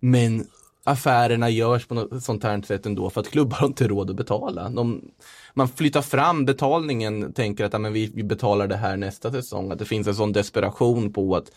Men 0.00 0.46
affärerna 0.84 1.50
görs 1.50 1.86
på 1.86 1.94
något 1.94 2.22
sånt 2.22 2.44
här 2.44 2.62
sätt 2.62 2.86
ändå 2.86 3.10
för 3.10 3.20
att 3.20 3.30
klubbar 3.30 3.56
har 3.56 3.66
inte 3.66 3.88
råd 3.88 4.10
att 4.10 4.16
betala. 4.16 4.68
De, 4.68 5.10
man 5.54 5.68
flyttar 5.68 6.02
fram 6.02 6.44
betalningen, 6.44 7.32
tänker 7.32 7.64
att 7.64 7.72
ja, 7.72 7.78
men 7.78 7.92
vi, 7.92 8.10
vi 8.14 8.22
betalar 8.22 8.66
det 8.66 8.76
här 8.76 8.96
nästa 8.96 9.30
säsong. 9.30 9.72
Att 9.72 9.78
det 9.78 9.84
finns 9.84 10.06
en 10.06 10.14
sån 10.14 10.32
desperation 10.32 11.12
på 11.12 11.36
att 11.36 11.52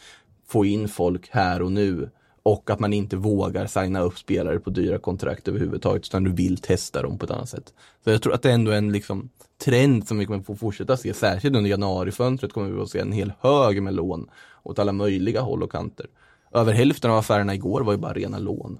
få 0.47 0.65
in 0.65 0.89
folk 0.89 1.29
här 1.31 1.61
och 1.61 1.71
nu. 1.71 2.09
Och 2.45 2.69
att 2.69 2.79
man 2.79 2.93
inte 2.93 3.15
vågar 3.15 3.67
signa 3.67 4.01
upp 4.01 4.17
spelare 4.17 4.59
på 4.59 4.69
dyra 4.69 4.99
kontrakt 4.99 5.47
överhuvudtaget 5.47 6.03
utan 6.05 6.23
du 6.23 6.31
vill 6.31 6.57
testa 6.57 7.01
dem 7.01 7.17
på 7.17 7.25
ett 7.25 7.31
annat 7.31 7.49
sätt. 7.49 7.73
Så 8.03 8.09
jag 8.09 8.21
tror 8.21 8.33
att 8.33 8.41
det 8.41 8.49
är 8.49 8.53
ändå 8.53 8.71
en 8.71 8.91
liksom, 8.91 9.29
trend 9.65 10.07
som 10.07 10.17
vi 10.17 10.25
kommer 10.25 10.43
få 10.43 10.55
fortsätta 10.55 10.97
se, 10.97 11.13
särskilt 11.13 11.55
under 11.55 11.69
januarifönstret 11.69 12.53
kommer 12.53 12.69
vi 12.69 12.81
att 12.81 12.89
se 12.89 12.99
en 12.99 13.11
hel 13.11 13.33
hög 13.39 13.81
med 13.83 13.93
lån 13.93 14.29
åt 14.63 14.79
alla 14.79 14.91
möjliga 14.91 15.41
håll 15.41 15.63
och 15.63 15.71
kanter. 15.71 16.05
Över 16.51 16.73
hälften 16.73 17.11
av 17.11 17.17
affärerna 17.17 17.55
igår 17.55 17.81
var 17.81 17.93
ju 17.93 17.97
bara 17.99 18.13
rena 18.13 18.39
lån. 18.39 18.79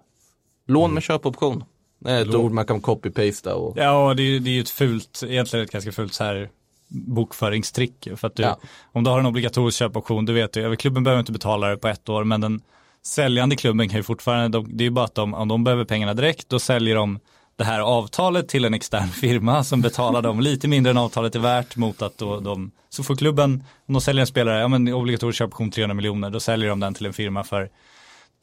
Lån 0.68 0.94
med 0.94 1.04
köpoption. 1.04 1.64
Det 2.00 2.12
är 2.12 2.22
ett 2.22 2.36
ord 2.36 2.52
man 2.52 2.66
kan 2.66 2.82
copy-pasta 2.82 3.54
och 3.54 3.78
Ja, 3.78 4.14
det 4.14 4.24
är 4.24 4.26
ju 4.26 4.40
det 4.40 4.50
är 4.50 4.54
ju 4.54 4.62
ett 4.62 4.70
fult, 4.70 5.24
egentligen 5.28 5.66
ett 5.66 5.72
ganska 5.72 5.92
fult 5.92 6.14
så 6.14 6.24
här 6.24 6.50
bokföringstrick. 6.88 8.08
För 8.16 8.28
att 8.28 8.36
du, 8.36 8.44
Ja. 8.44 8.60
om 8.92 9.04
du 9.04 9.10
har 9.10 9.20
en 9.20 9.26
obligatorisk 9.26 9.78
köpoption, 9.78 10.26
du 10.26 10.34
vet 10.34 10.56
ju, 10.56 10.76
klubben 10.76 11.04
behöver 11.04 11.20
inte 11.20 11.32
betala 11.32 11.68
det 11.68 11.78
på 11.78 11.88
ett 11.88 12.10
år, 12.10 12.24
men 12.24 12.42
den 12.42 12.62
säljande 13.06 13.56
klubben 13.56 13.90
kan 13.90 13.98
ju 13.98 14.04
fortfarande, 14.04 14.58
de, 14.58 14.78
det 14.78 14.84
är 14.84 14.86
ju 14.86 14.92
bara 14.92 15.06
att 15.06 15.16
de, 15.16 15.34
om 15.34 15.48
de 15.48 15.64
behöver 15.64 15.86
pengarna 15.86 16.14
direkt, 16.14 16.50
då 16.50 16.60
säljer 16.60 16.96
de 16.96 17.20
det 17.56 17.64
här 17.64 17.80
avtalet 17.80 18.50
till 18.50 18.66
en 18.66 18.74
extern 18.74 19.08
firma 19.22 19.64
som 19.64 19.82
betalar 19.82 20.22
dem 20.22 20.40
lite 20.40 20.68
mindre 20.68 20.92
än 20.92 20.98
avtalet 20.98 21.36
är 21.36 21.40
värt 21.40 21.76
mot 21.76 22.02
att 22.02 22.18
då 22.18 22.40
de, 22.40 22.72
så 22.90 23.04
får 23.04 23.16
klubben, 23.16 23.64
om 23.86 23.94
de 23.94 24.02
säljer 24.02 24.22
en 24.22 24.28
spelare, 24.28 24.60
ja 24.60 24.68
men 24.68 24.94
obligatorisk 24.94 25.38
köpoption 25.40 25.72
300 25.72 25.94
miljoner, 25.94 26.30
då 26.30 26.40
säljer 26.40 26.70
de 26.70 26.80
den 26.80 26.94
till 26.94 27.06
en 27.06 27.14
firma 27.14 27.44
för 27.44 27.70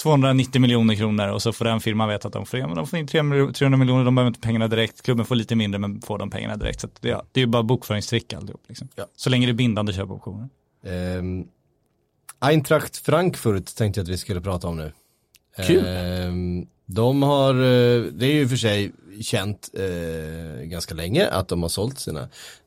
290 0.03 0.61
miljoner 0.61 0.95
kronor 0.95 1.29
och 1.29 1.43
så 1.43 1.53
får 1.53 1.65
den 1.65 1.81
firman 1.81 2.09
veta 2.09 2.29
att 2.29 2.35
de 2.35 2.47
får, 2.47 2.61
ja, 2.61 2.67
men 2.67 2.77
de 2.77 2.87
får 2.87 2.99
in 2.99 3.07
300 3.07 3.77
miljoner, 3.77 4.05
de 4.05 4.15
behöver 4.15 4.29
inte 4.29 4.41
pengarna 4.41 4.69
direkt, 4.69 5.03
klubben 5.03 5.27
får 5.27 5.35
lite 5.35 5.57
mindre 5.57 5.79
men 5.79 6.01
får 6.01 6.19
de 6.19 6.31
pengarna 6.31 6.57
direkt. 6.57 6.81
Så 6.81 6.87
att, 6.87 6.99
ja, 7.01 7.23
det 7.33 7.41
är 7.41 7.43
ju 7.43 7.47
bara 7.47 7.63
bokföringstrick 7.63 8.33
alltihop. 8.33 8.63
Liksom. 8.69 8.89
Ja. 8.95 9.05
Så 9.17 9.31
länge 9.31 9.47
det 9.47 9.53
är 9.53 9.55
bindande 9.55 9.93
köpoptioner. 9.93 10.49
Ehm, 10.85 11.47
Eintracht 12.43 12.97
Frankfurt 12.97 13.77
tänkte 13.77 14.01
jag 14.01 14.05
att 14.05 14.09
vi 14.09 14.19
skulle 14.19 14.41
prata 14.41 14.69
om 14.69 14.77
nu. 14.77 14.93
Kul. 15.67 15.85
Ehm, 15.87 16.67
de 16.95 17.23
har, 17.23 17.55
eh, 17.55 18.03
det 18.03 18.27
är 18.27 18.33
ju 18.33 18.49
för 18.49 18.57
sig 18.57 18.93
känt 19.21 19.71
eh, 19.75 20.63
ganska 20.63 20.95
länge 20.95 21.29
att 21.29 21.49
de 21.49 21.63
har 21.63 21.69
sålt 21.69 21.99
sina 21.99 22.21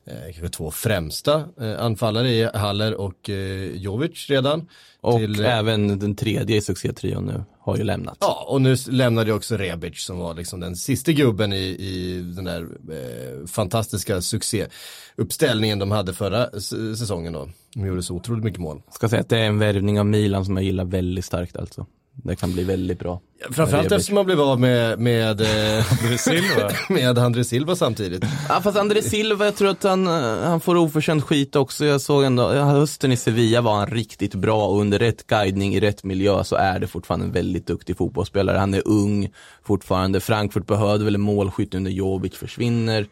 eh, 0.06 0.14
kanske 0.24 0.48
två 0.48 0.70
främsta 0.70 1.44
eh, 1.60 1.84
anfallare 1.84 2.30
i 2.30 2.44
Haller 2.54 2.94
och 2.94 3.30
eh, 3.30 3.76
Jovic 3.76 4.30
redan. 4.30 4.68
Och 5.00 5.18
till, 5.18 5.44
även 5.44 5.98
den 5.98 6.16
tredje 6.16 6.56
i 6.56 6.60
succétrion 6.60 7.26
nu 7.26 7.44
har 7.60 7.76
ju 7.76 7.84
lämnat. 7.84 8.16
Ja, 8.20 8.46
och 8.48 8.62
nu 8.62 8.76
lämnade 8.88 9.30
ju 9.30 9.36
också 9.36 9.56
Rebic 9.56 10.04
som 10.04 10.18
var 10.18 10.34
liksom 10.34 10.60
den 10.60 10.76
sista 10.76 11.12
gubben 11.12 11.52
i, 11.52 11.64
i 11.64 12.22
den 12.36 12.44
där 12.44 12.62
eh, 12.62 13.46
fantastiska 13.46 14.20
succéuppställningen 14.20 15.78
de 15.78 15.90
hade 15.90 16.14
förra 16.14 16.60
säsongen 16.96 17.32
då. 17.32 17.48
De 17.74 17.86
gjorde 17.86 18.02
så 18.02 18.14
otroligt 18.14 18.44
mycket 18.44 18.60
mål. 18.60 18.82
Ska 18.90 19.08
säga 19.08 19.20
att 19.20 19.28
det 19.28 19.38
är 19.38 19.46
en 19.46 19.58
värvning 19.58 20.00
av 20.00 20.06
Milan 20.06 20.44
som 20.44 20.56
jag 20.56 20.64
gillar 20.64 20.84
väldigt 20.84 21.24
starkt 21.24 21.56
alltså. 21.56 21.86
Det 22.16 22.36
kan 22.36 22.52
bli 22.52 22.64
väldigt 22.64 22.98
bra. 22.98 23.20
Framförallt 23.50 23.92
eftersom 23.92 24.14
man 24.14 24.26
blev 24.26 24.40
av 24.40 24.60
med, 24.60 24.98
med, 24.98 25.40
eh, 25.40 25.84
Silva. 26.18 26.70
med 26.88 27.18
André 27.18 27.44
Silva 27.44 27.76
samtidigt. 27.76 28.24
Ja 28.48 28.60
fast 28.60 28.78
André 28.78 29.02
Silva, 29.02 29.44
jag 29.44 29.56
tror 29.56 29.68
att 29.68 29.82
han, 29.82 30.06
eh, 30.06 30.42
han 30.42 30.60
får 30.60 30.76
oförtjänt 30.76 31.24
skit 31.24 31.56
också. 31.56 31.84
Jag 31.84 32.00
såg 32.00 32.24
ändå, 32.24 32.48
hösten 32.48 33.12
i 33.12 33.16
Sevilla 33.16 33.60
var 33.60 33.74
han 33.74 33.86
riktigt 33.86 34.34
bra 34.34 34.66
och 34.66 34.80
under 34.80 34.98
rätt 34.98 35.26
guidning 35.26 35.74
i 35.74 35.80
rätt 35.80 36.04
miljö 36.04 36.44
så 36.44 36.56
är 36.56 36.78
det 36.78 36.86
fortfarande 36.86 37.26
en 37.26 37.32
väldigt 37.32 37.66
duktig 37.66 37.96
fotbollsspelare. 37.96 38.58
Han 38.58 38.74
är 38.74 38.82
ung 38.88 39.30
fortfarande. 39.66 40.20
Frankfurt 40.20 40.66
behövde 40.66 41.04
väl 41.04 41.14
en 41.14 41.20
målskytt 41.20 41.72
nu 41.72 41.80
när 41.80 41.90
Jovic 41.90 42.34
försvinner. 42.34 43.06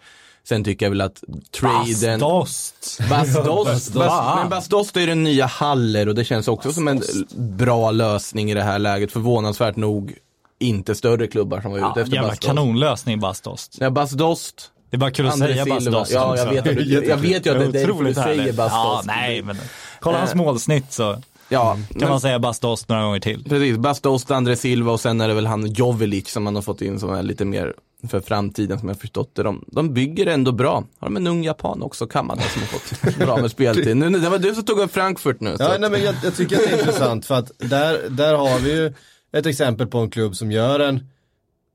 Sen 0.48 0.64
tycker 0.64 0.86
jag 0.86 0.90
väl 0.90 1.00
att 1.00 1.24
traden... 1.60 2.20
Dost. 2.20 3.00
Bas 3.10 3.34
Dost, 3.44 3.92
Bas, 3.94 4.36
men 4.40 4.48
Bas 4.48 4.68
Dost 4.68 4.96
är 4.96 5.06
den 5.06 5.22
nya 5.22 5.46
Haller 5.46 6.08
och 6.08 6.14
det 6.14 6.24
känns 6.24 6.48
också 6.48 6.72
som 6.72 6.88
en 6.88 7.02
bra 7.36 7.90
lösning 7.90 8.50
i 8.50 8.54
det 8.54 8.62
här 8.62 8.78
läget. 8.78 9.12
Förvånansvärt 9.12 9.76
nog 9.76 10.14
inte 10.58 10.94
större 10.94 11.26
klubbar 11.26 11.60
som 11.60 11.70
var 11.70 11.78
ute 11.78 11.86
Ja, 11.94 12.00
efter 12.00 12.14
jävla 12.14 12.28
Bas 12.28 12.38
Dost. 12.38 12.46
kanonlösning 12.46 13.20
Bastost. 13.20 13.76
Ja, 13.80 13.90
Bas 13.90 14.10
Dost, 14.10 14.70
Det 14.90 14.96
är 14.96 14.98
bara 14.98 15.10
kul 15.10 15.26
att 15.26 15.32
André 15.32 15.52
säga 15.52 15.64
Silva. 15.64 15.90
Bastost. 15.98 16.12
Ja, 16.12 16.36
jag 16.36 16.46
vet, 16.46 16.58
att 16.66 16.76
du, 16.76 17.04
jag 17.08 17.16
vet 17.16 17.46
ju 17.46 17.50
att 17.50 17.72
det 17.72 17.78
är 17.80 17.86
därför 17.86 18.04
du 18.04 18.14
säger 18.14 18.52
Bas 18.52 18.72
Ja, 18.72 19.02
nej, 19.04 19.42
men 19.42 19.56
kolla 20.00 20.18
hans 20.18 20.34
målsnitt 20.34 20.92
så 20.92 21.22
Ja, 21.48 21.72
kan 21.90 21.98
men, 22.00 22.08
man 22.08 22.20
säga 22.20 22.38
Bastost 22.38 22.88
några 22.88 23.02
gånger 23.02 23.20
till. 23.20 23.44
precis. 23.44 23.76
Bas 23.76 24.00
Dost, 24.00 24.30
André 24.30 24.56
Silva 24.56 24.92
och 24.92 25.00
sen 25.00 25.20
är 25.20 25.28
det 25.28 25.34
väl 25.34 25.46
han 25.46 25.66
Jovelic 25.72 26.28
som 26.32 26.42
man 26.42 26.54
har 26.54 26.62
fått 26.62 26.82
in 26.82 27.00
som 27.00 27.10
är 27.12 27.22
lite 27.22 27.44
mer 27.44 27.74
för 28.08 28.20
framtiden 28.20 28.78
som 28.78 28.88
jag 28.88 29.00
förstått 29.00 29.34
det. 29.34 29.42
De, 29.42 29.64
de 29.66 29.94
bygger 29.94 30.26
ändå 30.26 30.52
bra. 30.52 30.84
Har 30.98 31.08
de 31.08 31.16
en 31.16 31.26
ung 31.26 31.44
japan 31.44 31.82
också, 31.82 32.06
Kamada, 32.06 32.42
som 32.42 32.60
har 32.62 32.68
fått 32.68 33.16
bra 33.18 33.36
med 33.40 33.50
speltid. 33.50 33.96
Nu, 33.96 34.10
det 34.10 34.28
var 34.28 34.38
du 34.38 34.54
som 34.54 34.64
tog 34.64 34.78
upp 34.78 34.92
Frankfurt 34.92 35.40
nu. 35.40 35.56
Ja, 35.58 35.74
att- 35.74 35.80
nej, 35.80 35.90
men 35.90 36.02
jag, 36.02 36.14
jag 36.24 36.34
tycker 36.36 36.56
att 36.56 36.62
det 36.62 36.70
är 36.70 36.78
intressant 36.78 37.26
för 37.26 37.34
att 37.34 37.50
där, 37.58 38.08
där 38.10 38.34
har 38.34 38.58
vi 38.58 38.72
ju 38.74 38.92
ett 39.32 39.46
exempel 39.46 39.86
på 39.86 39.98
en 39.98 40.10
klubb 40.10 40.36
som 40.36 40.52
gör 40.52 40.80
en, 40.80 41.06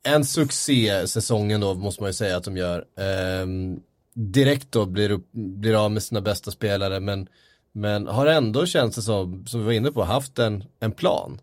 en 0.03 0.25
succé 0.25 1.07
säsongen 1.07 1.61
då 1.61 1.73
måste 1.73 2.03
man 2.03 2.09
ju 2.09 2.13
säga 2.13 2.37
att 2.37 2.43
de 2.43 2.57
gör. 2.57 2.85
Ehm, 2.99 3.79
direkt 4.13 4.71
då 4.71 4.85
blir, 4.85 5.11
upp, 5.11 5.27
blir 5.31 5.85
av 5.85 5.91
med 5.91 6.03
sina 6.03 6.21
bästa 6.21 6.51
spelare 6.51 6.99
men, 6.99 7.27
men 7.71 8.07
har 8.07 8.25
ändå 8.25 8.65
känns 8.65 8.95
det 8.95 9.01
som, 9.01 9.45
som 9.47 9.59
vi 9.59 9.65
var 9.65 9.73
inne 9.73 9.91
på, 9.91 10.03
haft 10.03 10.39
en, 10.39 10.63
en 10.79 10.91
plan 10.91 11.39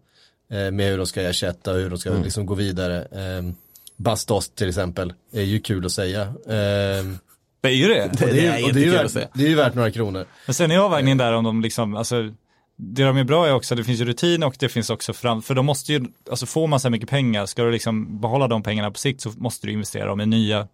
eh, 0.51 0.70
med 0.70 0.90
hur 0.90 0.99
de 0.99 1.07
ska 1.07 1.23
ersätta 1.23 1.73
och 1.73 1.77
hur 1.79 1.90
de 1.90 1.99
ska 1.99 2.11
liksom 2.11 2.47
gå 2.47 2.55
vidare. 2.55 3.09
Um, 3.38 3.55
Bastos 3.96 4.48
till 4.48 4.68
exempel 4.68 5.12
är 5.33 5.42
ju 5.42 5.61
kul 5.61 5.87
att 5.87 5.92
säga. 5.92 6.22
Ehm, 6.22 7.18
Det 7.61 7.68
är 7.68 7.72
ju 7.72 7.88
det. 7.88 8.11
det, 8.18 8.46
är, 8.46 8.59
ju- 8.59 8.72
det, 8.72 8.85
är 8.85 8.90
värt, 8.90 9.11
säga. 9.11 9.28
det 9.35 9.44
är 9.44 9.48
ju 9.48 9.54
värt 9.54 9.74
några 9.74 9.90
kronor. 9.90 10.24
Men 10.46 10.54
sen 10.54 10.70
är 10.70 10.78
avvägningen 10.78 11.18
där 11.18 11.33
om 11.33 11.44
de 11.44 11.62
liksom, 11.62 11.96
alltså 11.96 12.30
det 12.76 13.04
de 13.04 13.16
är 13.16 13.24
bra 13.24 13.46
är 13.46 13.54
också, 13.54 13.74
det 13.74 13.85
finns 13.85 14.00
ju 14.00 14.04
rutin 14.04 14.42
och 14.42 14.57
det 14.59 14.68
finns 14.68 14.90
också 14.90 15.12
fram, 15.12 15.42
för 15.42 15.54
de 15.54 15.66
måste 15.66 15.92
ju, 15.92 16.04
alltså 16.30 16.46
får 16.46 16.66
man 16.66 16.80
så 16.80 16.88
här 16.88 16.90
mycket 16.90 17.09
pengar, 17.11 17.46
ska 17.46 17.62
du 17.64 17.70
liksom 17.70 18.20
behålla 18.20 18.48
de 18.48 18.62
pengarna 18.62 18.90
på 18.90 18.98
sikt 18.98 19.20
så 19.20 19.30
måste 19.37 19.66
du 19.66 19.72
investera 19.72 20.07
dem 20.07 20.20
i 20.20 20.26
nya 20.26 20.68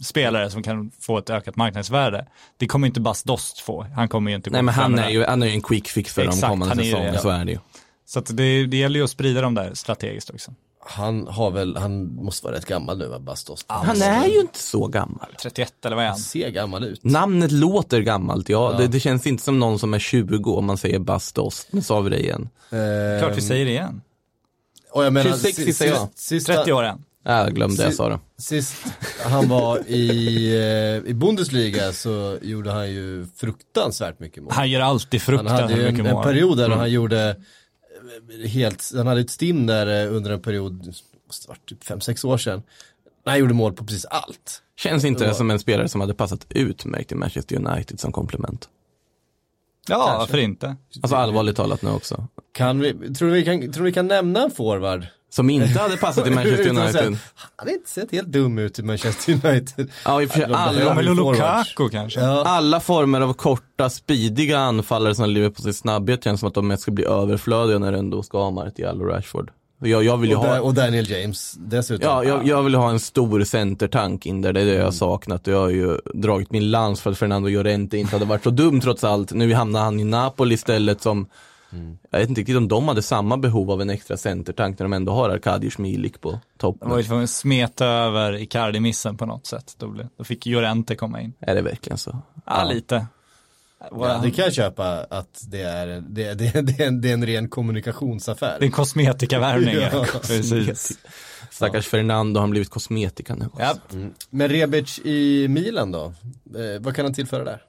spelare 0.00 0.50
som 0.50 0.62
kan 0.62 0.90
få 1.00 1.18
ett 1.18 1.30
ökat 1.30 1.56
marknadsvärde. 1.56 2.26
Det 2.56 2.66
kommer 2.66 2.86
inte 2.86 3.00
Bas 3.00 3.22
Dost 3.22 3.58
få, 3.58 3.86
han 3.96 4.08
kommer 4.08 4.30
ju 4.30 4.36
inte 4.36 4.50
gå 4.50 4.54
Nej 4.54 4.62
men 4.62 4.74
han 4.74 4.98
är 4.98 5.10
ju, 5.10 5.24
han 5.24 5.42
är 5.42 5.46
ju 5.46 5.52
en 5.52 5.62
quick 5.62 5.88
fix 5.88 6.14
för 6.14 6.22
Exakt, 6.22 6.40
de 6.40 6.48
kommande 6.48 6.74
han 6.74 6.78
är 6.78 6.84
ju 6.84 6.90
det, 6.90 6.96
säsongerna, 6.96 7.18
så 7.18 7.28
är 7.28 7.44
det 7.44 7.52
ju. 7.52 7.58
Så 8.06 8.18
att 8.18 8.36
det, 8.36 8.66
det 8.66 8.76
gäller 8.76 8.98
ju 8.98 9.04
att 9.04 9.10
sprida 9.10 9.40
dem 9.40 9.54
där 9.54 9.74
strategiskt 9.74 10.30
också. 10.30 10.54
Han 10.86 11.26
har 11.26 11.50
väl, 11.50 11.76
han 11.76 12.14
måste 12.16 12.46
vara 12.46 12.56
rätt 12.56 12.66
gammal 12.66 12.98
nu 12.98 13.06
va, 13.06 13.18
Bastos? 13.18 13.64
Han 13.66 14.02
är 14.02 14.26
ju 14.26 14.40
inte 14.40 14.58
så 14.58 14.86
gammal. 14.86 15.28
31 15.42 15.72
eller 15.84 15.96
vad 15.96 16.04
är 16.04 16.08
han? 16.08 16.12
Han 16.14 16.20
ser 16.20 16.48
gammal 16.50 16.84
ut. 16.84 17.04
Namnet 17.04 17.52
låter 17.52 18.00
gammalt, 18.00 18.48
ja. 18.48 18.74
Det, 18.78 18.86
det 18.86 19.00
känns 19.00 19.26
inte 19.26 19.42
som 19.42 19.58
någon 19.58 19.78
som 19.78 19.94
är 19.94 19.98
20 19.98 20.54
om 20.56 20.64
man 20.64 20.76
säger 20.78 20.98
Bastos. 20.98 21.66
Nu 21.70 21.82
sa 21.82 22.00
vi 22.00 22.10
det 22.10 22.20
igen. 22.20 22.48
Klart 23.20 23.36
vi 23.36 23.40
säger 23.40 23.64
det 23.64 23.70
igen. 23.70 24.00
Och 24.92 25.04
jag 25.04 25.12
menar, 25.12 25.30
26 25.30 25.56
sist- 25.56 25.78
säger 25.78 25.92
jag. 25.94 26.08
Sista, 26.14 26.52
30 26.54 26.72
år 26.72 26.82
än. 26.82 27.04
Ja, 27.26 27.44
Jag 27.44 27.54
glömde 27.54 27.82
jag 27.82 27.94
sa 27.94 28.08
det. 28.08 28.18
Sist 28.38 28.74
han 29.24 29.48
var 29.48 29.78
i, 29.90 30.46
eh, 31.04 31.10
i 31.10 31.14
Bundesliga 31.14 31.92
så 31.92 32.38
gjorde 32.42 32.70
han 32.72 32.90
ju 32.90 33.26
fruktansvärt 33.36 34.20
mycket 34.20 34.42
mål. 34.42 34.52
Han 34.52 34.70
gör 34.70 34.80
alltid 34.80 35.20
Han 35.22 35.36
hade 35.36 35.48
fruktansvärt 35.48 35.78
ju 35.78 35.86
en, 35.86 35.92
mycket 35.94 36.06
en 36.06 36.12
mål. 36.14 36.24
period 36.24 36.58
där 36.58 36.66
Mm. 36.66 36.78
han 36.78 36.90
gjorde 36.90 37.36
helt, 38.48 38.92
han 38.96 39.06
hade 39.06 39.20
ett 39.20 39.30
stim 39.30 39.66
där 39.66 40.04
eh, 40.06 40.16
under 40.16 40.30
en 40.30 40.40
period, 40.40 40.94
måste 41.26 41.48
varit 41.48 41.68
typ 41.68 41.84
5-6 41.84 42.26
år 42.26 42.38
sedan. 42.38 42.62
När 43.24 43.32
han 43.32 43.40
gjorde 43.40 43.54
mål 43.54 43.72
på 43.72 43.84
precis 43.84 44.04
allt. 44.04 44.62
Känns 44.76 45.04
inte 45.04 45.26
det 45.26 45.34
som 45.34 45.50
en 45.50 45.58
spelare 45.58 45.88
som 45.88 46.00
hade 46.00 46.14
passat 46.14 46.46
utmärkt 46.50 47.12
i 47.12 47.14
Manchester 47.14 47.56
United 47.56 48.00
som 48.00 48.12
komplement? 48.12 48.68
Ja, 49.88 50.16
varför 50.18 50.38
inte? 50.38 50.76
Alltså 51.02 51.16
allvarligt 51.16 51.56
talat 51.56 51.82
nu 51.82 51.90
också. 51.90 52.28
Kan 52.52 52.80
vi, 52.80 53.14
tror 53.14 53.28
du 53.28 53.34
vi 53.34 53.44
kan, 53.44 53.60
tror 53.60 53.84
du 53.84 53.90
vi 53.90 53.92
kan 53.92 54.06
nämna 54.06 54.42
en 54.42 54.50
forward? 54.50 55.06
Som 55.34 55.50
inte 55.50 55.78
hade 55.78 55.96
passat 55.96 56.26
i 56.26 56.30
Manchester 56.34 56.68
United. 56.68 57.04
Han 57.04 57.18
hade 57.56 57.72
inte 57.72 57.90
sett 57.90 58.12
helt 58.12 58.28
dum 58.28 58.58
ut 58.58 58.78
i 58.78 58.82
Manchester 58.82 59.32
United. 59.32 59.90
Ja, 60.04 60.22
i 60.22 60.28
för 60.28 60.42
alla, 60.42 60.94
forwards. 60.94 61.18
Lukaku 61.18 61.88
kanske? 61.88 62.20
Ja. 62.20 62.44
alla 62.46 62.80
former 62.80 63.20
av 63.20 63.32
korta, 63.32 63.90
speediga 63.90 64.58
anfallare 64.58 65.14
som 65.14 65.30
lever 65.30 65.50
på 65.50 65.62
sin 65.62 65.74
snabbhet 65.74 66.24
känns 66.24 66.40
som 66.40 66.48
att 66.48 66.54
de 66.54 66.68
mest 66.68 66.82
ska 66.82 66.90
bli 66.90 67.04
överflödiga 67.04 67.78
när 67.78 67.92
det 67.92 67.98
ändå 67.98 68.22
ska 68.22 68.38
ha 68.38 68.50
Martial 68.50 69.02
och 69.02 69.08
Rashford. 69.08 69.50
Jag, 69.78 70.04
jag 70.04 70.16
vill 70.16 70.30
ju 70.30 70.36
Och, 70.36 70.44
ha... 70.44 70.60
och 70.60 70.74
Daniel 70.74 71.10
James 71.10 71.54
dessutom. 71.58 72.08
Ja, 72.08 72.24
jag, 72.24 72.46
jag 72.46 72.62
vill 72.62 72.74
ha 72.74 72.90
en 72.90 73.00
stor 73.00 73.44
centertank 73.44 74.26
in 74.26 74.42
där, 74.42 74.52
det 74.52 74.60
är 74.60 74.64
det 74.64 74.74
jag 74.74 74.84
har 74.84 74.90
saknat. 74.90 75.46
Jag 75.46 75.60
har 75.60 75.70
ju 75.70 75.98
dragit 76.14 76.50
min 76.50 76.70
lans 76.70 77.00
för 77.00 77.10
att 77.10 77.18
Fernando 77.18 77.48
Llorente 77.48 77.98
inte 77.98 78.14
hade 78.16 78.24
varit 78.24 78.42
så 78.44 78.50
dum 78.50 78.80
trots 78.80 79.04
allt. 79.04 79.32
Nu 79.32 79.54
hamnar 79.54 79.80
han 79.80 80.00
i 80.00 80.04
Napoli 80.04 80.54
istället 80.54 81.02
som 81.02 81.26
Jag 82.10 82.18
vet 82.18 82.28
inte 82.28 82.40
riktigt 82.40 82.56
om 82.56 82.68
de 82.68 82.88
hade 82.88 83.02
samma 83.02 83.36
behov 83.36 83.70
av 83.70 83.82
en 83.82 83.90
extra 83.90 84.16
centertank 84.16 84.78
när 84.78 84.84
de 84.84 84.92
ändå 84.92 85.12
har 85.12 85.30
Arkadiusz 85.30 85.78
Milik 85.78 86.20
på 86.20 86.40
topp. 86.58 86.76
De 86.80 86.90
var 86.90 86.98
ju 86.98 87.04
tvungna 87.04 87.24
att 87.24 87.30
smeta 87.30 87.86
över 87.86 88.32
Icardi-missen 88.32 89.16
på 89.16 89.26
något 89.26 89.46
sätt. 89.46 89.74
Då, 89.78 89.88
blev, 89.88 90.08
då 90.16 90.24
fick 90.24 90.46
Llorente 90.46 90.94
komma 90.94 91.20
in. 91.20 91.32
Är 91.40 91.54
det 91.54 91.62
verkligen 91.62 91.98
så? 91.98 92.18
Ja, 92.46 92.64
lite. 92.64 93.06
Ja, 93.90 94.20
det 94.22 94.30
kan 94.30 94.44
jag 94.44 94.54
köpa 94.54 95.06
att 95.10 95.44
det 95.48 95.62
är, 95.62 95.86
det, 95.86 96.34
det, 96.34 96.62
det, 96.62 96.80
är 96.80 96.86
en, 96.86 97.00
det 97.00 97.10
är 97.10 97.14
en 97.14 97.26
ren 97.26 97.48
kommunikationsaffär. 97.48 98.56
Det 98.58 98.64
är 98.64 98.66
en 98.66 98.72
kosmetikavärvning. 98.72 99.74
Ja. 99.74 99.88
ja. 99.92 100.04
Precis. 100.12 100.98
Stackars 101.50 101.88
Fernando 101.88 102.40
har 102.40 102.48
blivit 102.48 102.70
kosmetika 102.70 103.34
nu. 103.34 103.48
Ja. 103.58 103.74
Men 104.30 104.48
Rebic 104.48 104.98
i 105.04 105.48
Milan 105.48 105.92
då? 105.92 106.04
Eh, 106.04 106.80
vad 106.80 106.96
kan 106.96 107.04
han 107.04 107.14
tillföra 107.14 107.44
där? 107.44 107.62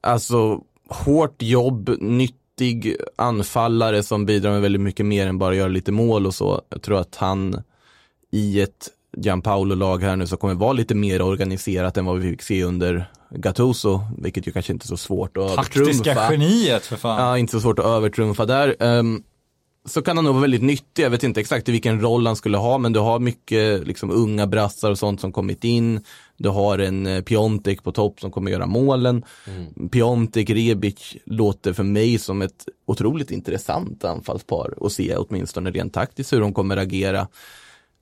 Alltså, 0.00 0.60
hårt 0.88 1.42
jobb, 1.42 1.96
nyttig 2.62 2.96
anfallare 3.16 4.02
som 4.02 4.26
bidrar 4.26 4.50
med 4.50 4.62
väldigt 4.62 4.82
mycket 4.82 5.06
mer 5.06 5.26
än 5.26 5.38
bara 5.38 5.54
göra 5.54 5.68
lite 5.68 5.92
mål 5.92 6.26
och 6.26 6.34
så. 6.34 6.62
Jag 6.68 6.82
tror 6.82 7.00
att 7.00 7.16
han 7.16 7.62
i 8.30 8.60
ett 8.60 8.88
Gianpaolo-lag 9.16 10.02
här 10.02 10.16
nu 10.16 10.26
så 10.26 10.36
kommer 10.36 10.54
vara 10.54 10.72
lite 10.72 10.94
mer 10.94 11.22
organiserat 11.22 11.96
än 11.96 12.04
vad 12.04 12.18
vi 12.18 12.30
fick 12.30 12.42
se 12.42 12.64
under 12.64 13.10
Gattuso, 13.30 14.00
vilket 14.18 14.46
ju 14.46 14.52
kanske 14.52 14.72
inte 14.72 14.84
är 14.84 14.88
så 14.88 14.96
svårt 14.96 15.36
att 15.36 15.54
Taktiska 15.54 16.10
övertrumfa. 16.10 16.32
geniet 16.32 16.86
för 16.86 16.96
fan. 16.96 17.20
Ja, 17.20 17.38
inte 17.38 17.52
så 17.52 17.60
svårt 17.60 17.78
att 17.78 17.84
övertrumfa 17.84 18.46
där. 18.46 18.76
Ehm, 18.80 19.22
så 19.84 20.02
kan 20.02 20.16
han 20.16 20.24
nog 20.24 20.34
vara 20.34 20.42
väldigt 20.42 20.62
nyttig. 20.62 21.02
Jag 21.02 21.10
vet 21.10 21.22
inte 21.22 21.40
exakt 21.40 21.68
i 21.68 21.72
vilken 21.72 22.00
roll 22.00 22.26
han 22.26 22.36
skulle 22.36 22.56
ha, 22.56 22.78
men 22.78 22.92
du 22.92 23.00
har 23.00 23.18
mycket 23.18 23.86
liksom, 23.86 24.10
unga 24.10 24.46
brassar 24.46 24.90
och 24.90 24.98
sånt 24.98 25.20
som 25.20 25.32
kommit 25.32 25.64
in. 25.64 26.00
Du 26.36 26.48
har 26.48 26.78
en 26.78 27.06
eh, 27.06 27.22
Piontek 27.22 27.82
på 27.82 27.92
topp 27.92 28.20
som 28.20 28.30
kommer 28.30 28.50
göra 28.50 28.66
målen. 28.66 29.24
Piontek, 29.92 30.50
Rebic 30.50 31.16
låter 31.24 31.72
för 31.72 31.82
mig 31.82 32.18
som 32.18 32.42
ett 32.42 32.64
otroligt 32.86 33.30
intressant 33.30 34.04
anfallspar 34.04 34.74
att 34.80 34.92
se 34.92 35.16
åtminstone 35.16 35.70
rent 35.70 35.94
taktiskt 35.94 36.32
hur 36.32 36.40
de 36.40 36.54
kommer 36.54 36.76
agera. 36.76 37.28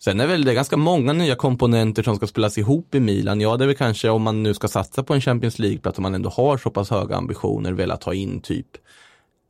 Sen 0.02 0.20
är 0.20 0.26
väl 0.26 0.44
det 0.44 0.54
ganska 0.54 0.76
många 0.76 1.12
nya 1.12 1.34
komponenter 1.34 2.02
som 2.02 2.16
ska 2.16 2.26
spelas 2.26 2.58
ihop 2.58 2.94
i 2.94 3.00
Milan. 3.00 3.40
Ja, 3.40 3.56
det 3.56 3.64
är 3.64 3.66
väl 3.66 3.76
kanske 3.76 4.08
om 4.08 4.22
man 4.22 4.42
nu 4.42 4.54
ska 4.54 4.68
satsa 4.68 5.02
på 5.02 5.14
en 5.14 5.20
Champions 5.20 5.58
League-plats, 5.58 5.98
om 5.98 6.02
man 6.02 6.14
ändå 6.14 6.30
har 6.30 6.56
så 6.56 6.70
pass 6.70 6.90
höga 6.90 7.16
ambitioner, 7.16 7.72
velat 7.72 8.00
ta 8.00 8.14
in 8.14 8.40
typ 8.40 8.66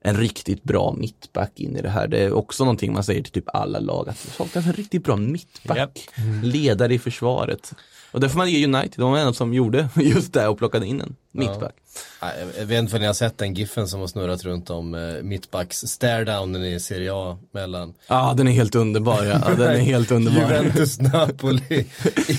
en 0.04 0.16
riktigt 0.16 0.62
bra 0.62 0.94
mittback 0.98 1.60
in 1.60 1.76
i 1.76 1.82
det 1.82 1.88
här. 1.88 2.08
Det 2.08 2.18
är 2.18 2.32
också 2.32 2.64
någonting 2.64 2.92
man 2.92 3.04
säger 3.04 3.22
till 3.22 3.32
typ 3.32 3.48
alla 3.54 3.78
lag, 3.78 4.08
att 4.08 4.22
det 4.22 4.30
saknas 4.30 4.66
en 4.66 4.72
riktigt 4.72 5.04
bra 5.04 5.16
mittback. 5.16 5.78
Japp. 5.78 5.98
Ledare 6.42 6.94
i 6.94 6.98
försvaret. 6.98 7.72
Och 8.12 8.20
det 8.20 8.28
får 8.28 8.38
man 8.38 8.50
ge 8.50 8.64
United, 8.64 8.94
de 8.96 9.12
var 9.12 9.18
en 9.18 9.34
som 9.34 9.54
gjorde 9.54 9.88
just 9.96 10.32
det 10.32 10.48
och 10.48 10.58
plockade 10.58 10.86
in 10.86 11.00
en 11.00 11.16
mittback. 11.32 11.74
Nej, 12.22 12.32
Jag 12.58 12.66
vet 12.66 12.78
inte 12.78 12.96
om 12.96 13.00
ni 13.00 13.06
har 13.06 13.14
sett 13.14 13.38
den 13.38 13.54
giffen 13.54 13.88
som 13.88 14.00
har 14.00 14.06
snurrat 14.06 14.44
runt 14.44 14.70
om 14.70 14.94
eh, 14.94 15.22
mittbacks 15.22 15.76
staredownen 15.78 16.64
i 16.64 16.80
Serie 16.80 17.10
A 17.14 17.38
mellan 17.54 17.94
Ja, 18.08 18.34
den 18.36 18.48
är 18.48 18.52
helt 18.52 18.74
underbar. 18.74 19.24
Ja. 19.24 19.40
Ja, 19.48 19.54
den 19.54 19.70
är 19.70 19.78
helt 19.78 20.10
underbar. 20.18 20.40
Juventus, 20.40 21.00
Napoli, 21.00 21.86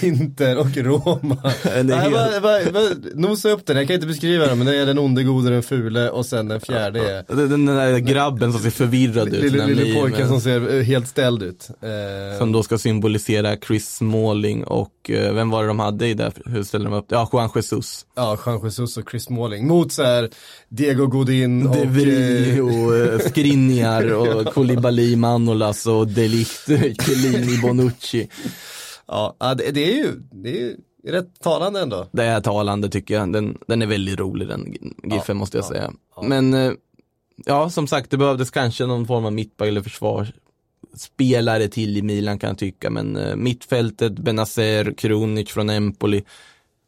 Inter 0.01 0.57
och 0.57 0.77
Roma. 0.77 1.37
Den 1.63 1.73
är 1.73 1.83
Nej, 1.83 1.97
helt- 1.99 2.13
va, 2.13 2.39
va, 2.41 2.59
va, 2.71 2.89
nosa 3.13 3.49
upp 3.49 3.65
den, 3.65 3.77
jag 3.77 3.87
kan 3.87 3.93
inte 3.93 4.07
beskriva 4.07 4.45
den 4.45 4.57
men 4.57 4.67
det 4.67 4.75
är 4.77 4.85
den 4.85 4.99
onde, 4.99 5.23
gode, 5.23 5.49
den 5.49 5.63
fule 5.63 6.09
och 6.09 6.25
sen 6.25 6.47
den 6.47 6.61
fjärde 6.61 7.11
är 7.17 7.23
Den, 7.35 7.49
den 7.49 7.65
där 7.65 7.97
grabben 7.97 8.51
som 8.53 8.61
ser 8.61 8.69
förvirrad 8.69 9.27
ut. 9.33 9.43
lille, 9.43 9.65
lille 9.65 9.93
pojken 10.01 10.19
men- 10.19 10.27
som 10.27 10.41
ser 10.41 10.75
eh, 10.77 10.83
helt 10.83 11.07
ställd 11.07 11.43
ut. 11.43 11.67
Eh, 11.81 12.37
Som 12.37 12.51
då 12.51 12.63
ska 12.63 12.77
symbolisera 12.77 13.57
Chris 13.57 13.95
Smalling 13.95 14.63
och 14.63 15.09
eh, 15.09 15.33
vem 15.33 15.49
var 15.49 15.61
det 15.61 15.67
de 15.67 15.79
hade 15.79 16.07
i 16.07 16.13
det? 16.13 16.31
Hur 16.45 16.63
ställde 16.63 16.89
de 16.89 16.93
upp 16.95 17.09
det? 17.09 17.15
Ja, 17.15 17.29
Juan 17.33 17.49
Jesus. 17.55 18.05
Ja, 18.15 18.37
Juan 18.45 18.61
Jesus 18.63 18.80
och 18.81 19.09
Chris 19.11 19.23
Smalling 19.23 19.67
mot 19.67 19.91
så 19.91 20.03
här 20.03 20.29
Diego 20.69 21.07
Godin 21.07 21.67
och... 21.67 21.75
De 21.75 21.85
Vries 21.85 22.57
eh, 22.57 22.65
och 22.65 22.95
eh, 22.97 23.19
Skriniar 23.19 24.13
och 24.13 24.45
Koulibaly, 24.53 25.15
Manolas 25.15 25.87
och 25.87 26.07
Delict, 26.07 26.65
Chiellini, 27.01 27.57
Bonucci. 27.61 28.29
Ja, 29.07 29.35
det, 29.57 29.71
det 29.71 29.93
är 29.93 29.95
ju, 29.97 30.11
det 30.31 30.49
är 30.49 30.61
ju 30.61 30.77
rätt 31.07 31.39
talande 31.39 31.79
ändå. 31.81 32.07
Det 32.11 32.23
är 32.23 32.41
talande 32.41 32.89
tycker 32.89 33.13
jag. 33.13 33.33
Den, 33.33 33.57
den 33.67 33.81
är 33.81 33.85
väldigt 33.85 34.19
rolig 34.19 34.47
den 34.47 34.71
giffen 35.03 35.23
Ja, 35.27 35.33
måste 35.33 35.57
jag 35.57 35.63
ja, 35.63 35.69
säga. 35.69 35.91
ja. 36.15 36.21
Men 36.21 36.53
eh, 36.53 36.71
ja, 37.45 37.69
som 37.69 37.87
sagt, 37.87 38.11
det 38.11 38.17
behövdes 38.17 38.51
kanske 38.51 38.85
någon 38.85 39.07
form 39.07 39.25
av 39.25 39.33
mittback 39.33 39.67
eller 39.67 39.81
försvarsspelare 39.81 41.67
till 41.67 41.97
i 41.97 42.01
Milan 42.01 42.39
kan 42.39 42.47
jag 42.47 42.57
tycka. 42.57 42.89
Men 42.89 43.15
eh, 43.15 43.35
mittfältet, 43.35 44.19
Benazer, 44.19 44.93
Krunic 44.97 45.49
från 45.49 45.69
Empoli. 45.69 46.23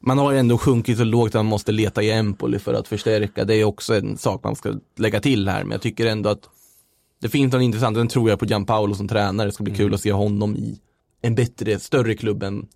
Man 0.05 0.17
har 0.17 0.31
ju 0.31 0.37
ändå 0.37 0.57
sjunkit 0.57 0.97
så 0.97 1.03
lågt 1.03 1.27
att 1.27 1.39
man 1.39 1.45
måste 1.45 1.71
leta 1.71 2.03
i 2.03 2.11
Empoli 2.11 2.59
för 2.59 2.73
att 2.73 2.87
förstärka. 2.87 3.45
Det 3.45 3.55
är 3.55 3.63
också 3.63 3.95
en 3.95 4.17
sak 4.17 4.43
man 4.43 4.55
ska 4.55 4.73
lägga 4.97 5.19
till 5.19 5.49
här. 5.49 5.63
Men 5.63 5.71
jag 5.71 5.81
tycker 5.81 6.05
ändå 6.05 6.29
att 6.29 6.49
det 7.21 7.29
finns 7.29 7.53
något 7.53 7.61
intressant. 7.61 7.97
Den 7.97 8.07
tror 8.07 8.29
jag 8.29 8.39
på 8.39 8.45
Gianpaolo 8.45 8.95
som 8.95 9.07
tränare. 9.07 9.47
Det 9.47 9.51
ska 9.51 9.63
bli 9.63 9.75
kul 9.75 9.93
att 9.93 10.01
se 10.01 10.11
honom 10.11 10.55
i 10.55 10.79
en 11.21 11.35
bättre, 11.35 11.79
större 11.79 12.15
klubb 12.15 12.43
än 12.43 12.67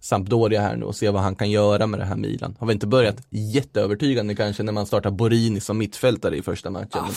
Sampdoria 0.00 0.60
här 0.60 0.76
nu 0.76 0.84
och 0.84 0.96
se 0.96 1.10
vad 1.10 1.22
han 1.22 1.36
kan 1.36 1.50
göra 1.50 1.86
med 1.86 2.00
det 2.00 2.04
här 2.04 2.16
Milan. 2.16 2.56
Har 2.58 2.66
väl 2.66 2.74
inte 2.74 2.86
börjat 2.86 3.26
jätteövertygande 3.30 4.34
kanske 4.34 4.62
när 4.62 4.72
man 4.72 4.86
startar 4.86 5.10
Borini 5.10 5.60
som 5.60 5.78
mittfältare 5.78 6.36
i 6.36 6.42
första 6.42 6.70
matchen. 6.70 7.02
Men 7.02 7.14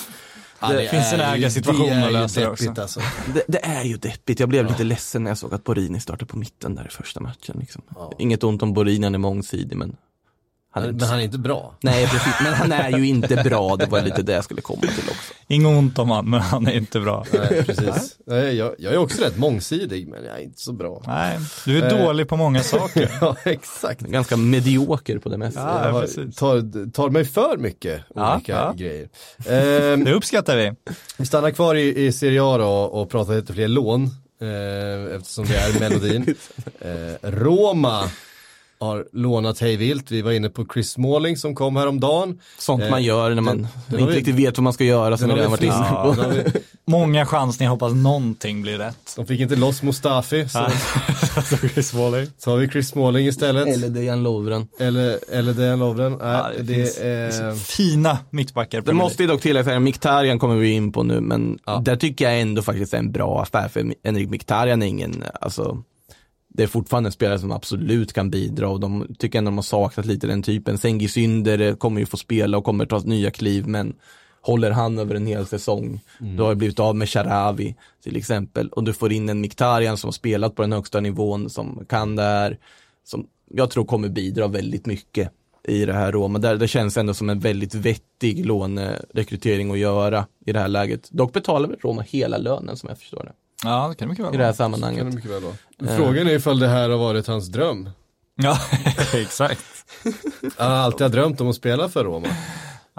det 0.61 0.89
finns 0.89 1.13
en 1.13 1.19
ägarsituation 1.19 1.89
det 1.89 2.05
att 2.05 2.13
lösa 2.13 2.41
deppigt 2.41 2.69
också. 2.69 2.81
Alltså. 2.81 2.99
Det, 3.33 3.43
det 3.47 3.65
är 3.65 3.83
ju 3.83 3.97
deppigt. 3.97 4.39
Jag 4.39 4.49
blev 4.49 4.65
lite 4.65 4.83
ledsen 4.83 5.23
när 5.23 5.31
jag 5.31 5.37
såg 5.37 5.53
att 5.53 5.63
Borini 5.63 5.99
startade 5.99 6.25
på 6.25 6.37
mitten 6.37 6.75
där 6.75 6.85
i 6.85 6.89
första 6.89 7.19
matchen. 7.19 7.57
Liksom. 7.59 7.81
Inget 8.17 8.43
ont 8.43 8.63
om 8.63 8.73
Borini, 8.73 9.03
han 9.03 9.15
är 9.15 9.19
mångsidig 9.19 9.77
men 9.77 9.95
han 10.71 10.83
Men, 10.83 11.01
han 11.01 11.19
är 11.19 11.23
inte 11.23 11.37
bra. 11.37 11.75
Nej 11.81 12.07
precis, 12.07 12.33
men 12.43 12.53
han 12.53 12.71
är 12.71 12.97
ju 12.97 13.07
inte 13.07 13.35
bra. 13.35 13.75
Det 13.75 13.85
var 13.85 14.01
lite 14.01 14.21
det 14.21 14.31
jag 14.33 14.43
skulle 14.43 14.61
komma 14.61 14.81
till 14.81 15.09
också. 15.09 15.33
Inget 15.47 15.67
ont 15.67 15.99
om 15.99 16.09
han, 16.09 16.29
men 16.29 16.39
han 16.41 16.67
är 16.67 16.71
inte 16.71 16.99
bra. 16.99 17.25
Nej, 17.33 17.63
precis. 17.63 18.15
Nej, 18.25 18.55
jag, 18.55 18.75
jag 18.79 18.93
är 18.93 18.97
också 18.97 19.21
rätt 19.23 19.37
mångsidig 19.37 20.07
men 20.07 20.23
jag 20.25 20.39
är 20.39 20.43
inte 20.43 20.59
så 20.61 20.73
bra. 20.73 21.03
Nej, 21.07 21.37
du 21.65 21.77
är 21.77 21.93
Eh. 21.93 22.05
dålig 22.05 22.27
på 22.27 22.37
många 22.37 22.63
saker. 22.63 23.11
Ja, 23.21 23.35
exakt. 23.45 24.01
Ganska 24.01 24.37
medioker 24.37 25.17
på 25.19 25.29
det 25.29 25.37
mesta. 25.37 25.59
Ja, 25.61 25.85
Jag 25.85 25.93
har- 25.93 26.31
tar, 26.31 26.91
tar 26.91 27.09
mig 27.09 27.25
för 27.25 27.57
mycket 27.57 28.01
Ja, 28.15 28.35
olika 28.35 28.51
ja. 28.51 28.73
grejer. 28.77 29.09
Ehm, 29.49 30.03
Det 30.03 30.13
uppskattar 30.13 30.57
vi. 30.57 30.73
vi 31.17 31.25
stannar 31.25 31.51
kvar 31.51 31.75
i, 31.75 32.05
i 32.05 32.11
Serie 32.11 32.43
A 32.43 32.57
då 32.57 32.67
och 32.69 33.09
pratar 33.09 33.35
lite 33.35 33.53
fler 33.53 33.67
lån. 33.67 34.03
Eh, 34.41 35.15
eftersom 35.15 35.45
det 35.45 35.55
är 35.57 35.79
melodin. 35.79 36.35
Eh, 36.81 37.29
Roma 37.29 38.03
har 38.79 39.05
lånat 39.13 39.59
hej 39.59 39.75
vilt. 39.77 40.11
Vi 40.11 40.21
var 40.21 40.31
inne 40.31 40.49
på 40.49 40.65
Chris 40.73 40.89
Smalling 40.91 41.37
som 41.37 41.55
kom 41.55 41.75
häromdagen. 41.75 42.39
Sånt 42.59 42.83
Eh, 42.83 42.89
man 42.89 43.03
gör 43.03 43.29
när 43.35 43.41
man 43.41 43.57
den- 43.87 43.99
inte 43.99 44.11
vi- 44.11 44.17
riktigt 44.19 44.35
vet 44.35 44.57
vad 44.57 44.63
man 44.63 44.73
ska 44.73 44.83
göra 44.83 45.17
som 45.17 45.27
vi 45.29 45.35
Den 45.35 45.49
har 45.49 45.57
redan 45.57 46.11
varit 46.11 46.15
inne 46.23 46.43
på. 46.43 46.51
vi- 46.53 46.59
Många 46.87 47.25
chansningar, 47.25 47.71
hoppas 47.71 47.93
någonting 47.93 48.61
blir 48.61 48.77
rätt. 48.77 49.13
De 49.15 49.25
fick 49.25 49.39
inte 49.39 49.55
loss 49.55 49.83
Mustafi, 49.83 50.49
så, 50.49 50.59
Alltså, 50.59 51.57
Chris 51.73 51.89
Smalling. 51.89 52.27
så 52.37 52.49
har 52.51 52.57
vi 52.57 52.67
Chris 52.69 52.87
Smalling 52.89 53.27
istället. 53.27 53.67
Eller 53.67 53.89
Dejan 53.89 54.23
Lovren. 54.23 54.67
Eller, 54.79 55.19
eller 55.31 55.53
Dejan 55.53 55.79
Lovren. 55.79 56.11
Nej, 56.11 56.19
Ja, 56.21 56.49
det 56.57 56.63
det, 56.63 56.73
finns- 56.73 56.97
är... 56.97 57.53
Fina 57.55 58.17
mittbackar. 58.29 58.81
Det 58.81 58.93
måste 58.93 59.23
ju 59.23 59.29
dock 59.29 59.41
tilläggas 59.41 59.79
Miktarian 59.81 60.39
kommer 60.39 60.55
vi 60.55 60.71
in 60.71 60.91
på 60.91 61.03
nu, 61.03 61.21
men 61.21 61.59
Ja. 61.65 61.81
där 61.85 61.95
tycker 61.95 62.25
jag 62.25 62.41
ändå 62.41 62.61
faktiskt 62.61 62.93
är 62.93 62.97
en 62.97 63.11
bra 63.11 63.41
affär, 63.41 63.67
för 63.67 63.93
Henrik 64.03 64.29
Miktarian 64.29 64.81
är 64.83 64.87
ingen, 64.87 65.23
alltså, 65.41 65.77
det 66.49 66.63
är 66.63 66.67
fortfarande 66.67 67.07
en 67.07 67.11
spelare 67.11 67.39
som 67.39 67.51
absolut 67.51 68.13
kan 68.13 68.29
bidra 68.29 68.69
och 68.69 68.79
de 68.79 69.15
tycker 69.19 69.37
ändå 69.37 69.51
de 69.51 69.57
har 69.57 69.63
saknat 69.63 70.05
lite 70.05 70.27
den 70.27 70.43
typen. 70.43 70.77
Sengi 70.77 71.07
Synder 71.07 71.59
eh, 71.61 71.75
kommer 71.75 71.99
ju 71.99 72.05
få 72.05 72.17
spela 72.17 72.57
och 72.57 72.63
kommer 72.63 72.85
ta 72.85 72.99
nya 72.99 73.31
kliv, 73.31 73.67
men 73.67 73.95
håller 74.41 74.71
han 74.71 74.99
över 74.99 75.15
en 75.15 75.27
hel 75.27 75.45
säsong. 75.45 76.01
Du 76.19 76.43
har 76.43 76.55
blivit 76.55 76.79
av 76.79 76.95
med 76.95 77.09
Sharawi 77.09 77.75
till 78.03 78.15
exempel 78.15 78.69
och 78.69 78.83
du 78.83 78.93
får 78.93 79.11
in 79.11 79.29
en 79.29 79.41
Miktarian 79.41 79.97
som 79.97 80.07
har 80.07 80.11
spelat 80.11 80.55
på 80.55 80.61
den 80.61 80.71
högsta 80.71 80.99
nivån, 80.99 81.49
som 81.49 81.85
kan 81.89 82.15
det 82.15 82.23
här, 82.23 82.57
som 83.03 83.27
jag 83.51 83.71
tror 83.71 83.85
kommer 83.85 84.09
bidra 84.09 84.47
väldigt 84.47 84.85
mycket 84.85 85.31
i 85.67 85.85
det 85.85 85.93
här 85.93 86.11
Roma. 86.11 86.39
Där 86.39 86.55
det 86.55 86.67
känns 86.67 86.97
ändå 86.97 87.13
som 87.13 87.29
en 87.29 87.39
väldigt 87.39 87.75
vettig 87.75 88.45
lånerekrytering 88.45 89.71
att 89.71 89.79
göra 89.79 90.25
i 90.45 90.51
det 90.51 90.59
här 90.59 90.67
läget. 90.67 91.09
Dock 91.11 91.33
betalar 91.33 91.69
väl 91.69 91.79
Roma 91.79 92.01
hela 92.01 92.37
lönen 92.37 92.77
som 92.77 92.89
jag 92.89 92.97
förstår 92.97 93.23
det. 93.23 93.33
Ja, 93.63 93.87
det 93.89 93.95
kan 93.95 94.07
det 94.07 94.09
mycket 94.09 94.25
väl 94.25 94.33
I 94.33 94.37
det 94.37 94.43
här 94.43 94.51
vara. 94.51 94.53
Kan 94.57 94.71
det 94.71 94.77
sammanhanget. 94.77 95.13
mycket 95.15 95.31
väl 95.31 95.43
vara. 95.43 95.97
Frågan 95.97 96.27
är 96.27 96.31
ifall 96.31 96.59
det 96.59 96.67
här 96.67 96.89
har 96.89 96.97
varit 96.97 97.27
hans 97.27 97.47
dröm. 97.47 97.89
Ja, 98.35 98.59
exakt. 99.13 99.65
Han 100.57 100.71
har 100.71 100.77
alltid 100.77 101.11
drömt 101.11 101.41
om 101.41 101.49
att 101.49 101.55
spela 101.55 101.89
för 101.89 102.03
Roma. 102.03 102.27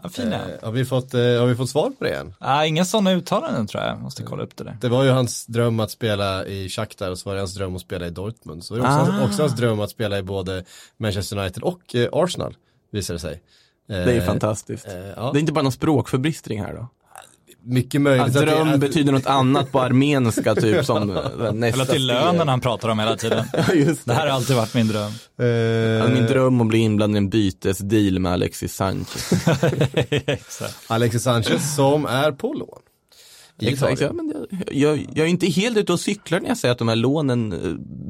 Ja, 0.03 0.09
fina. 0.09 0.37
Eh, 0.37 0.65
har, 0.65 0.73
vi 0.73 0.85
fått, 0.85 1.15
eh, 1.15 1.21
har 1.21 1.47
vi 1.47 1.55
fått 1.55 1.71
svar 1.71 1.91
på 1.99 2.05
det 2.05 2.11
än? 2.15 2.35
Ja, 2.41 2.65
inga 2.67 2.85
sådana 2.85 3.13
uttalanden 3.13 3.67
tror 3.67 3.83
jag. 3.85 4.01
Måste 4.01 4.23
kolla 4.23 4.43
upp 4.43 4.57
det 4.57 4.65
där. 4.65 4.77
Det 4.81 4.89
var 4.89 5.05
ju 5.05 5.11
hans 5.11 5.47
dröm 5.47 5.81
att 5.81 5.91
spela 5.91 6.47
i 6.47 6.69
Shakhtar 6.69 7.11
och 7.11 7.19
så 7.19 7.29
var 7.29 7.35
det 7.35 7.41
hans 7.41 7.55
dröm 7.55 7.77
att 7.77 7.83
spela 7.83 8.07
i 8.07 8.11
Dortmund. 8.11 8.65
Så 8.65 8.75
var 8.75 8.81
det 8.83 8.89
också, 8.89 9.13
Ah. 9.23 9.25
också 9.27 9.43
hans 9.43 9.57
dröm 9.57 9.81
att 9.81 9.91
spela 9.91 10.19
i 10.19 10.23
både 10.23 10.65
Manchester 10.97 11.39
United 11.39 11.63
och 11.63 11.95
eh, 11.95 12.09
Arsenal, 12.13 12.57
visade 12.93 13.15
det 13.17 13.21
sig. 13.21 13.43
Det 13.89 13.95
är 13.95 14.21
Eh, 14.21 14.27
fantastiskt. 14.27 14.89
eh, 14.89 14.95
ja. 15.17 15.31
Det 15.33 15.39
är 15.39 15.41
inte 15.41 15.53
bara 15.53 15.63
någon 15.63 15.73
språkförbistring 15.73 16.63
här 16.63 16.75
då? 16.75 16.89
Mycket 17.65 18.01
möjligt 18.01 18.23
Att 18.23 18.29
att 18.29 18.35
det- 18.35 18.41
dröm 18.55 18.69
att- 18.69 18.81
betyder 18.81 19.13
något 19.13 19.27
annat 19.27 19.73
på 19.73 19.81
armeniska 19.81 20.55
typ 20.55 20.85
som 20.85 21.07
nästa 21.55 21.83
Eller 21.83 21.93
till 21.93 22.07
lönen 22.07 22.49
han 22.49 22.61
pratar 22.61 22.89
om 22.89 22.99
hela 22.99 23.17
tiden. 23.17 23.45
Just 23.75 24.07
Det 24.07 24.15
här 24.15 24.27
har 24.27 24.35
alltid 24.35 24.57
varit 24.57 24.75
min 24.75 24.89
dröm. 24.89 25.13
Eh, 25.39 26.09
Min 26.13 26.27
dröm 26.27 26.61
att 26.61 26.67
bli 26.67 26.79
inblandad 26.79 27.17
i 27.17 27.19
en 27.19 27.29
bytesdeal 27.31 28.19
med 28.19 28.33
Alexis 28.33 28.75
Sanchez. 28.75 29.33
Alexis 30.87 31.23
Sanchez 31.23 31.75
som 31.77 32.07
är 32.07 32.33
på 32.33 32.53
lån. 32.53 32.79
Exakt, 33.63 34.01
ja, 34.01 34.13
men 34.13 34.33
jag, 34.51 34.63
jag, 34.77 35.07
jag 35.15 35.27
är 35.27 35.31
inte 35.31 35.47
helt 35.47 35.77
ute 35.77 35.93
och 35.93 36.01
cyklar 36.01 36.41
när 36.41 36.49
jag 36.49 36.57
säger 36.59 36.73
att 36.73 36.79
de 36.79 36.89
här 36.89 36.97
lånen 36.97 37.53
eh, 37.53 37.59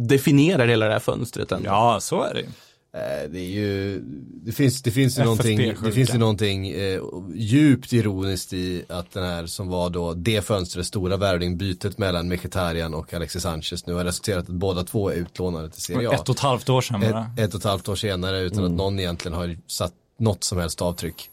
definierar 0.09 0.67
hela 0.69 0.87
det 0.87 0.93
här 0.93 1.01
fönstret. 1.01 1.53
Ändå. 1.53 1.67
Ja, 1.69 1.99
så 2.01 2.23
är 2.23 2.35
det 2.35 2.41
Eh, 2.41 2.47
Det 2.93 3.39
är 3.39 3.51
ju, 3.51 4.01
det 4.45 4.53
finns, 4.53 4.83
det 4.83 4.91
finns 4.91 5.19
ju 5.19 5.25
någonting, 5.25 5.75
det 5.85 5.93
finns 5.93 6.15
ju 6.15 6.19
någonting 6.19 6.69
eh, 6.69 7.01
djupt 7.35 7.93
ironiskt 7.93 8.53
i 8.53 8.85
att 8.89 9.13
den 9.13 9.25
här 9.25 9.47
som 9.47 9.69
var 9.69 9.91
då 9.91 10.15
det 10.15 10.45
fönstrets 10.45 10.89
stora 10.89 11.17
värvning, 11.17 11.59
bytet 11.59 11.99
mellan 11.99 12.29
Mkhitaryan 12.29 12.95
och 12.95 13.15
Alexis 13.15 13.43
Sanchez 13.43 13.87
nu 13.87 13.95
har 13.95 14.05
resulterat 14.05 14.45
att 14.45 14.55
båda 14.55 14.85
två 14.85 15.11
är 15.11 15.15
utlånade 15.15 15.71
till 15.71 15.83
Serie 15.83 16.11
A. 16.11 16.13
Ett 16.13 16.29
och 16.29 16.35
ett 16.35 16.41
halvt 16.41 16.69
år 16.69 16.81
sedan 16.81 17.01
bara. 17.01 17.31
ett, 17.37 17.39
ett 17.39 17.55
och 17.55 17.61
ett 17.61 17.65
halvt 17.65 17.89
år 17.89 17.97
senare 17.97 18.41
utan 18.41 18.65
att 18.65 18.71
någon 18.71 19.01
egentligen 19.01 19.37
har 19.37 19.57
satt 19.67 19.93
något 20.19 20.45
som 20.45 20.59
helst 20.59 20.83
avtryck. 20.83 21.31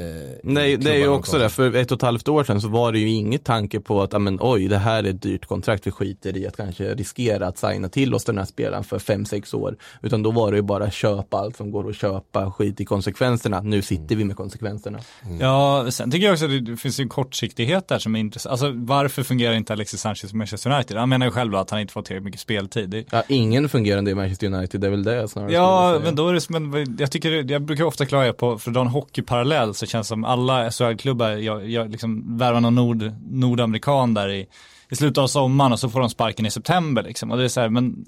Eh, 0.00 0.38
Nej, 0.42 0.76
det 0.76 0.90
är 0.90 0.98
ju 0.98 1.08
också 1.08 1.38
de 1.38 1.42
det. 1.42 1.50
För 1.50 1.74
ett 1.74 1.90
och 1.92 1.96
ett 1.98 2.02
halvt 2.02 2.28
år 2.28 2.44
sedan 2.44 2.60
så 2.60 2.68
var 2.68 2.92
det 2.92 2.98
ju 2.98 3.08
inget 3.08 3.44
tanke 3.44 3.80
på 3.80 4.02
att, 4.02 4.12
ja, 4.12 4.18
men, 4.18 4.38
oj, 4.40 4.68
det 4.68 4.78
här 4.78 5.04
är 5.04 5.10
ett 5.10 5.22
dyrt 5.22 5.46
kontrakt, 5.46 5.86
vi 5.86 5.90
skiter 5.90 6.36
i 6.36 6.46
att 6.46 6.56
kanske 6.56 6.94
riskera 6.94 7.46
att 7.46 7.58
signa 7.58 7.88
till 7.88 8.14
oss 8.14 8.24
den 8.24 8.38
här 8.38 8.44
spelaren 8.44 8.84
för 8.84 8.98
fem 8.98 9.24
sex 9.24 9.54
år. 9.54 9.76
Utan 10.02 10.22
då 10.22 10.30
var 10.30 10.50
det 10.50 10.56
ju 10.56 10.62
bara 10.62 10.90
köpa 10.90 11.36
allt 11.36 11.56
som 11.56 11.70
går 11.70 11.90
att 11.90 11.96
köpa, 11.96 12.52
skit 12.52 12.80
i 12.80 12.84
konsekvenserna. 12.84 13.60
Nu 13.60 13.82
sitter 13.82 14.16
vi 14.16 14.24
med 14.24 14.36
konsekvenserna. 14.36 14.98
Ja, 15.40 15.86
sen 15.90 16.10
tycker 16.10 16.26
jag 16.26 16.32
också 16.32 16.44
att 16.44 16.66
det 16.66 16.76
finns 16.76 17.00
en 17.00 17.08
kortsiktighet 17.08 17.88
där 17.88 17.98
som 17.98 18.16
är 18.16 18.20
intressant. 18.20 18.50
Alltså 18.50 18.72
varför 18.74 19.22
fungerar 19.22 19.54
inte 19.54 19.72
Alexis 19.72 20.00
Sanchez 20.00 20.32
i 20.32 20.36
Manchester 20.36 20.70
United? 20.70 20.96
Han 20.96 21.08
menar 21.08 21.26
ju 21.26 21.32
själv 21.32 21.54
att 21.54 21.70
han 21.70 21.80
inte 21.80 21.92
fått 21.92 22.04
tillräckligt 22.04 22.24
mycket 22.24 22.40
speltid. 22.40 22.90
Det, 22.90 23.04
Ja, 23.10 23.22
ingen 23.28 23.68
fungerande 23.68 24.10
i 24.10 24.14
Manchester 24.14 24.46
United, 24.46 24.80
det 24.80 24.86
är 24.86 24.90
väl 24.90 25.04
det 25.04 25.28
snarare 25.28 25.52
Ja, 25.52 26.00
men 26.04 26.14
då 26.14 26.28
är 26.28 26.34
det, 26.34 26.50
men 26.50 26.96
jag 26.98 27.10
tycker, 27.10 27.52
jag 27.52 27.62
brukar 27.62 27.84
ofta 27.84 28.06
klaga 28.06 28.32
på, 28.32 28.58
för 28.58 28.70
att 28.70 28.74
dra 28.74 28.80
en 28.80 28.86
hockeyparallell 28.86 29.74
så 29.74 29.86
känns 29.90 30.08
som 30.08 30.24
alla 30.24 30.70
SHL-klubbar, 30.70 31.30
jag, 31.30 31.70
jag 31.70 31.90
liksom 31.90 32.38
värvar 32.38 32.60
någon 32.60 32.74
nord, 32.74 33.12
nordamerikan 33.30 34.14
där 34.14 34.28
i, 34.28 34.46
i 34.90 34.96
slutet 34.96 35.18
av 35.18 35.26
sommaren 35.26 35.72
och 35.72 35.80
så 35.80 35.88
får 35.88 36.00
de 36.00 36.10
sparken 36.10 36.46
i 36.46 36.50
september 36.50 37.02
liksom. 37.02 37.30
Och 37.30 37.38
det 37.38 37.44
är 37.44 37.48
så 37.48 37.60
här, 37.60 37.68
men 37.68 38.04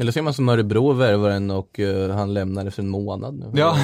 Eller 0.00 0.12
så 0.12 0.18
är 0.18 0.22
man 0.22 0.34
som 0.34 0.48
Örebro 0.48 0.92
värvar 0.92 1.30
en 1.30 1.50
och 1.50 1.80
eh, 1.80 2.16
han 2.16 2.34
lämnar 2.34 2.66
efter 2.66 2.82
en 2.82 2.88
månad 2.88 3.34
nu. 3.34 3.52
Ja. 3.54 3.78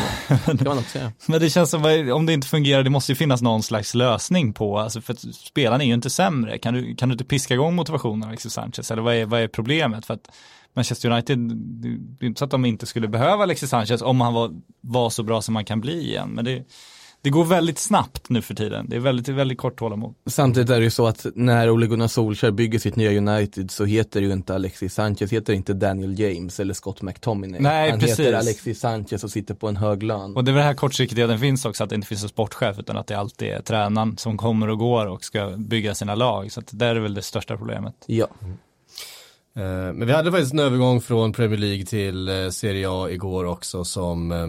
Det 0.46 0.64
man 0.64 0.78
också 0.78 0.90
säga. 0.90 1.12
Men 1.26 1.40
det 1.40 1.50
känns 1.50 1.70
som, 1.70 2.10
om 2.14 2.26
det 2.26 2.32
inte 2.32 2.46
fungerar, 2.46 2.82
det 2.82 2.90
måste 2.90 3.12
ju 3.12 3.16
finnas 3.16 3.42
någon 3.42 3.62
slags 3.62 3.94
lösning 3.94 4.52
på, 4.52 4.78
alltså 4.78 5.00
för 5.00 5.12
att 5.12 5.20
spelarna 5.34 5.84
är 5.84 5.88
ju 5.88 5.94
inte 5.94 6.10
sämre. 6.10 6.58
Kan 6.58 6.74
du, 6.74 6.94
kan 6.94 7.08
du 7.08 7.12
inte 7.12 7.24
piska 7.24 7.54
igång 7.54 7.74
motivationen 7.74 8.22
av 8.22 8.28
Alexis 8.28 8.52
Sanchez? 8.52 8.90
Eller 8.90 9.02
vad 9.02 9.14
är, 9.14 9.26
vad 9.26 9.40
är 9.40 9.48
problemet? 9.48 10.06
För 10.06 10.14
att 10.14 10.28
Manchester 10.74 11.10
United, 11.10 11.38
det 11.38 12.24
är 12.24 12.28
inte 12.28 12.38
så 12.38 12.44
att 12.44 12.50
de 12.50 12.64
inte 12.64 12.86
skulle 12.86 13.08
behöva 13.08 13.42
Alexis 13.42 13.70
Sanchez 13.70 14.02
om 14.02 14.20
han 14.20 14.34
var, 14.34 14.50
var 14.80 15.10
så 15.10 15.22
bra 15.22 15.42
som 15.42 15.54
man 15.54 15.64
kan 15.64 15.80
bli 15.80 16.08
igen. 16.08 16.28
Men 16.28 16.44
det, 16.44 16.64
det 17.22 17.30
går 17.30 17.44
väldigt 17.44 17.78
snabbt 17.78 18.28
nu 18.28 18.42
för 18.42 18.54
tiden. 18.54 18.86
Det 18.88 18.96
är 18.96 19.00
väldigt, 19.00 19.28
väldigt 19.28 19.58
kort 19.58 19.78
tålamod. 19.78 20.14
Samtidigt 20.26 20.70
är 20.70 20.78
det 20.78 20.84
ju 20.84 20.90
så 20.90 21.06
att 21.06 21.26
när 21.34 21.70
Ole 21.70 21.86
Gunnar 21.86 22.08
Solskjaer 22.08 22.52
bygger 22.52 22.78
sitt 22.78 22.96
nya 22.96 23.10
United 23.10 23.70
så 23.70 23.84
heter 23.84 24.20
det 24.20 24.26
ju 24.26 24.32
inte 24.32 24.54
Alexis 24.54 24.94
Sanchez, 24.94 25.32
heter 25.32 25.52
inte 25.52 25.72
Daniel 25.72 26.18
James 26.20 26.60
eller 26.60 26.74
Scott 26.74 27.02
McTominay. 27.02 27.60
Nej, 27.60 27.90
Han 27.90 28.00
precis. 28.00 28.20
heter 28.20 28.32
Alexis 28.32 28.80
Sanchez 28.80 29.24
och 29.24 29.30
sitter 29.30 29.54
på 29.54 29.68
en 29.68 29.76
hög 29.76 30.02
lön. 30.02 30.36
Och 30.36 30.44
det 30.44 30.50
är 30.50 30.52
väl 30.52 30.60
det 30.60 30.66
här 30.66 30.74
kortsiktigheten 30.74 31.38
finns 31.38 31.64
också, 31.64 31.84
att 31.84 31.90
det 31.90 31.94
inte 31.96 32.08
finns 32.08 32.22
en 32.22 32.28
sportchef 32.28 32.78
utan 32.78 32.96
att 32.96 33.06
det 33.06 33.14
alltid 33.18 33.48
är 33.48 33.60
tränaren 33.60 34.16
som 34.18 34.36
kommer 34.38 34.68
och 34.70 34.78
går 34.78 35.06
och 35.06 35.24
ska 35.24 35.54
bygga 35.56 35.94
sina 35.94 36.14
lag. 36.14 36.52
Så 36.52 36.60
att 36.60 36.68
det 36.72 36.86
är 36.86 36.94
väl 36.94 37.14
det 37.14 37.22
största 37.22 37.56
problemet. 37.56 37.94
Ja. 38.06 38.26
Eh, 39.56 39.62
Men 39.64 40.06
vi 40.06 40.12
hade 40.12 40.30
faktiskt 40.30 40.52
en 40.52 40.58
övergång 40.58 41.00
från 41.00 41.32
Premier 41.32 41.58
League 41.58 41.84
till 41.86 42.28
eh, 42.28 42.48
Serie 42.48 42.86
A 42.90 43.10
igår 43.10 43.44
också 43.44 43.84
som 43.84 44.32
eh, 44.32 44.46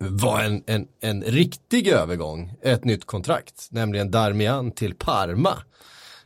var 0.00 0.40
en, 0.40 0.62
en, 0.66 0.86
en 1.00 1.22
riktig 1.22 1.88
övergång, 1.88 2.52
ett 2.62 2.84
nytt 2.84 3.04
kontrakt, 3.06 3.68
nämligen 3.70 4.10
Darmian 4.10 4.70
till 4.70 4.94
Parma. 4.94 5.50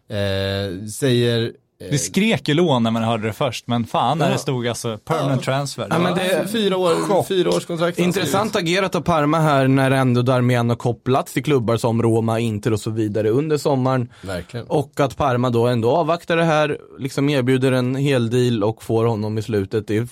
Eh, 0.09 0.87
säger 0.89 1.53
Det 1.91 1.99
skrek 1.99 2.49
ju 2.49 2.55
lån 2.55 2.83
när 2.83 2.91
man 2.91 3.03
hörde 3.03 3.27
det 3.27 3.33
först, 3.33 3.67
men 3.67 3.85
fan 3.87 4.19
när 4.19 4.27
Ja. 4.27 4.33
det 4.33 4.39
stod 4.39 4.69
alltså 4.69 4.99
permanent 4.99 5.43
transfer. 5.43 5.87
Ja, 5.91 5.99
men 5.99 6.15
det- 6.15 6.23
är 6.23 6.47
fyra, 6.47 6.77
år, 6.77 7.23
fyra 7.23 7.49
års 7.51 7.65
kontrakt. 7.67 7.99
Intressant 7.99 8.57
agerat 8.57 8.95
av 8.95 9.01
Parma 9.01 9.39
här 9.39 9.69
när 9.69 9.91
ändå 9.91 10.23
Darmian 10.23 10.69
har 10.69 10.77
kopplats 10.77 11.33
till 11.33 11.45
klubbar 11.45 11.77
som 11.77 12.03
Roma, 12.03 12.41
Inter 12.41 12.73
och 12.73 12.81
så 12.81 12.91
vidare 12.91 13.29
under 13.29 13.57
sommaren. 13.57 14.09
Verkligen. 14.23 14.67
Och 14.67 15.01
att 15.01 15.17
Parma 15.17 15.51
då 15.51 15.67
ändå 15.67 15.91
avvaktar 15.91 16.37
det 16.37 16.45
här, 16.45 16.79
liksom 16.99 17.29
erbjuder 17.29 17.73
en 17.73 17.95
hel 17.95 18.31
deal 18.31 18.65
och 18.65 18.83
får 18.83 19.05
honom 19.05 19.39
i 19.39 19.43
slutet. 19.43 19.87
Det 19.87 19.97
är, 19.97 20.09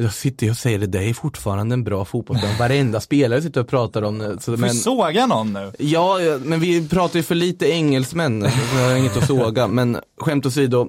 jag 0.00 0.12
sitter 0.12 0.46
ju 0.46 0.50
och 0.50 0.56
säger 0.56 0.78
det, 0.78 0.86
det 0.86 1.04
är 1.04 1.14
fortfarande 1.14 1.72
en 1.72 1.84
bra 1.84 2.04
fotbollsplan. 2.04 2.52
Varenda 2.58 3.00
spelare 3.00 3.42
sitter 3.42 3.60
och 3.60 3.68
pratar 3.68 4.02
om 4.02 4.18
det. 4.18 4.40
Så, 4.40 4.50
men... 4.50 4.74
såga 4.74 5.26
någon 5.26 5.52
nu. 5.52 5.72
ja, 5.78 6.18
men 6.44 6.60
vi 6.60 6.88
pratar 6.88 7.16
ju 7.16 7.22
för 7.22 7.34
lite 7.34 7.68
engelsmän, 7.68 8.42
jag 8.74 8.88
har 8.88 8.96
inget 8.96 9.16
att 9.16 9.26
såga. 9.26 9.66
Men 9.66 9.98
skämt 10.20 10.46
åsido, 10.46 10.88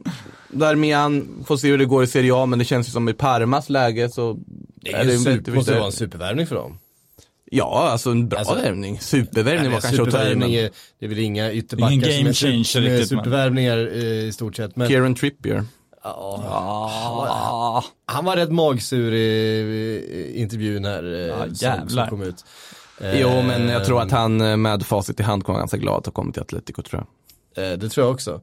Darmian 0.49 1.43
får 1.47 1.57
se 1.57 1.67
hur 1.67 1.77
det 1.77 1.85
går 1.85 2.03
i 2.03 2.07
Serie 2.07 2.35
A, 2.35 2.45
men 2.45 2.59
det 2.59 2.65
känns 2.65 2.87
ju 2.87 2.91
som 2.91 3.09
i 3.09 3.13
Parmas 3.13 3.69
läge 3.69 4.09
så 4.09 4.39
Det, 4.75 4.93
är 4.93 5.05
det 5.05 5.11
viktig 5.11 5.43
det 5.43 5.51
måste 5.51 5.73
vara 5.73 5.85
en 5.85 5.91
supervärvning 5.91 6.47
för 6.47 6.55
dem. 6.55 6.79
Ja, 7.51 7.89
alltså 7.91 8.09
en 8.09 8.29
bra 8.29 8.39
Alltså- 8.39 8.55
värvning. 8.55 8.99
Supervärvning 8.99 9.71
var 9.71 9.71
Nej, 9.71 9.81
kanske 9.81 10.01
att 10.01 10.11
ta 10.11 10.29
i, 10.29 10.35
men 10.35 10.49
är, 10.49 10.69
det 10.99 11.05
är 11.05 11.09
väl 11.09 11.19
inga 11.19 11.53
ytterbackar 11.53 11.93
Ingen 11.93 12.09
game 12.09 12.33
som 12.33 12.49
är, 12.49 12.51
changer 12.53 12.63
som 12.63 12.83
är 12.83 13.03
supervärvningar 13.03 13.77
eh, 13.77 14.03
i 14.03 14.31
stort 14.33 14.55
sett. 14.55 14.75
Men, 14.75 14.87
Kieran 14.87 15.15
Trippier. 15.15 15.63
Ja, 16.03 16.41
Ah, 17.31 17.83
han 18.05 18.25
var 18.25 18.35
rätt 18.35 18.51
magsur 18.51 19.13
i, 19.13 19.19
i 19.19 20.41
intervjun 20.41 20.85
här 20.85 21.03
eh, 21.13 21.47
Ja, 21.61 21.77
som, 21.79 21.89
som 21.89 22.07
kom 22.07 22.21
ut. 22.21 22.45
Jo, 23.13 23.41
men 23.41 23.69
jag 23.69 23.85
tror 23.85 23.97
Eh, 23.99 24.03
att 24.05 24.11
han 24.11 24.41
eh, 24.41 24.57
med 24.57 24.85
facit 24.85 25.19
i 25.19 25.23
hand 25.23 25.43
kommer 25.43 25.59
ganska 25.59 25.77
glad 25.77 25.97
att 25.97 26.05
ha 26.05 26.13
kommit 26.13 26.33
till 26.33 26.41
Atletico 26.43 26.81
tror 26.81 27.05
jag. 27.55 27.71
Eh, 27.71 27.77
Det 27.77 27.89
tror 27.89 28.05
jag 28.05 28.13
också. 28.13 28.41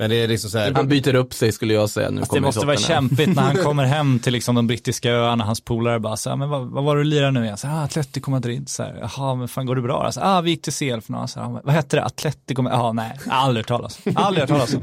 Men 0.00 0.10
det 0.10 0.16
är 0.16 0.28
liksom 0.28 0.50
så 0.50 0.58
här. 0.58 0.72
Han 0.74 0.88
byter 0.88 1.14
upp 1.14 1.34
sig 1.34 1.52
skulle 1.52 1.74
jag 1.74 1.90
säga 1.90 2.10
nu 2.10 2.20
Fast 2.20 2.32
det 2.32 2.40
måste 2.40 2.66
vara 2.66 2.76
kämpigt 2.76 3.34
när 3.36 3.42
han 3.42 3.56
kommer 3.64 3.84
hem 3.84 4.18
till 4.18 4.32
liksom 4.32 4.54
de 4.54 4.66
brittiska 4.66 5.10
öarna, 5.12 5.44
hans 5.44 5.60
polare 5.60 6.00
bara 6.00 6.16
så 6.16 6.30
här, 6.30 6.36
men 6.36 6.48
vad, 6.48 6.66
vad 6.66 6.84
var 6.84 6.96
det 6.96 7.02
du 7.02 7.04
lirade 7.08 7.30
nu 7.30 7.44
igen? 7.44 7.56
Så 7.56 7.66
här, 7.66 7.80
ah, 7.80 7.84
Atletico 7.84 8.30
Madrid, 8.30 8.68
så 8.68 8.82
här, 8.82 8.98
jaha, 9.00 9.34
men 9.34 9.48
fan 9.48 9.66
går 9.66 9.76
det 9.76 9.82
bra? 9.82 10.12
Så 10.12 10.20
här, 10.20 10.38
ah, 10.38 10.40
vi 10.40 10.50
gick 10.50 10.62
till 10.62 10.72
CL 10.72 11.00
för 11.00 11.12
några, 11.12 11.26
så 11.26 11.40
här, 11.40 11.60
vad 11.64 11.74
hette 11.74 11.96
det? 11.96 12.04
Atletico, 12.04 12.62
jaha, 12.68 12.92
nej, 12.92 13.18
aldrig 13.30 13.64
hört 13.64 13.68
talas 13.68 13.98
om. 14.06 14.12
Aldrig 14.16 14.40
hört 14.42 14.48
talas 14.48 14.74
om. 14.74 14.82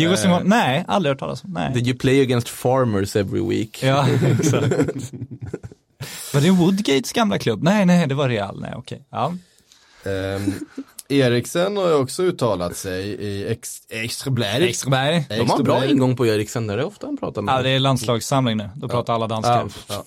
Diego 0.00 0.16
Simon, 0.16 0.42
nej, 0.44 0.84
aldrig 0.88 1.10
hört 1.10 1.18
talas 1.18 1.44
om, 1.44 1.50
nej. 1.52 1.72
Did 1.74 1.86
you 1.86 1.98
play 1.98 2.22
against 2.22 2.48
farmers 2.48 3.16
every 3.16 3.48
week? 3.48 3.82
Ja, 3.82 4.06
exakt. 4.40 5.12
Var 6.34 6.40
det 6.40 6.50
Woodgates 6.50 7.12
gamla 7.12 7.38
klubb? 7.38 7.62
Nej, 7.62 7.86
nej, 7.86 8.06
det 8.06 8.14
var 8.14 8.28
Real, 8.28 8.60
nej, 8.60 8.72
okej. 8.76 9.02
Ja. 9.10 9.34
Ehm, 10.04 10.54
Eriksen 11.08 11.76
har 11.76 11.88
ju 11.88 11.94
också 11.94 12.22
uttalat 12.22 12.76
sig 12.76 13.06
i 13.06 13.48
ex. 13.48 13.80
Ekströmberg. 13.90 15.26
De 15.28 15.50
har 15.50 15.58
en 15.58 15.64
bra 15.64 15.86
ingång 15.86 16.16
på 16.16 16.26
Eriksen, 16.26 16.66
det 16.66 16.74
är 16.74 16.84
ofta 16.84 17.06
han 17.06 17.16
pratar 17.16 17.42
med. 17.42 17.54
Ja, 17.54 17.62
det 17.62 17.70
är 17.70 17.78
landslagssamling 17.78 18.56
nu. 18.56 18.70
Då 18.74 18.88
pratar 18.88 19.14
alla 19.14 19.26
danska. 19.26 19.68
Ja. 19.88 20.04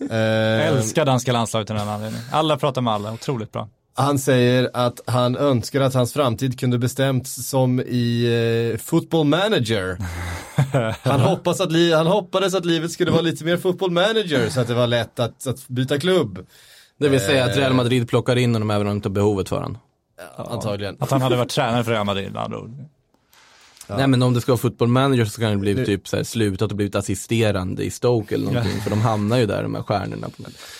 Ja. 0.00 0.16
Jag 0.16 0.66
älskar 0.66 1.04
danska 1.04 1.32
landslaget 1.32 1.70
av 1.70 1.76
den 1.76 1.88
anledningen. 1.88 2.26
Alla 2.32 2.56
pratar 2.56 2.82
med 2.82 2.92
alla, 2.94 3.12
otroligt 3.12 3.52
bra. 3.52 3.68
Han 3.98 4.18
säger 4.18 4.70
att 4.74 5.00
han 5.06 5.36
önskar 5.36 5.80
att 5.80 5.94
hans 5.94 6.12
framtid 6.12 6.60
kunde 6.60 6.78
bestämts 6.78 7.48
som 7.48 7.80
i 7.80 8.70
eh, 8.74 8.78
football 8.80 9.26
manager. 9.26 9.98
Han, 11.02 11.20
hoppas 11.20 11.60
att 11.60 11.72
li- 11.72 11.92
han 11.92 12.06
hoppades 12.06 12.54
att 12.54 12.64
livet 12.64 12.90
skulle 12.90 13.10
vara 13.10 13.20
lite 13.22 13.44
mer 13.44 13.56
football 13.56 13.90
manager 13.90 14.48
så 14.48 14.60
att 14.60 14.68
det 14.68 14.74
var 14.74 14.86
lätt 14.86 15.18
att, 15.20 15.46
att 15.46 15.68
byta 15.68 15.98
klubb. 15.98 16.46
Det 16.98 17.08
vill 17.08 17.20
säga 17.20 17.44
Eh. 17.44 17.50
att 17.50 17.56
Real 17.56 17.72
Madrid 17.74 18.08
plockar 18.08 18.36
in 18.36 18.54
honom 18.54 18.70
även 18.70 18.80
om 18.86 18.90
de 18.90 18.96
inte 18.96 19.08
har 19.08 19.14
behovet 19.14 19.48
för 19.48 19.56
honom. 19.56 19.78
Antagligen. 20.36 20.96
Att 21.00 21.10
han 21.10 21.22
hade 21.22 21.36
varit 21.36 21.48
tränare 21.50 21.84
för 21.84 21.92
Real 21.92 22.06
Madrid 22.06 22.32
med 22.32 22.42
andra 22.42 22.58
ord. 22.58 22.70
Nej 23.88 24.06
men 24.06 24.22
om 24.22 24.34
det 24.34 24.40
ska 24.40 24.52
vara 24.52 24.58
football 24.58 24.88
manager 24.88 25.24
så 25.24 25.40
kan 25.40 25.50
det 25.50 25.56
bli 25.56 25.84
typ 25.86 26.08
så 26.08 26.16
här, 26.16 26.24
slutat 26.24 26.70
och 26.70 26.76
blivit 26.76 26.94
assisterande 26.94 27.84
i 27.84 27.90
Stoke 27.90 28.34
eller 28.34 28.44
någonting. 28.46 28.80
För 28.80 28.90
de 28.90 29.00
hamnar 29.00 29.38
ju 29.38 29.46
där 29.46 29.62
de 29.62 29.74
här 29.74 29.82
stjärnorna. 29.82 30.30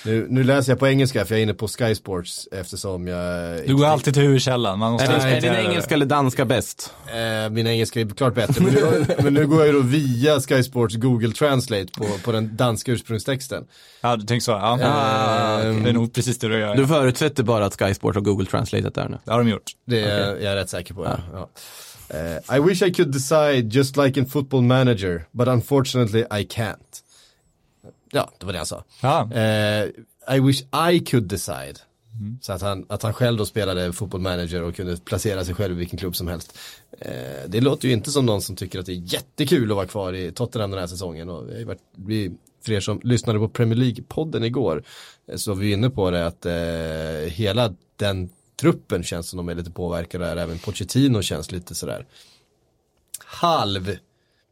Nu, 0.05 0.27
nu 0.31 0.45
läser 0.45 0.73
jag 0.73 0.79
på 0.79 0.89
engelska 0.89 1.25
för 1.25 1.35
jag 1.35 1.39
är 1.39 1.43
inne 1.43 1.55
på 1.55 1.69
Sky 1.69 1.95
Sports 1.95 2.49
eftersom 2.53 3.07
jag... 3.07 3.57
Du 3.67 3.77
går 3.77 3.87
alltid 3.87 4.15
till 4.15 4.23
huvudkällan. 4.23 4.79
Man 4.79 4.93
måste 4.93 5.07
Är, 5.07 5.19
det, 5.31 5.37
är 5.37 5.41
din 5.41 5.67
engelska 5.71 5.95
eller 5.95 6.07
danska 6.07 6.45
bäst? 6.45 6.93
Eh, 7.07 7.51
min 7.51 7.67
engelska 7.67 8.01
är 8.01 8.09
klart 8.09 8.35
bättre, 8.35 8.65
men 8.65 8.73
nu, 8.75 9.07
men 9.23 9.35
nu 9.35 9.47
går 9.47 9.59
jag 9.59 9.67
ju 9.67 9.73
då 9.73 9.81
via 9.81 10.41
Sky 10.41 10.63
Sports 10.63 10.95
Google 10.97 11.33
Translate 11.33 11.87
på, 11.99 12.05
på 12.25 12.33
den 12.33 12.57
danska 12.57 12.93
ursprungstexten. 12.93 13.65
Ja, 14.01 14.17
du 14.17 14.27
tänker 14.27 14.45
så. 14.45 14.51
Ja. 14.51 14.79
Ah, 14.85 15.59
okej. 15.59 15.81
Det 15.85 15.89
är 15.91 15.93
nog 15.93 16.13
precis 16.15 16.39
det 16.39 16.49
du 16.49 16.59
gör. 16.59 16.75
Du 16.75 16.83
Ja. 16.83 16.89
förutsätter 16.89 17.43
bara 17.43 17.65
att 17.67 17.79
Sky 17.83 17.95
Sport 17.95 18.15
har 18.15 18.23
Google 18.23 18.47
Translateat 18.47 18.95
där 18.95 19.09
nu? 19.09 19.19
Det 19.25 19.31
har 19.33 19.39
de 19.39 19.49
gjort. 19.49 19.73
Det 19.87 20.01
är 20.01 20.27
jag 20.27 20.53
är 20.53 20.57
rätt 20.57 20.71
säker 20.71 20.95
på. 20.95 21.19
Ja. 21.33 21.49
Eh, 22.11 22.57
I 22.57 22.61
wish 22.61 22.83
I 22.83 22.93
could 22.93 23.13
decide 23.13 23.63
just 23.73 23.97
like 23.97 24.21
in 24.21 24.27
football 24.27 24.63
manager, 24.63 25.25
but 25.31 25.49
unfortunately 25.49 26.21
I 26.21 26.45
can't. 26.45 27.03
Ja, 28.13 28.31
det 28.39 28.47
var 28.47 28.53
det 28.53 28.59
han 28.59 28.67
sa. 28.67 28.85
Ja. 29.01 29.33
Eh, 29.33 29.89
I 30.37 30.41
wish 30.41 30.63
I 30.91 31.01
could 31.01 31.25
decide. 31.25 31.79
Så 32.41 32.53
att 32.53 32.63
han, 32.63 32.87
att 32.89 33.03
han 33.03 33.15
själv 33.15 33.39
då 33.39 33.47
spelade 33.47 33.93
football 33.93 34.21
manager 34.21 34.63
och 34.63 34.75
kunde 34.75 34.97
placera 34.97 35.45
sig 35.45 35.55
själv 35.55 35.75
i 35.75 35.79
vilken 35.79 35.99
klubb 35.99 36.17
som 36.17 36.29
helst. 36.29 36.59
Eh, 36.99 37.49
det 37.49 37.61
låter 37.61 37.89
ju 37.89 37.95
inte 37.95 38.11
som 38.11 38.27
någon 38.27 38.43
som 38.43 38.57
tycker 38.57 38.79
att 38.79 38.87
det 38.87 38.93
är 38.93 39.15
jättekul 39.15 39.71
att 39.71 39.77
vara 39.77 39.87
kvar 39.87 40.13
i 40.13 40.33
Tottenham 40.33 40.71
den 40.71 40.81
här 40.81 40.87
säsongen. 40.87 41.29
Och 41.29 41.51
vi, 41.51 41.59
har 41.59 41.65
varit, 41.65 41.83
vi, 41.97 42.33
för 42.65 42.73
er 42.73 42.81
som 42.81 43.01
lyssnade 43.05 43.39
på 43.39 43.49
Premier 43.49 43.79
League-podden 43.79 44.45
igår 44.45 44.83
eh, 45.29 45.37
så 45.37 45.55
var 45.55 45.61
vi 45.61 45.73
inne 45.73 45.91
på 45.91 46.11
det 46.11 46.27
att 46.27 46.47
eh, 46.47 47.33
hela 47.33 47.75
den 47.97 48.31
truppen 48.61 49.03
känns 49.03 49.29
som 49.29 49.37
de 49.37 49.49
är 49.49 49.55
lite 49.55 49.71
påverkade 49.71 50.25
där, 50.25 50.37
även 50.37 50.59
Pochettino 50.59 51.23
känns 51.23 51.53
lite 51.53 51.75
sådär 51.75 52.07
halv 53.25 53.97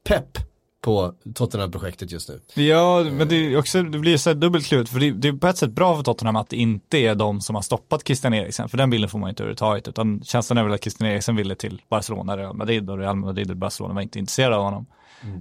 pepp 0.05 0.39
på 0.81 1.15
Tottenham-projektet 1.35 2.13
just 2.13 2.29
nu. 2.29 2.65
Ja, 2.65 3.05
men 3.05 3.29
det, 3.29 3.35
är 3.37 3.59
också, 3.59 3.83
det 3.83 3.99
blir 3.99 4.17
så 4.17 4.35
dubbelt 4.35 4.67
klurigt, 4.67 4.91
för 4.91 5.01
det, 5.01 5.11
det 5.11 5.29
är 5.29 5.33
på 5.33 5.47
ett 5.47 5.59
sätt 5.59 5.71
bra 5.71 5.97
för 5.97 6.03
Tottenham 6.03 6.37
att 6.37 6.49
det 6.49 6.57
inte 6.57 6.99
är 6.99 7.15
de 7.15 7.41
som 7.41 7.55
har 7.55 7.63
stoppat 7.63 8.07
Christian 8.07 8.35
Eriksen, 8.35 8.69
för 8.69 8.79
den 8.79 8.91
bilden 8.91 9.11
får 9.11 9.19
man 9.19 9.29
inte 9.29 9.43
överhuvudtaget, 9.43 9.89
utan 9.89 10.23
känslan 10.25 10.59
är 10.59 10.65
väl 10.65 10.73
att 10.73 10.83
Christian 10.83 11.11
Eriksen 11.11 11.37
ville 11.37 11.55
till 11.55 11.83
Barcelona, 11.89 12.37
Real 12.37 12.57
Madrid 12.57 12.91
och 12.91 12.99
Real 12.99 13.17
Madrid 13.17 13.51
och 13.51 13.57
Barcelona 13.57 13.95
var 13.95 14.03
inte 14.03 14.19
intresserade 14.19 14.57
av 14.57 14.63
honom. 14.63 14.87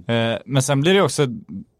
Eh, 0.06 0.38
men 0.46 0.62
sen 0.62 0.80
blir 0.80 0.94
det 0.94 1.02
också, 1.02 1.26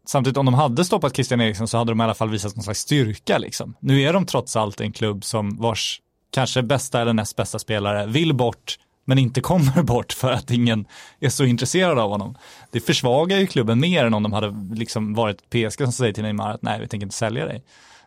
samtidigt 0.07 0.37
om 0.37 0.45
de 0.45 0.53
hade 0.53 0.85
stoppat 0.85 1.15
Christian 1.15 1.41
Eriksen 1.41 1.67
så 1.67 1.77
hade 1.77 1.91
de 1.91 2.01
i 2.01 2.03
alla 2.03 2.13
fall 2.13 2.29
visat 2.29 2.55
någon 2.55 2.63
slags 2.63 2.79
styrka 2.79 3.37
liksom. 3.37 3.75
Nu 3.79 4.01
är 4.01 4.13
de 4.13 4.25
trots 4.25 4.55
allt 4.55 4.81
en 4.81 4.91
klubb 4.91 5.23
som 5.23 5.57
vars 5.57 6.01
kanske 6.35 6.63
bästa 6.63 7.01
eller 7.01 7.13
näst 7.13 7.35
bästa 7.35 7.59
spelare 7.59 8.05
vill 8.05 8.33
bort 8.33 8.79
men 9.05 9.17
inte 9.17 9.41
kommer 9.41 9.83
bort 9.93 10.13
för 10.13 10.31
att 10.31 10.51
ingen 10.51 10.85
är 11.19 11.29
så 11.29 11.43
intresserad 11.43 11.99
av 11.99 12.09
honom. 12.09 12.37
Det 12.71 12.79
försvagar 12.79 13.37
ju 13.37 13.47
klubben 13.47 13.79
mer 13.79 14.05
än 14.05 14.13
om 14.13 14.23
de 14.23 14.33
hade 14.33 14.75
liksom 14.75 15.13
varit 15.13 15.49
PSG 15.49 15.83
som 15.83 15.91
säger 15.91 16.13
till 16.13 16.23
Neymar 16.23 16.51
att 16.51 16.61
nej, 16.61 16.79
vi 16.79 16.87
tänker 16.87 17.05
inte 17.05 17.15
sälja 17.15 17.45
dig. 17.45 17.63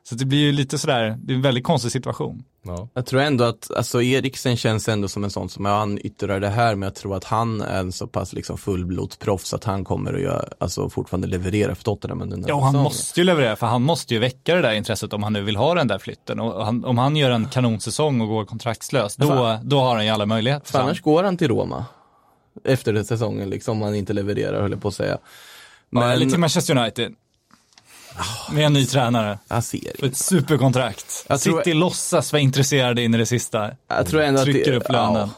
Så 0.09 0.15
det 0.15 0.25
blir 0.25 0.39
ju 0.39 0.53
lite 0.53 0.79
sådär, 0.79 1.17
det 1.19 1.33
är 1.33 1.37
en 1.37 1.43
väldigt 1.43 1.65
konstig 1.65 1.93
situation. 1.93 2.43
Ja. 2.63 2.89
Jag 2.95 3.07
tror 3.07 3.21
ändå 3.21 3.45
att, 3.45 3.71
alltså 3.77 4.03
Eriksen 4.03 4.57
känns 4.57 4.89
ändå 4.89 5.09
som 5.09 5.25
en 5.25 5.31
sån 5.31 5.49
som, 5.49 5.65
ja, 5.65 5.79
han 5.79 5.99
yttrar 5.99 6.41
det 6.41 6.49
här, 6.49 6.75
men 6.75 6.87
jag 6.87 6.95
tror 6.95 7.17
att 7.17 7.25
han 7.25 7.61
är 7.61 7.81
en 7.81 7.93
så 7.93 8.07
pass 8.07 8.33
liksom 8.33 8.59
fullblodsproffs 8.59 9.55
att 9.55 9.65
han 9.65 9.85
kommer 9.85 10.15
att 10.15 10.21
göra, 10.21 10.45
alltså 10.59 10.91
fortfarande 10.91 11.27
leverera 11.27 11.75
för 11.75 11.85
Tottenham 11.85 12.23
under 12.23 12.37
den 12.37 12.45
här 12.45 12.51
Ja, 12.51 12.61
han 12.61 12.77
måste 12.77 13.21
ju 13.21 13.25
leverera, 13.25 13.57
för 13.57 13.67
han 13.67 13.83
måste 13.83 14.15
ju 14.15 14.21
väcka 14.21 14.55
det 14.55 14.63
där 14.63 14.73
intresset 14.73 15.13
om 15.13 15.23
han 15.23 15.33
nu 15.33 15.43
vill 15.43 15.57
ha 15.57 15.75
den 15.75 15.89
där 15.89 15.99
flytten. 15.99 16.41
Och 16.41 16.65
han, 16.65 16.85
om 16.85 16.99
han 16.99 17.17
gör 17.17 17.31
en 17.31 17.47
kanonsäsong 17.49 18.21
och 18.21 18.29
går 18.29 18.45
kontraktslös, 18.45 19.17
då, 19.17 19.59
då 19.63 19.81
har 19.81 19.95
han 19.95 20.05
ju 20.05 20.11
alla 20.11 20.27
möjligheter. 20.27 20.73
För 20.73 20.79
annars 20.79 21.03
går 21.03 21.25
han 21.25 21.37
till 21.37 21.49
Roma. 21.49 21.85
Efter 22.65 22.93
den 22.93 23.05
säsongen, 23.05 23.51
liksom, 23.51 23.77
om 23.77 23.83
han 23.83 23.95
inte 23.95 24.13
levererar, 24.13 24.63
höll 24.63 24.71
jag 24.71 24.83
på 24.83 24.89
att 24.89 24.95
säga. 24.95 25.19
Men, 25.91 26.03
Men 26.03 26.13
eller 26.13 26.27
till 26.27 26.39
Manchester 26.39 26.79
United. 26.79 27.15
Med 28.53 28.67
en 28.67 28.73
ny 28.73 28.87
tränare. 28.87 29.39
jag 29.49 29.65
ser 29.65 29.97
För 30.01 30.07
ett 30.07 30.17
superkontrakt. 30.17 31.27
Jag 31.29 31.41
tror- 31.41 31.59
City 31.59 31.75
låtsas 31.75 32.33
vara 32.33 32.43
intresserade 32.43 33.03
in 33.03 33.15
i 33.15 33.19
det 33.19 33.27
sista. 33.27 33.71
Jag 33.89 34.07
tror 34.07 34.23
ändå 34.23 34.43
Trycker 34.45 34.73
upp 34.73 34.89
lönen. 34.93 35.15
Ja, 35.15 35.31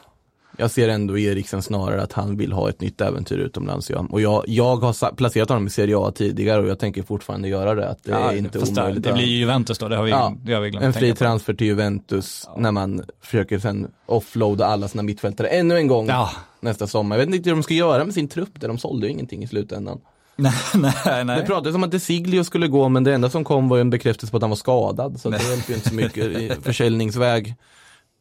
jag 0.56 0.70
ser 0.70 0.88
ändå 0.88 1.18
Eriksen 1.18 1.62
snarare 1.62 2.02
att 2.02 2.12
han 2.12 2.36
vill 2.36 2.52
ha 2.52 2.68
ett 2.68 2.80
nytt 2.80 3.00
äventyr 3.00 3.38
utomlands. 3.38 3.90
Ja. 3.90 4.06
Och 4.10 4.20
jag, 4.20 4.44
jag 4.46 4.76
har 4.76 4.92
sa- 4.92 5.12
placerat 5.14 5.48
honom 5.48 5.66
i 5.66 5.70
Serie 5.70 5.98
A 5.98 6.12
tidigare 6.14 6.62
och 6.62 6.68
jag 6.68 6.78
tänker 6.78 7.02
fortfarande 7.02 7.48
göra 7.48 7.74
det. 7.74 7.88
Att 7.88 8.04
det 8.04 8.12
är 8.12 8.32
inte 8.36 8.60
fast 8.60 8.78
omöjligt. 8.78 9.02
det 9.04 9.12
blir 9.12 9.24
ju 9.26 9.36
Juventus 9.36 9.78
då, 9.78 9.88
det 9.88 9.96
har 9.96 10.04
vi, 10.04 10.10
Ja, 10.10 10.34
det 10.44 10.52
har 10.54 10.60
vi 10.60 10.70
glömt 10.70 10.84
en 10.84 10.92
fri 10.92 11.00
tänka 11.00 11.14
på. 11.14 11.18
transfer 11.18 11.54
till 11.54 11.66
Juventus 11.66 12.48
när 12.56 12.72
man 12.72 13.02
försöker 13.22 13.58
sen 13.58 13.90
offloada 14.06 14.66
alla 14.66 14.88
sina 14.88 15.02
mittfältare 15.02 15.48
ännu 15.48 15.76
en 15.76 15.86
gång 15.86 16.06
Ja. 16.08 16.30
nästa 16.60 16.86
sommar. 16.86 17.16
Jag 17.18 17.26
vet 17.26 17.34
inte 17.34 17.50
hur 17.50 17.56
de 17.56 17.62
ska 17.62 17.74
göra 17.74 18.04
med 18.04 18.14
sin 18.14 18.28
trupp 18.28 18.60
där, 18.60 18.68
de 18.68 18.78
sålde 18.78 19.06
ju 19.06 19.12
ingenting 19.12 19.42
i 19.42 19.46
slutändan. 19.48 20.00
Nej, 20.36 20.52
nej, 20.74 20.92
Det 21.04 21.24
nej. 21.24 21.46
pratades 21.46 21.74
om 21.74 21.84
att 21.84 21.90
Desiglio 21.90 22.44
skulle 22.44 22.68
gå 22.68 22.88
men 22.88 23.04
det 23.04 23.14
enda 23.14 23.30
som 23.30 23.44
kom 23.44 23.68
var 23.68 23.78
en 23.78 23.90
bekräftelse 23.90 24.30
på 24.30 24.36
att 24.36 24.42
han 24.42 24.50
var 24.50 24.56
skadad 24.56 25.20
så 25.20 25.30
det 25.30 25.42
hjälper 25.50 25.70
ju 25.70 25.74
inte 25.76 25.88
så 25.88 25.94
mycket 25.94 26.24
i 26.24 26.52
försäljningsväg. 26.62 27.54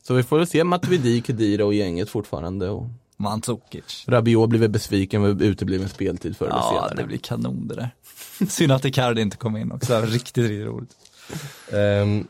Så 0.03 0.13
vi 0.13 0.23
får 0.23 0.37
väl 0.37 0.47
se 0.47 0.63
Matuidi, 0.63 1.21
Kedira 1.27 1.65
och 1.65 1.73
gänget 1.73 2.09
fortfarande. 2.09 2.69
Och 2.69 2.87
Mandzukic. 3.17 4.05
Rabiot 4.07 4.49
blir 4.49 4.59
väl 4.59 4.69
besviken 4.69 5.21
med 5.21 5.41
utebliven 5.41 5.89
speltid 5.89 6.37
förr 6.37 6.45
eller 6.45 6.55
Ja, 6.57 6.69
senare. 6.73 6.93
det 6.95 7.03
blir 7.07 7.17
kanon 7.17 7.67
det 7.67 7.75
där. 7.75 7.89
Synd 8.49 8.71
att 8.71 8.85
Icardi 8.85 9.21
inte 9.21 9.37
kom 9.37 9.57
in 9.57 9.71
också, 9.71 10.01
riktigt, 10.01 10.37
riktigt 10.43 10.65
roligt. 10.67 10.91
Ehm, 11.73 12.27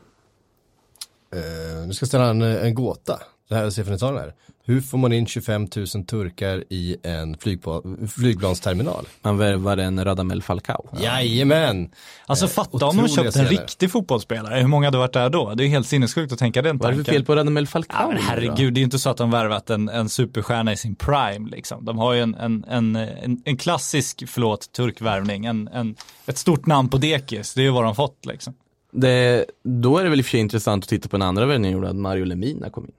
eh, 1.34 1.86
nu 1.86 1.92
ska 1.94 2.02
jag 2.04 2.08
ställa 2.08 2.30
en, 2.30 2.42
en 2.42 2.74
gåta. 2.74 3.18
Det 3.50 3.56
här 3.56 3.64
är 3.64 3.70
siffertalen 3.70 4.20
här. 4.20 4.34
Hur 4.64 4.80
får 4.80 4.98
man 4.98 5.12
in 5.12 5.26
25 5.26 5.68
000 5.76 5.86
turkar 5.86 6.64
i 6.68 6.96
en 7.02 7.36
flygpla- 7.36 8.06
flygplansterminal? 8.08 9.06
Man 9.22 9.38
värvar 9.38 9.76
en 9.76 10.04
Radamel 10.04 10.42
Falcao. 10.42 10.88
Jajamän! 11.00 11.90
Alltså 12.26 12.44
Eh, 12.44 12.50
fatta 12.50 12.86
om 12.86 12.96
de 12.96 13.08
köpt 13.08 13.36
en 13.36 13.44
riktig 13.46 13.90
fotbollsspelare, 13.90 14.60
hur 14.60 14.66
många 14.66 14.86
hade 14.86 14.98
varit 14.98 15.12
där 15.12 15.30
då? 15.30 15.54
Det 15.54 15.64
är 15.64 15.68
helt 15.68 15.86
sinnessjukt 15.86 16.32
att 16.32 16.38
tänka 16.38 16.62
den 16.62 16.78
Vad 16.78 16.86
är 16.86 16.90
det 16.92 16.96
tanken. 16.96 17.04
för 17.04 17.12
fel 17.12 17.24
på 17.24 17.34
Radamel 17.36 17.66
Falcao? 17.66 17.96
Ja, 18.00 18.08
men 18.08 18.16
herregud, 18.22 18.74
det 18.74 18.78
är 18.78 18.80
ju 18.80 18.84
inte 18.84 18.98
så 18.98 19.10
att 19.10 19.16
de 19.16 19.30
värvat 19.30 19.70
en, 19.70 19.88
en 19.88 20.08
superstjärna 20.08 20.72
i 20.72 20.76
sin 20.76 20.94
prime 20.94 21.48
liksom. 21.50 21.84
De 21.84 21.98
har 21.98 22.12
ju 22.14 22.20
en, 22.20 22.34
en, 22.34 22.64
en, 22.68 22.96
en, 22.96 23.42
en 23.44 23.56
klassisk, 23.56 24.22
förlåt, 24.26 24.72
turkvärvning, 24.72 25.44
en, 25.46 25.68
en, 25.68 25.94
ett 26.26 26.38
stort 26.38 26.66
namn 26.66 26.88
på 26.88 26.98
dekis, 26.98 27.54
det 27.54 27.60
är 27.60 27.64
ju 27.64 27.70
vad 27.70 27.84
de 27.84 27.94
fått 27.94 28.26
liksom. 28.26 28.54
Det, 28.92 29.44
då 29.64 29.98
är 29.98 30.04
det 30.04 30.10
väl 30.10 30.18
i 30.18 30.22
och 30.22 30.26
för 30.26 30.30
sig 30.30 30.40
intressant 30.40 30.84
att 30.84 30.88
titta 30.90 31.08
på 31.08 31.16
en 31.16 31.22
andra 31.22 31.46
värvning 31.46 31.72
gjorde 31.72 31.88
att 31.88 31.96
Mario 31.96 32.24
Lemina 32.24 32.70
kom 32.70 32.84
in. 32.84 32.90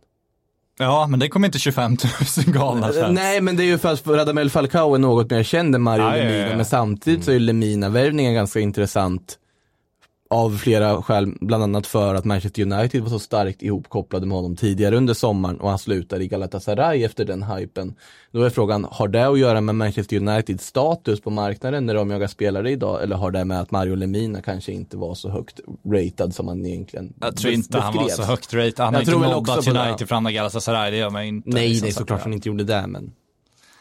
Ja, 0.81 1.07
men 1.07 1.19
det 1.19 1.27
kommer 1.29 1.47
inte 1.47 1.59
25 1.59 1.97
000 2.45 2.55
galna 2.55 2.87
fans. 2.87 3.07
Nej 3.11 3.41
men 3.41 3.55
det 3.57 3.63
är 3.63 3.65
ju 3.65 3.77
för 3.77 3.93
att 3.93 4.07
Radamel 4.07 4.49
Falcao 4.49 4.95
är 4.95 4.99
något 4.99 5.29
mer 5.31 5.43
känd 5.43 5.75
än 5.75 5.81
Mario 5.81 6.03
Ja, 6.03 6.17
ja, 6.17 6.23
Lemina 6.23 6.47
ja. 6.49 6.55
men 6.55 6.65
samtidigt 6.65 7.25
så 7.25 7.31
är 7.31 7.39
Lemina-värvningen 7.39 8.33
ganska 8.33 8.59
intressant 8.59 9.37
av 10.31 10.57
flera 10.57 11.01
skäl, 11.01 11.33
bland 11.41 11.63
annat 11.63 11.87
för 11.87 12.15
att 12.15 12.25
Manchester 12.25 12.61
United 12.61 13.01
var 13.01 13.09
så 13.09 13.19
starkt 13.19 13.61
ihopkopplade 13.61 14.25
med 14.25 14.35
honom 14.37 14.55
tidigare 14.55 14.97
under 14.97 15.13
sommaren 15.13 15.59
och 15.59 15.69
han 15.69 15.79
slutar 15.79 16.21
i 16.21 16.27
Galatasaray 16.27 17.03
efter 17.03 17.25
den 17.25 17.43
hypen. 17.43 17.93
Då 18.31 18.43
är 18.43 18.49
frågan, 18.49 18.87
har 18.91 19.07
det 19.07 19.27
att 19.27 19.39
göra 19.39 19.61
med 19.61 19.75
Manchester 19.75 20.17
Uniteds 20.17 20.65
status 20.65 21.21
på 21.21 21.29
marknaden 21.29 21.85
när 21.85 21.93
de 21.95 22.09
jagar 22.11 22.27
spelare 22.27 22.71
idag 22.71 23.03
eller 23.03 23.15
har 23.15 23.31
det 23.31 23.45
med 23.45 23.61
att 23.61 23.71
Mario 23.71 23.95
Lemina 23.95 24.41
kanske 24.41 24.71
inte 24.71 24.97
var 24.97 25.15
så 25.15 25.29
högt 25.29 25.59
ratad 25.85 26.35
som 26.35 26.47
han 26.47 26.65
egentligen 26.65 27.13
Jag 27.21 27.37
tror 27.37 27.53
inte 27.53 27.77
han 27.77 27.93
var 27.95 28.01
så 28.01 28.07
beskrevs? 28.07 28.27
högt 28.29 28.53
rate. 28.53 28.83
Han 28.83 28.93
Jag 28.93 28.99
har 28.99 29.13
inte 29.13 29.35
mobbat. 29.35 29.67
United 29.67 30.07
för 30.07 30.15
andra 30.15 30.31
Galatasaray, 30.31 30.91
det 30.91 30.97
gör 30.97 31.09
man 31.09 31.23
inte. 31.23 31.49
Nej, 31.49 31.67
liksom, 31.69 31.85
nej 31.85 31.93
så 31.93 31.99
såklart 31.99 32.21
han 32.21 32.33
inte 32.33 32.49
gjorde 32.49 32.63
det 32.63 32.87
men 32.87 33.11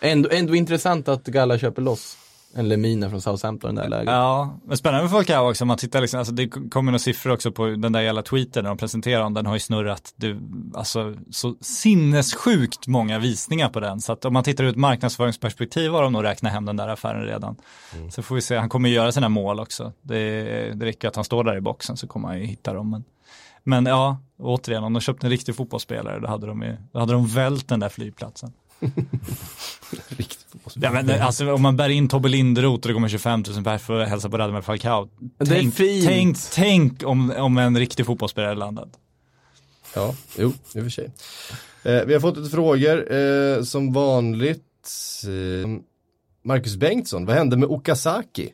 ändå, 0.01 0.29
ändå 0.33 0.55
intressant 0.55 1.09
att 1.09 1.25
Galla 1.25 1.59
köper 1.59 1.83
loss 1.83 2.17
en 2.55 2.69
Lemina 2.69 3.11
från 3.11 3.21
Southampton 3.21 3.71
i 3.71 3.75
det 3.75 3.83
här 3.83 3.89
läget. 3.89 4.07
Ja, 4.07 4.59
men 4.65 4.77
spännande 4.77 5.03
med 5.03 5.11
Falcao 5.11 5.51
också, 5.51 5.65
om 5.65 5.69
man 5.69 5.77
tittar 5.77 6.01
liksom, 6.01 6.19
alltså 6.19 6.33
det 6.33 6.49
kommer 6.49 6.93
några 6.93 6.99
siffror 6.99 7.33
också 7.33 7.53
på 7.53 7.67
den 7.67 7.93
där 7.93 8.01
jävla 8.01 8.23
tweeten 8.23 8.63
när 8.63 8.71
de 8.71 8.79
presenterar 8.79 9.23
den, 9.23 9.35
den 9.35 9.47
har 9.47 9.55
ju 9.55 9.61
snurrat, 9.61 10.13
du, 10.17 10.41
alltså 10.75 11.15
så 11.31 11.55
sinnessjukt 11.61 12.87
många 12.87 13.19
visningar 13.19 13.69
på 13.69 13.81
den, 13.81 14.01
så 14.01 14.13
att 14.13 14.25
om 14.25 14.33
man 14.33 14.45
tittar 14.45 14.65
ur 14.65 14.71
ett 14.71 14.77
marknadsföringsperspektiv 14.77 15.91
har 15.91 16.03
de 16.03 16.13
nog 16.13 16.25
räknat 16.25 16.53
hem 16.53 16.65
den 16.65 16.77
där 16.77 16.89
affären 16.89 17.25
redan. 17.25 17.57
Så 18.11 18.23
får 18.23 18.35
vi 18.35 18.41
se, 18.41 18.57
han 18.57 18.69
kommer 18.69 18.89
göra 18.89 19.13
sina 19.13 19.29
mål 19.29 19.61
också, 19.61 19.93
det, 20.03 20.43
det 20.75 20.87
räcker 20.87 21.09
att 21.09 21.17
han 21.17 21.25
står 21.25 21.45
där 21.45 21.57
i 21.57 21.61
boxen 21.61 21.97
så 21.97 22.07
kommer 22.07 22.29
han 22.29 22.39
ju 22.39 22.45
hitta 22.45 22.75
dem. 22.75 22.91
Men, 22.91 23.05
men 23.65 23.87
ja, 23.87 24.19
återigen, 24.39 24.85
om 24.85 24.93
de 24.93 25.01
köpte 25.01 25.27
en 25.27 25.31
riktig 25.31 25.57
fotbollsspelare, 25.57 26.21
då 26.21 26.29
hade 26.29 26.47
de 26.47 26.63
ju, 26.63 26.77
då 26.93 26.99
hade 26.99 27.13
de 27.13 27.27
vält 27.27 27.69
den 27.69 27.81
där 27.81 27.89
flygplatsen. 27.89 28.53
Ja, 30.75 30.91
men, 30.93 31.11
alltså, 31.23 31.53
om 31.53 31.63
man 31.63 31.77
bär 31.77 31.89
in 31.89 32.09
Tobbe 32.09 32.29
Linderoth 32.29 32.83
och 32.83 32.89
det 32.89 32.95
kommer 32.95 33.09
25 33.09 33.45
000 33.55 33.65
pers 33.65 33.83
för 33.83 34.01
att 34.01 34.09
hälsa 34.09 34.29
på 34.31 34.39
Radamel 34.39 34.63
Falcao. 34.63 35.09
Tänk, 35.47 35.77
tänk, 35.77 36.37
tänk 36.55 37.03
om, 37.05 37.31
om 37.37 37.59
en 37.59 37.79
riktig 37.79 38.07
fotbollsspelare 38.07 38.55
landat. 38.55 38.89
Ja, 39.95 40.15
jo, 40.39 40.53
i 40.75 40.79
och 40.79 40.83
för 40.83 40.91
sig. 40.91 41.11
Eh, 41.83 42.05
vi 42.07 42.13
har 42.15 42.21
fått 42.21 42.37
lite 42.37 42.51
frågor, 42.51 43.13
eh, 43.15 43.63
som 43.63 43.93
vanligt. 43.93 44.65
Eh, 45.25 45.69
Marcus 46.45 46.77
Bengtsson, 46.77 47.27
vad 47.27 47.37
hände 47.37 47.57
med 47.57 47.69
Okazaki? 47.69 48.49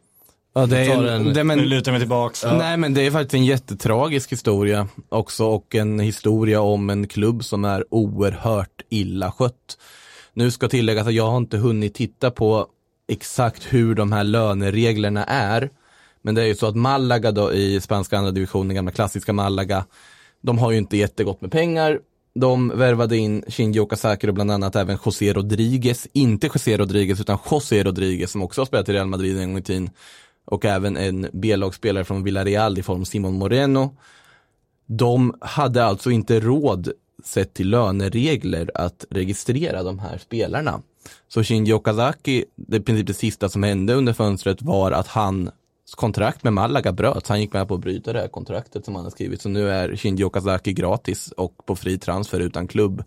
Ja, 0.55 0.67
det 0.67 0.79
är, 0.79 1.07
en- 1.07 1.33
det, 1.33 1.45
men, 1.45 1.59
Nu 1.59 1.65
lutar 1.65 1.91
jag 1.91 1.95
mig 1.95 2.01
tillbaks. 2.01 2.45
Nej 2.45 2.77
men 2.77 2.95
det 2.95 3.07
är 3.07 3.11
faktiskt 3.11 3.35
en 3.35 3.45
jättetragisk 3.45 4.33
historia 4.33 4.89
också 5.09 5.45
och 5.45 5.75
en 5.75 5.99
historia 6.01 6.61
om 6.61 6.91
en 6.91 7.09
klubb 7.09 7.45
som 7.45 7.65
är 7.65 7.85
oerhört 7.95 8.83
illa 8.89 9.33
skött. 9.33 9.79
Nu 10.37 10.51
ska 10.51 10.69
tilläggas 10.69 11.07
att 11.07 11.15
jag 11.15 11.31
har 11.31 11.37
inte 11.37 11.57
hunnit 11.59 11.95
titta 11.95 12.31
på 12.31 12.67
exakt 13.09 13.73
hur 13.73 13.95
de 13.95 14.13
här 14.13 14.25
lönereglerna 14.25 15.25
är. 15.25 15.71
Men 16.23 16.35
det 16.35 16.43
är 16.43 16.47
ju 16.47 16.55
så 16.55 16.67
att 16.67 16.77
Malaga 16.77 17.33
då 17.33 17.53
i 17.53 17.81
spanska 17.81 18.19
andra 18.19 18.31
divisionen, 18.31 18.77
gamla 18.77 18.91
klassiska 18.91 19.33
Malaga, 19.33 19.85
de 20.41 20.59
har 20.59 20.71
ju 20.71 20.79
inte 20.79 20.97
jättegott 20.97 21.41
med 21.41 21.53
pengar. 21.53 22.01
De 22.35 22.69
värvade 22.69 23.17
in 23.17 23.45
Shinji 23.49 23.81
Okazaki 23.81 24.29
och 24.29 24.35
bland 24.35 24.51
annat 24.51 24.77
även 24.77 24.99
José 25.05 25.33
Rodriguez, 25.33 26.09
inte 26.13 26.47
José 26.47 26.77
Rodriguez 26.77 27.21
utan 27.21 27.39
José 27.51 27.85
Rodriguez 27.85 28.31
som 28.31 28.43
också 28.43 28.61
har 28.61 28.67
spelat 28.67 28.89
i 28.89 28.93
Real 28.93 29.07
Madrid 29.07 29.39
en 29.39 29.49
gång 29.49 29.59
i 29.59 29.63
tiden. 29.63 29.91
Och 30.45 30.65
även 30.65 30.97
en 30.97 31.29
B-lagsspelare 31.33 32.05
från 32.05 32.23
Villarreal 32.23 32.79
i 32.79 32.83
form 32.83 33.05
Simon 33.05 33.39
Moreno. 33.39 33.97
De 34.87 35.35
hade 35.41 35.85
alltså 35.85 36.11
inte 36.11 36.41
råd 36.41 36.93
sett 37.27 37.55
till 37.55 37.71
löneregler 37.71 38.71
att 38.75 39.05
registrera 39.11 39.83
de 39.83 39.99
här 39.99 40.19
spelarna. 40.19 40.83
Så 41.29 41.43
Shinji 41.43 41.73
Okazaki, 41.73 42.45
det 42.55 42.77
i 42.77 42.81
princip 42.81 43.07
det 43.07 43.15
sista 43.15 43.49
som 43.49 43.63
hände 43.63 43.95
under 43.95 44.13
fönstret 44.13 44.63
var 44.63 44.93
att 44.93 45.07
hans 45.07 45.51
kontrakt 45.97 46.45
med 46.45 46.53
Malaga 46.53 46.93
bröts. 46.93 47.29
Han 47.29 47.41
gick 47.41 47.53
med 47.53 47.69
på 47.69 47.75
att 47.75 47.81
bryta 47.81 48.13
det 48.13 48.21
här 48.21 48.29
kontraktet 48.29 48.85
som 48.85 48.95
han 48.95 49.05
har 49.05 49.11
skrivit. 49.11 49.43
Så 49.43 49.49
nu 49.49 49.71
är 49.71 49.97
Shinji 49.97 50.25
Okazaki 50.25 50.73
gratis 50.73 51.33
och 51.37 51.67
på 51.67 51.77
fri 51.77 51.99
transfer 51.99 52.41
utan 52.41 52.69
klubb. 52.69 53.05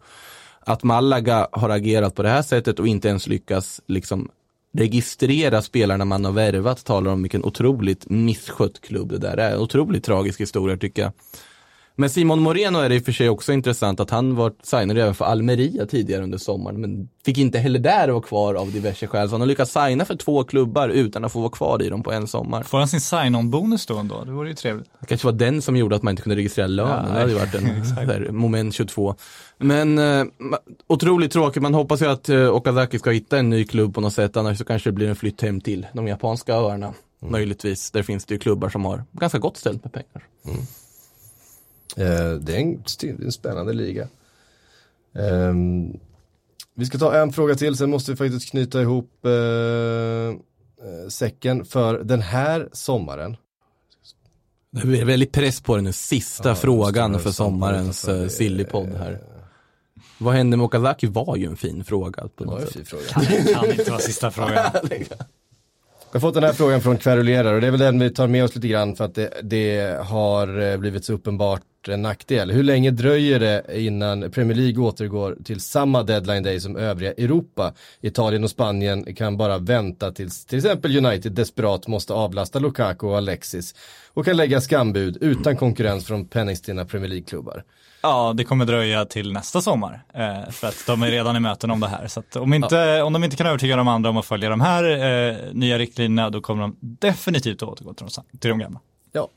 Att 0.59 0.84
Malaga 0.84 1.47
har 1.51 1.70
agerat 1.70 2.15
på 2.15 2.24
det 2.24 2.30
här 2.30 2.41
sättet 2.41 2.80
och 2.80 2.88
inte 2.88 3.07
ens 3.07 3.28
lyckas 3.28 3.82
liksom 3.88 4.30
registrera 4.72 5.61
spelarna 5.61 6.05
man 6.05 6.26
har 6.26 6.32
värvat 6.32 6.86
talar 6.86 7.11
om 7.11 7.22
vilken 7.22 7.45
otroligt 7.45 8.09
misskött 8.09 8.82
klubb 8.82 9.09
det 9.09 9.17
där 9.17 9.38
är. 9.38 9.51
En 9.51 9.59
otroligt 9.59 10.03
tragisk 10.03 10.41
historia 10.41 10.78
tycker 10.78 11.01
jag. 11.01 11.11
Men 11.99 12.09
Simon 12.09 12.39
Moreno 12.41 12.79
är 12.79 12.89
det 12.89 12.95
i 12.95 12.99
och 12.99 13.05
för 13.05 13.11
sig 13.11 13.29
också 13.29 13.53
intressant 13.53 13.99
att 13.99 14.09
han 14.09 14.35
var 14.35 14.53
signad 14.63 14.97
även 14.97 15.15
för 15.15 15.25
Almeria 15.25 15.85
tidigare 15.85 16.23
under 16.23 16.37
sommaren, 16.37 16.81
men 16.81 17.09
fick 17.25 17.37
inte 17.37 17.59
heller 17.59 17.79
där 17.79 18.09
vara 18.09 18.21
kvar 18.21 18.55
av 18.55 18.71
diverse 18.71 19.07
skäl. 19.07 19.29
Så 19.29 19.33
han 19.33 19.41
har 19.41 19.47
lyckats 19.47 19.73
signa 19.73 20.05
för 20.05 20.15
två 20.15 20.43
klubbar 20.43 20.89
utan 20.89 21.25
att 21.25 21.31
få 21.31 21.39
vara 21.39 21.51
kvar 21.51 21.81
i 21.81 21.89
dem 21.89 22.03
på 22.03 22.11
en 22.11 22.27
sommar. 22.27 22.63
Får 22.63 22.77
han 22.77 22.87
sin 22.87 23.01
sign-on-bonus 23.01 23.85
då 23.85 23.97
ändå? 23.97 24.23
Det 24.23 24.31
vore 24.31 24.49
ju 24.49 24.55
trevligt. 24.55 24.89
Det 24.99 25.05
kanske 25.05 25.27
var 25.27 25.31
den 25.31 25.61
som 25.61 25.75
gjorde 25.75 25.95
att 25.95 26.03
man 26.03 26.11
inte 26.11 26.23
kunde 26.23 26.35
registrera 26.35 26.67
lönen. 26.67 27.05
Ja, 27.07 27.13
det 27.13 27.19
hade 27.19 27.31
ju 27.31 27.37
varit 27.37 27.55
en 27.55 28.07
där, 28.07 28.31
moment 28.31 28.73
22. 28.73 29.15
Men 29.57 29.97
eh, 29.97 30.25
otroligt 30.87 31.31
tråkigt. 31.31 31.63
Man 31.63 31.73
hoppas 31.73 32.01
ju 32.01 32.05
att 32.05 32.29
eh, 32.29 32.55
Okazaki 32.55 32.99
ska 32.99 33.09
hitta 33.11 33.37
en 33.37 33.49
ny 33.49 33.65
klubb 33.65 33.95
på 33.95 34.01
något 34.01 34.13
sätt. 34.13 34.37
Annars 34.37 34.57
så 34.57 34.65
kanske 34.65 34.89
det 34.89 34.93
blir 34.93 35.09
en 35.09 35.15
flytt 35.15 35.41
hem 35.41 35.61
till 35.61 35.87
de 35.93 36.07
japanska 36.07 36.53
öarna. 36.53 36.93
Möjligtvis. 37.21 37.91
Där 37.91 38.03
finns 38.03 38.25
det 38.25 38.33
ju 38.33 38.39
klubbar 38.39 38.69
som 38.69 38.85
har 38.85 39.03
ganska 39.11 39.39
gott 39.39 39.57
ställt 39.57 39.83
med 39.83 39.93
pengar. 39.93 40.27
Eh, 40.47 40.63
det 41.95 42.55
är 42.55 42.59
en, 42.59 42.83
en 43.23 43.31
spännande 43.31 43.73
liga. 43.73 44.07
Ehm, 45.15 45.99
vi 46.75 46.85
ska 46.85 46.97
ta 46.97 47.15
en 47.15 47.33
fråga 47.33 47.55
till, 47.55 47.77
sen 47.77 47.89
måste 47.89 48.11
vi 48.11 48.17
faktiskt 48.17 48.49
knyta 48.51 48.81
ihop 48.81 49.25
eh, 49.25 49.31
eh, 49.31 51.07
säcken 51.09 51.65
för 51.65 52.03
den 52.03 52.21
här 52.21 52.69
sommaren. 52.71 53.37
Det 54.71 54.87
blir 54.87 55.05
väldigt 55.05 55.31
press 55.31 55.61
på 55.61 55.75
den 55.75 55.83
nu. 55.83 55.93
Sista 55.93 56.49
Ja, 56.49 56.55
frågan 56.55 57.19
för 57.19 57.31
sommarens 57.31 58.07
uh, 58.07 58.27
sillypodd 58.27 58.89
här. 58.89 59.21
Vad 60.17 60.33
hände 60.33 60.57
med 60.57 60.63
Okazaki 60.63 61.07
var 61.07 61.35
ju 61.35 61.45
en 61.45 61.57
fin 61.57 61.83
fråga 61.83 62.21
på 62.35 62.43
Det 62.43 62.45
var 62.45 62.53
något 62.53 62.61
en 62.61 62.67
sätt. 62.67 62.75
fin 62.75 62.85
fråga. 62.85 63.53
Kan 63.55 63.71
inte 63.71 63.91
vara 63.91 64.01
sista 64.01 64.31
frågan. 64.31 64.71
Jag 66.12 66.20
har 66.20 66.28
fått 66.28 66.34
den 66.34 66.43
här 66.43 66.53
frågan 66.53 66.82
från 66.82 66.97
kverulerare 66.97 67.55
och 67.55 67.62
det 67.62 67.68
är 67.68 67.72
väl 67.72 67.80
den 67.80 67.99
vi 67.99 68.10
tar 68.10 68.28
med 68.28 68.43
oss 68.43 68.55
lite 68.55 68.68
grann 68.68 68.95
för 68.95 69.05
att 69.05 69.16
det, 69.16 69.34
det 69.43 69.99
har 70.05 70.62
eh, 70.62 70.78
blivit 70.78 71.05
så 71.05 71.14
uppenbart 71.14 71.88
en 71.88 72.01
nackdel. 72.01 72.51
Hur 72.51 72.64
länge 72.64 72.91
dröjer 72.91 73.39
det 73.39 73.64
innan 73.74 74.32
Premier 74.32 74.57
League 74.57 74.84
återgår 74.84 75.38
till 75.43 75.60
samma 75.60 76.03
deadline 76.03 76.43
day 76.43 76.60
som 76.60 76.76
övriga 76.76 77.12
Europa? 77.12 77.74
Italien 78.01 78.43
och 78.43 78.49
Spanien 78.49 79.16
kan 79.16 79.38
bara 79.38 79.57
vänta 79.57 80.12
tills 80.12 80.45
till 80.45 80.57
exempel 80.57 81.05
United 81.05 81.32
desperat 81.32 81.88
måste 81.88 82.14
avlasta 82.14 82.60
Lukaku 82.60 83.07
och 83.07 83.18
Alexis 83.18 83.76
och 84.14 84.26
kan 84.26 84.38
lägga 84.38 84.62
skambud 84.62 85.18
utan 85.22 85.57
konkurrens 85.57 86.05
från 86.05 86.26
penningstinna 86.26 86.86
Premier 86.86 87.10
League-klubbar. 87.10 87.64
Ja, 88.01 88.33
det 88.37 88.43
kommer 88.43 88.65
dröja 88.65 89.05
till 89.05 89.33
nästa 89.33 89.61
sommar. 89.61 90.03
Eh, 90.13 90.51
för 90.51 90.67
att 90.67 90.83
de 90.87 91.03
är 91.03 91.11
redan 91.11 91.35
i 91.35 91.39
möten 91.39 91.71
om 91.71 91.79
det 91.79 91.87
här. 91.87 92.07
Så 92.07 92.23
om, 92.41 92.53
inte, 92.53 93.01
om 93.01 93.13
de 93.13 93.23
inte 93.23 93.35
kan 93.35 93.47
övertyga 93.47 93.75
de 93.75 93.87
andra 93.87 94.09
om 94.09 94.17
att 94.17 94.25
följa 94.25 94.49
de 94.49 94.61
här 94.61 94.83
eh, 94.83 95.37
nya 95.53 95.77
riktlinjerna, 95.77 96.29
då 96.29 96.41
kommer 96.41 96.61
de 96.61 96.75
definitivt 96.79 97.63
att 97.63 97.69
återgå 97.69 97.93
till 97.93 98.07
de, 98.15 98.37
till 98.39 98.49
de 98.49 98.59
gamla. 98.59 98.79
Ja, 99.11 99.27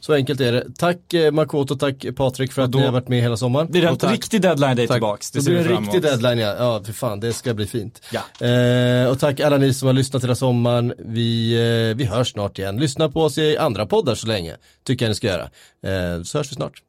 så 0.00 0.14
enkelt 0.14 0.40
är 0.40 0.52
det. 0.52 0.66
Tack 0.78 1.14
eh, 1.14 1.32
Makoto, 1.32 1.76
tack 1.76 2.04
Patrik 2.16 2.52
för 2.52 2.62
att 2.62 2.72
då 2.72 2.78
ni 2.78 2.84
har 2.84 2.92
varit 2.92 3.08
med 3.08 3.22
hela 3.22 3.36
sommaren. 3.36 3.66
Blir 3.70 3.82
det 3.82 3.88
en 3.88 4.10
riktig 4.10 4.42
deadline 4.42 4.76
day 4.76 4.86
Tack. 4.86 4.94
tillbaks? 4.94 5.30
Det 5.30 5.42
ser 5.42 5.50
blir 5.50 5.72
en 5.72 5.82
riktig 5.82 6.02
deadline 6.02 6.38
ja. 6.38 6.54
Ja, 6.58 6.82
för 6.84 6.92
fan, 6.92 7.20
det 7.20 7.32
ska 7.32 7.54
bli 7.54 7.66
fint. 7.66 8.02
Ja. 8.12 8.46
Eh, 8.46 9.08
och 9.08 9.18
tack 9.18 9.40
alla 9.40 9.56
ni 9.56 9.74
som 9.74 9.86
har 9.86 9.92
lyssnat 9.92 10.22
hela 10.22 10.34
sommaren. 10.34 10.94
Vi, 10.98 11.54
eh, 11.90 11.96
vi 11.96 12.04
hörs 12.04 12.32
snart 12.32 12.58
igen. 12.58 12.76
Lyssna 12.76 13.08
på 13.08 13.22
oss 13.22 13.38
i 13.38 13.56
andra 13.58 13.86
poddar 13.86 14.14
så 14.14 14.26
länge. 14.26 14.56
Tycker 14.82 15.04
jag 15.04 15.10
ni 15.10 15.14
ska 15.14 15.26
göra. 15.26 15.50
Eh, 15.82 16.22
så 16.22 16.38
hörs 16.38 16.50
vi 16.50 16.54
snart. 16.54 16.82